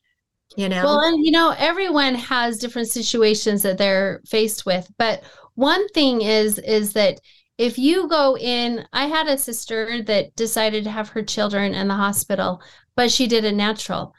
you 0.58 0.70
know? 0.70 0.84
Well 0.84 0.99
and 0.99 1.26
you 1.26 1.32
know 1.32 1.56
everyone 1.58 2.16
has 2.16 2.58
different 2.58 2.89
situations 2.89 3.62
that 3.64 3.78
they're 3.78 4.22
faced 4.26 4.66
with 4.66 4.89
but 4.97 5.24
one 5.56 5.88
thing 5.89 6.22
is 6.22 6.60
is 6.60 6.93
that 6.93 7.20
if 7.58 7.78
you 7.78 8.08
go 8.08 8.38
in 8.38 8.86
i 8.93 9.06
had 9.06 9.28
a 9.28 9.38
sister 9.38 10.01
that 10.03 10.36
decided 10.36 10.84
to 10.84 10.91
have 10.91 11.10
her 11.10 11.24
children 11.24 11.74
in 11.74 11.88
the 11.88 11.95
hospital 11.95 12.62
but 12.95 13.12
she 13.12 13.28
did 13.28 13.43
a 13.43 13.51
natural 13.51 14.14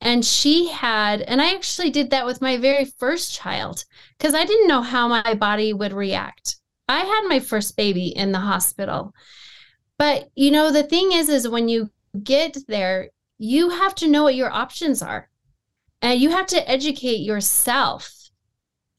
and 0.00 0.24
she 0.24 0.68
had, 0.68 1.20
and 1.22 1.42
I 1.42 1.54
actually 1.54 1.90
did 1.90 2.10
that 2.10 2.24
with 2.24 2.40
my 2.40 2.56
very 2.56 2.86
first 2.86 3.34
child 3.34 3.84
because 4.16 4.34
I 4.34 4.46
didn't 4.46 4.68
know 4.68 4.80
how 4.80 5.08
my 5.08 5.34
body 5.34 5.74
would 5.74 5.92
react. 5.92 6.56
I 6.88 7.00
had 7.00 7.28
my 7.28 7.38
first 7.38 7.76
baby 7.76 8.08
in 8.08 8.32
the 8.32 8.38
hospital. 8.38 9.12
But 9.98 10.30
you 10.34 10.50
know, 10.50 10.72
the 10.72 10.82
thing 10.82 11.12
is, 11.12 11.28
is 11.28 11.46
when 11.46 11.68
you 11.68 11.90
get 12.22 12.56
there, 12.66 13.10
you 13.38 13.68
have 13.68 13.94
to 13.96 14.08
know 14.08 14.22
what 14.22 14.34
your 14.34 14.50
options 14.50 15.02
are. 15.02 15.28
And 16.00 16.18
you 16.18 16.30
have 16.30 16.46
to 16.46 16.70
educate 16.70 17.20
yourself 17.20 18.10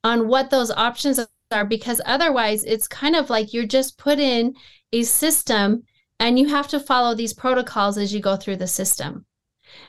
on 0.03 0.27
what 0.27 0.51
those 0.51 0.69
options 0.69 1.19
are 1.51 1.65
because 1.65 2.01
otherwise 2.05 2.63
it's 2.63 2.87
kind 2.87 3.15
of 3.15 3.29
like 3.29 3.53
you're 3.53 3.65
just 3.65 3.97
put 3.97 4.19
in 4.19 4.55
a 4.93 5.03
system 5.03 5.83
and 6.19 6.37
you 6.37 6.47
have 6.47 6.67
to 6.69 6.79
follow 6.79 7.15
these 7.15 7.33
protocols 7.33 7.97
as 7.97 8.13
you 8.13 8.19
go 8.19 8.35
through 8.35 8.57
the 8.57 8.67
system. 8.67 9.25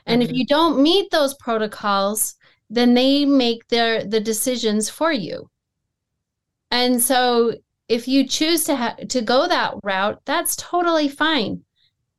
And 0.05 0.21
mm-hmm. 0.21 0.31
if 0.31 0.35
you 0.35 0.45
don't 0.45 0.81
meet 0.81 1.11
those 1.11 1.35
protocols, 1.35 2.35
then 2.69 2.93
they 2.93 3.25
make 3.25 3.67
their 3.67 4.03
the 4.03 4.19
decisions 4.19 4.89
for 4.89 5.11
you. 5.11 5.49
And 6.71 7.01
so 7.01 7.53
if 7.87 8.07
you 8.07 8.27
choose 8.27 8.63
to 8.63 8.75
ha- 8.75 8.95
to 9.09 9.21
go 9.21 9.47
that 9.47 9.75
route, 9.83 10.21
that's 10.25 10.55
totally 10.55 11.07
fine. 11.07 11.61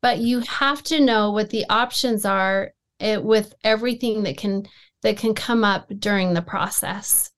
But 0.00 0.18
you 0.18 0.40
have 0.40 0.82
to 0.84 1.00
know 1.00 1.32
what 1.32 1.50
the 1.50 1.64
options 1.68 2.24
are 2.24 2.72
it, 3.00 3.04
eh, 3.04 3.16
with 3.16 3.54
everything 3.64 4.22
that 4.24 4.36
can 4.36 4.66
that 5.02 5.16
can 5.16 5.34
come 5.34 5.64
up 5.64 5.88
during 5.98 6.34
the 6.34 6.42
process. 6.42 7.30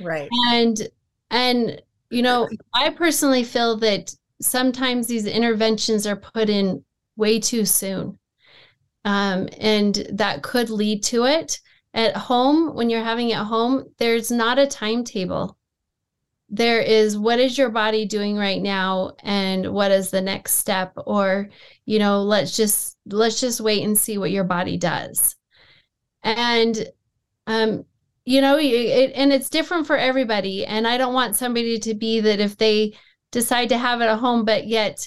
Right. 0.00 0.28
And 0.50 0.76
and 1.30 1.80
you 2.10 2.22
know, 2.22 2.48
I 2.74 2.90
personally 2.90 3.44
feel 3.44 3.76
that 3.78 4.14
sometimes 4.40 5.06
these 5.06 5.26
interventions 5.26 6.06
are 6.06 6.16
put 6.16 6.48
in 6.48 6.84
way 7.16 7.40
too 7.40 7.64
soon 7.64 8.18
um, 9.04 9.48
and 9.58 10.06
that 10.12 10.42
could 10.42 10.70
lead 10.70 11.02
to 11.04 11.24
it. 11.24 11.60
At 11.92 12.16
home, 12.16 12.74
when 12.74 12.90
you're 12.90 13.04
having 13.04 13.30
it 13.30 13.36
at 13.36 13.44
home, 13.44 13.84
there's 13.98 14.30
not 14.30 14.58
a 14.58 14.66
timetable. 14.66 15.56
There 16.48 16.80
is 16.80 17.16
what 17.16 17.38
is 17.38 17.56
your 17.56 17.70
body 17.70 18.04
doing 18.04 18.36
right 18.36 18.60
now, 18.60 19.12
and 19.22 19.72
what 19.72 19.90
is 19.92 20.10
the 20.10 20.20
next 20.20 20.54
step, 20.54 20.92
or 20.96 21.50
you 21.86 21.98
know, 21.98 22.22
let's 22.22 22.56
just 22.56 22.96
let's 23.06 23.40
just 23.40 23.60
wait 23.60 23.84
and 23.84 23.96
see 23.96 24.18
what 24.18 24.30
your 24.30 24.44
body 24.44 24.76
does. 24.76 25.36
And 26.22 26.88
um, 27.46 27.84
you 28.24 28.40
know, 28.40 28.58
it, 28.58 29.12
and 29.14 29.32
it's 29.32 29.50
different 29.50 29.86
for 29.86 29.96
everybody. 29.96 30.64
And 30.64 30.86
I 30.86 30.96
don't 30.96 31.14
want 31.14 31.36
somebody 31.36 31.78
to 31.80 31.94
be 31.94 32.20
that 32.20 32.40
if 32.40 32.56
they 32.56 32.94
decide 33.32 33.68
to 33.70 33.78
have 33.78 34.00
it 34.00 34.06
at 34.06 34.18
home, 34.18 34.44
but 34.44 34.66
yet 34.66 35.06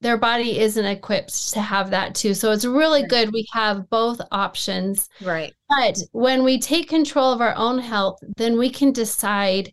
their 0.00 0.18
body 0.18 0.58
isn't 0.58 0.84
equipped 0.84 1.52
to 1.52 1.60
have 1.60 1.90
that 1.90 2.14
too. 2.14 2.34
So 2.34 2.52
it's 2.52 2.64
really 2.64 3.06
good 3.06 3.32
we 3.32 3.46
have 3.52 3.88
both 3.88 4.20
options. 4.32 5.08
Right. 5.22 5.54
But 5.68 5.98
when 6.12 6.44
we 6.44 6.58
take 6.58 6.88
control 6.88 7.32
of 7.32 7.40
our 7.40 7.54
own 7.54 7.78
health, 7.78 8.18
then 8.36 8.58
we 8.58 8.68
can 8.68 8.92
decide 8.92 9.72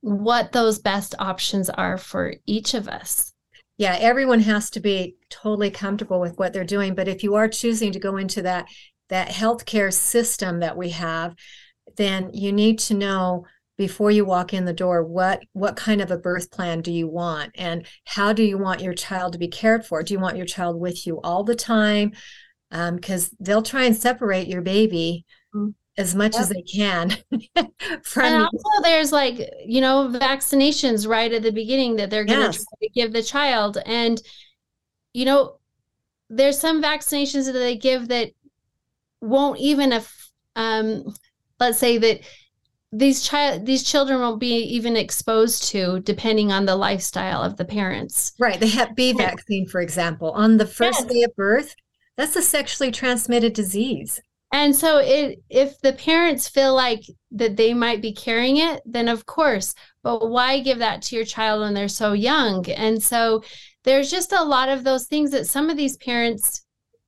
what 0.00 0.52
those 0.52 0.78
best 0.78 1.14
options 1.18 1.70
are 1.70 1.98
for 1.98 2.34
each 2.46 2.74
of 2.74 2.88
us. 2.88 3.32
Yeah, 3.76 3.96
everyone 4.00 4.40
has 4.40 4.70
to 4.70 4.80
be 4.80 5.14
totally 5.30 5.70
comfortable 5.70 6.18
with 6.18 6.36
what 6.38 6.52
they're 6.52 6.64
doing, 6.64 6.96
but 6.96 7.06
if 7.06 7.22
you 7.22 7.36
are 7.36 7.48
choosing 7.48 7.92
to 7.92 8.00
go 8.00 8.16
into 8.16 8.42
that 8.42 8.66
that 9.08 9.28
healthcare 9.28 9.92
system 9.92 10.60
that 10.60 10.76
we 10.76 10.90
have, 10.90 11.34
then 11.96 12.30
you 12.32 12.52
need 12.52 12.78
to 12.78 12.94
know 12.94 13.46
before 13.76 14.10
you 14.10 14.24
walk 14.24 14.52
in 14.52 14.64
the 14.64 14.72
door 14.72 15.02
what 15.04 15.40
what 15.52 15.76
kind 15.76 16.00
of 16.00 16.10
a 16.10 16.18
birth 16.18 16.50
plan 16.50 16.80
do 16.80 16.92
you 16.92 17.08
want 17.08 17.50
and 17.54 17.86
how 18.04 18.32
do 18.32 18.42
you 18.42 18.58
want 18.58 18.82
your 18.82 18.92
child 18.92 19.32
to 19.32 19.38
be 19.38 19.48
cared 19.48 19.86
for 19.86 20.02
do 20.02 20.12
you 20.12 20.20
want 20.20 20.36
your 20.36 20.46
child 20.46 20.78
with 20.78 21.06
you 21.06 21.20
all 21.22 21.44
the 21.44 21.54
time 21.54 22.12
because 22.70 23.28
um, 23.28 23.36
they'll 23.40 23.62
try 23.62 23.84
and 23.84 23.96
separate 23.96 24.48
your 24.48 24.60
baby 24.60 25.24
mm-hmm. 25.54 25.70
as 25.96 26.14
much 26.14 26.34
yep. 26.34 26.42
as 26.42 26.48
they 26.48 26.62
can 26.62 27.10
from 28.02 28.24
and 28.24 28.42
also 28.42 28.82
there's 28.82 29.12
like 29.12 29.38
you 29.64 29.80
know 29.80 30.10
vaccinations 30.12 31.08
right 31.08 31.32
at 31.32 31.42
the 31.42 31.52
beginning 31.52 31.96
that 31.96 32.10
they're 32.10 32.24
going 32.24 32.40
yes. 32.40 32.58
to 32.58 32.88
give 32.94 33.12
the 33.12 33.22
child 33.22 33.78
and 33.86 34.20
you 35.14 35.24
know 35.24 35.58
there's 36.28 36.58
some 36.58 36.82
vaccinations 36.82 37.46
that 37.46 37.52
they 37.52 37.76
give 37.76 38.08
that 38.08 38.30
won't 39.20 39.58
even 39.58 39.92
um, 40.56 41.04
let's 41.60 41.78
say 41.78 41.98
that 41.98 42.20
these 42.90 43.22
child 43.22 43.66
these 43.66 43.82
children 43.82 44.20
won't 44.20 44.40
be 44.40 44.56
even 44.62 44.96
exposed 44.96 45.64
to 45.64 46.00
depending 46.00 46.50
on 46.52 46.64
the 46.64 46.76
lifestyle 46.76 47.42
of 47.42 47.56
the 47.56 47.64
parents. 47.64 48.32
Right 48.38 48.58
the 48.58 48.66
hep 48.66 48.96
b 48.96 49.12
vaccine 49.12 49.66
for 49.68 49.80
example 49.80 50.30
on 50.32 50.56
the 50.56 50.66
first 50.66 51.00
Yes. 51.00 51.12
day 51.12 51.22
of 51.24 51.36
birth 51.36 51.74
that's 52.16 52.34
a 52.36 52.42
sexually 52.42 52.90
transmitted 52.90 53.52
disease. 53.52 54.20
And 54.50 54.74
so 54.74 54.98
it 54.98 55.38
if 55.50 55.78
the 55.82 55.92
parents 55.92 56.48
feel 56.48 56.74
like 56.74 57.02
that 57.32 57.56
they 57.58 57.74
might 57.74 58.00
be 58.00 58.14
carrying 58.14 58.56
it 58.56 58.80
then 58.86 59.08
of 59.08 59.26
course 59.26 59.74
but 60.02 60.30
why 60.30 60.60
give 60.60 60.78
that 60.78 61.02
to 61.02 61.16
your 61.16 61.26
child 61.26 61.60
when 61.60 61.74
they're 61.74 61.88
so 61.88 62.14
young? 62.14 62.66
And 62.70 63.02
so 63.02 63.42
there's 63.84 64.10
just 64.10 64.32
a 64.32 64.42
lot 64.42 64.70
of 64.70 64.84
those 64.84 65.06
things 65.06 65.30
that 65.32 65.46
some 65.46 65.68
of 65.68 65.76
these 65.76 65.98
parents 65.98 66.64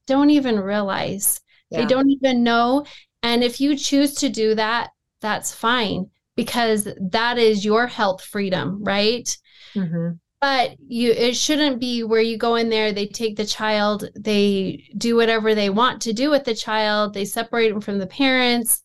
don't 0.06 0.28
even 0.30 0.60
realize. 0.60 1.40
Yeah. 1.70 1.80
they 1.80 1.86
don't 1.86 2.10
even 2.10 2.42
know 2.42 2.84
and 3.22 3.42
if 3.44 3.60
you 3.60 3.76
choose 3.76 4.14
to 4.14 4.28
do 4.28 4.54
that 4.54 4.90
that's 5.20 5.54
fine 5.54 6.06
because 6.36 6.88
that 7.00 7.38
is 7.38 7.64
your 7.64 7.86
health 7.86 8.22
freedom 8.22 8.82
right 8.82 9.36
Mhm. 9.74 10.18
but 10.40 10.76
you 10.86 11.12
it 11.12 11.36
shouldn't 11.36 11.80
be 11.80 12.02
where 12.02 12.20
you 12.22 12.36
go 12.38 12.54
in 12.54 12.68
there 12.70 12.92
they 12.92 13.06
take 13.06 13.36
the 13.36 13.44
child 13.46 14.08
they 14.16 14.88
do 14.96 15.16
whatever 15.16 15.54
they 15.54 15.70
want 15.70 16.00
to 16.02 16.12
do 16.12 16.30
with 16.30 16.44
the 16.44 16.54
child 16.54 17.14
they 17.14 17.24
separate 17.24 17.70
them 17.70 17.80
from 17.80 17.98
the 17.98 18.06
parents 18.06 18.82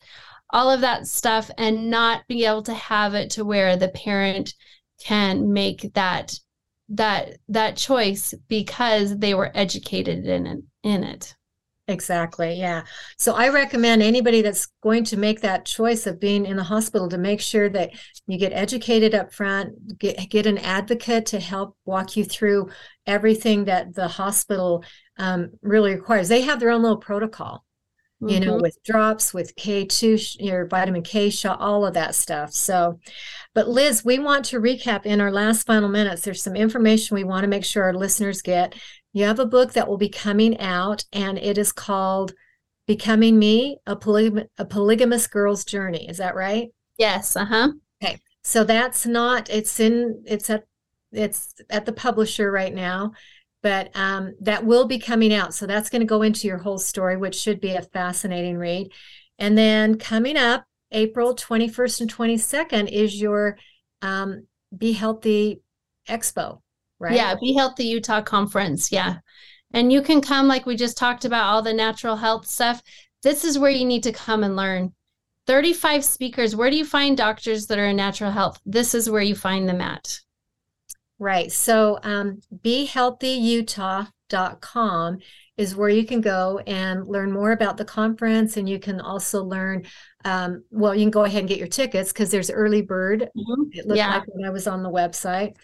all 0.52 0.70
of 0.70 0.82
that 0.82 1.08
stuff 1.08 1.50
and 1.58 1.90
not 1.90 2.28
be 2.28 2.46
able 2.46 2.64
to 2.64 2.74
have 2.74 3.14
it 3.14 3.30
to 3.32 3.44
where 3.44 3.76
the 3.78 3.90
parent 3.90 4.54
can 5.04 5.52
make 5.52 5.92
that 5.94 6.38
that 6.90 7.38
that 7.50 7.76
choice 7.76 8.34
because 8.48 9.18
they 9.18 9.34
were 9.34 9.52
educated 9.56 10.26
in 10.26 10.46
it 10.46 10.60
in 10.84 11.04
it 11.04 11.35
Exactly. 11.88 12.56
Yeah. 12.56 12.84
So 13.20 13.36
I 13.36 13.50
recommend 13.50 14.02
anybody 14.02 14.42
that's 14.42 14.68
going 14.82 15.04
to 15.06 15.18
make 15.18 15.42
that 15.42 15.66
choice 15.66 16.08
of 16.08 16.20
being 16.20 16.46
in 16.48 16.58
the 16.58 16.64
hospital 16.64 17.08
to 17.10 17.18
make 17.20 17.40
sure 17.40 17.70
that 17.70 17.92
you 18.26 18.40
get 18.40 18.54
educated 18.54 19.14
up 19.14 19.32
front, 19.32 20.00
get, 20.00 20.30
get 20.32 20.48
an 20.48 20.58
advocate 20.58 21.28
to 21.28 21.40
help 21.40 21.78
walk 21.86 22.18
you 22.18 22.26
through 22.26 22.70
everything 23.06 23.66
that 23.66 23.94
the 23.94 24.08
hospital 24.08 24.84
um, 25.20 25.52
really 25.62 25.94
requires. 25.94 26.28
They 26.28 26.42
have 26.42 26.60
their 26.60 26.72
own 26.72 26.82
little 26.82 26.98
protocol, 26.98 27.64
you 28.20 28.40
know, 28.40 28.58
Mhm. 28.58 28.64
with 28.64 28.82
drops, 28.84 29.32
with 29.32 29.56
K2, 29.56 30.38
your 30.40 30.66
vitamin 30.66 31.04
K 31.04 31.30
shot, 31.30 31.60
all 31.62 31.86
of 31.86 31.94
that 31.94 32.16
stuff. 32.16 32.52
So, 32.52 33.00
but 33.54 33.70
Liz, 33.70 34.04
we 34.04 34.18
want 34.18 34.46
to 34.46 34.60
recap 34.60 35.06
in 35.06 35.22
our 35.22 35.32
last 35.32 35.68
final 35.68 35.90
minutes. 35.90 36.24
There's 36.24 36.42
some 36.42 36.56
information 36.56 37.14
we 37.14 37.24
want 37.24 37.44
to 37.44 37.48
make 37.48 37.64
sure 37.64 37.84
our 37.84 37.94
listeners 37.94 38.42
get. 38.42 38.74
You 39.16 39.24
have 39.24 39.40
a 39.40 39.46
book 39.46 39.72
that 39.74 39.88
will 39.88 39.98
be 39.98 40.10
coming 40.10 40.60
out, 40.60 41.06
and 41.14 41.38
it 41.38 41.58
is 41.58 41.72
called 41.72 42.34
Becoming 42.86 43.40
Me, 43.40 43.78
a, 43.88 43.96
polygam- 43.96 44.48
a 44.58 44.66
Polygamous 44.66 45.26
Girl's 45.28 45.64
Journey. 45.64 46.10
Is 46.10 46.18
that 46.18 46.36
right? 46.36 46.70
yes 46.98 47.36
uh-huh 47.36 47.70
Okay. 48.04 48.20
So 48.44 48.64
that's 48.64 49.06
not, 49.06 49.50
it's 49.50 49.80
in, 49.80 50.24
it's 50.26 50.50
at, 50.50 50.66
it's 51.12 51.54
at 51.70 51.86
the 51.86 51.94
publisher 51.94 52.52
right 52.52 52.74
now, 52.74 53.14
but 53.64 53.90
um, 53.96 54.34
that 54.42 54.66
will 54.66 54.86
be 54.86 55.00
coming 55.00 55.34
out. 55.34 55.54
So 55.54 55.66
that's 55.66 55.90
going 55.90 56.02
to 56.02 56.06
go 56.06 56.22
into 56.22 56.46
your 56.46 56.58
whole 56.58 56.78
story, 56.78 57.16
which 57.16 57.36
should 57.36 57.62
be 57.62 57.72
a 57.72 57.82
fascinating 57.82 58.58
read. 58.58 58.92
And 59.40 59.58
then 59.58 59.98
coming 59.98 60.36
up, 60.36 60.66
April 60.92 61.36
21st 61.36 62.02
and 62.02 62.14
22nd 62.14 62.92
is 62.92 63.20
your 63.20 63.58
um, 64.02 64.46
Be 64.78 64.92
Healthy 64.92 65.62
Expo, 66.08 66.62
right? 67.00 67.16
Yeah, 67.16 67.36
Be 67.40 67.54
Healthy 67.54 67.86
Utah 67.86 68.22
Conference. 68.22 68.92
Yeah. 68.92 69.18
And 69.72 69.92
you 69.92 70.02
can 70.02 70.22
come, 70.22 70.48
like 70.48 70.66
we 70.66 70.76
just 70.76 70.98
talked 70.98 71.26
about, 71.26 71.46
all 71.46 71.62
the 71.62 71.74
natural 71.74 72.16
health 72.16 72.48
stuff. 72.48 72.82
This 73.24 73.44
is 73.44 73.60
where 73.60 73.72
you 73.72 73.86
need 73.86 74.04
to 74.04 74.14
come 74.14 74.44
and 74.44 74.56
learn. 74.56 74.94
35 75.48 76.04
speakers. 76.06 76.56
Where 76.56 76.70
do 76.72 76.78
you 76.78 76.86
find 76.86 77.16
doctors 77.18 77.68
that 77.68 77.78
are 77.78 77.88
in 77.88 77.98
natural 77.98 78.32
health? 78.32 78.60
This 78.66 78.96
is 78.96 79.10
where 79.10 79.22
you 79.22 79.36
find 79.36 79.68
them 79.70 79.82
at. 79.82 80.20
Right. 81.20 81.52
So 81.52 82.00
um, 82.04 82.40
BeHealthyUtah.com 82.64 85.18
is 85.58 85.76
where 85.76 85.90
you 85.90 86.06
can 86.06 86.22
go 86.22 86.60
and 86.68 87.08
learn 87.08 87.32
more 87.32 87.52
about 87.52 87.78
the 87.78 87.86
conference. 87.86 88.58
And 88.58 88.68
you 88.68 88.80
can 88.80 89.00
also 89.00 89.44
learn, 89.44 89.86
um, 90.26 90.64
well, 90.72 90.94
you 90.94 91.04
can 91.04 91.12
go 91.12 91.24
ahead 91.24 91.40
and 91.40 91.48
get 91.48 91.60
your 91.60 91.68
tickets 91.68 92.12
because 92.12 92.32
there's 92.32 92.52
early 92.52 92.82
bird. 92.82 93.30
It 93.72 93.86
looked 93.86 93.98
Yeah. 93.98 94.16
like 94.16 94.24
when 94.28 94.46
I 94.46 94.52
was 94.52 94.68
on 94.68 94.84
the 94.84 94.92
website. 94.92 95.56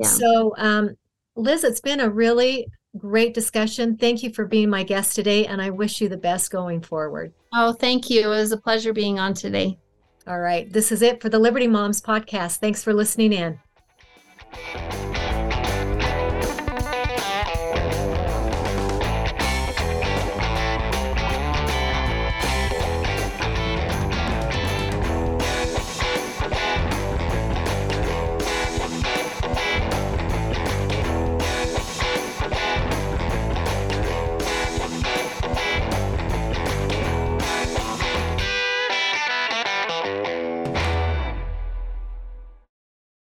Yeah. 0.00 0.08
So, 0.08 0.54
um, 0.56 0.96
Liz, 1.36 1.64
it's 1.64 1.80
been 1.80 2.00
a 2.00 2.10
really 2.10 2.66
great 2.96 3.34
discussion. 3.34 3.96
Thank 3.96 4.22
you 4.22 4.32
for 4.32 4.44
being 4.46 4.70
my 4.70 4.82
guest 4.82 5.14
today. 5.14 5.46
And 5.46 5.60
I 5.60 5.70
wish 5.70 6.00
you 6.00 6.08
the 6.08 6.16
best 6.16 6.50
going 6.50 6.80
forward. 6.80 7.32
Oh, 7.52 7.72
thank 7.72 8.10
you. 8.10 8.22
It 8.22 8.28
was 8.28 8.52
a 8.52 8.56
pleasure 8.56 8.92
being 8.92 9.18
on 9.18 9.34
today. 9.34 9.78
All 10.26 10.40
right. 10.40 10.70
This 10.72 10.92
is 10.92 11.02
it 11.02 11.20
for 11.20 11.28
the 11.28 11.38
Liberty 11.38 11.66
Moms 11.66 12.00
podcast. 12.00 12.56
Thanks 12.58 12.82
for 12.82 12.92
listening 12.92 13.32
in. 13.32 13.58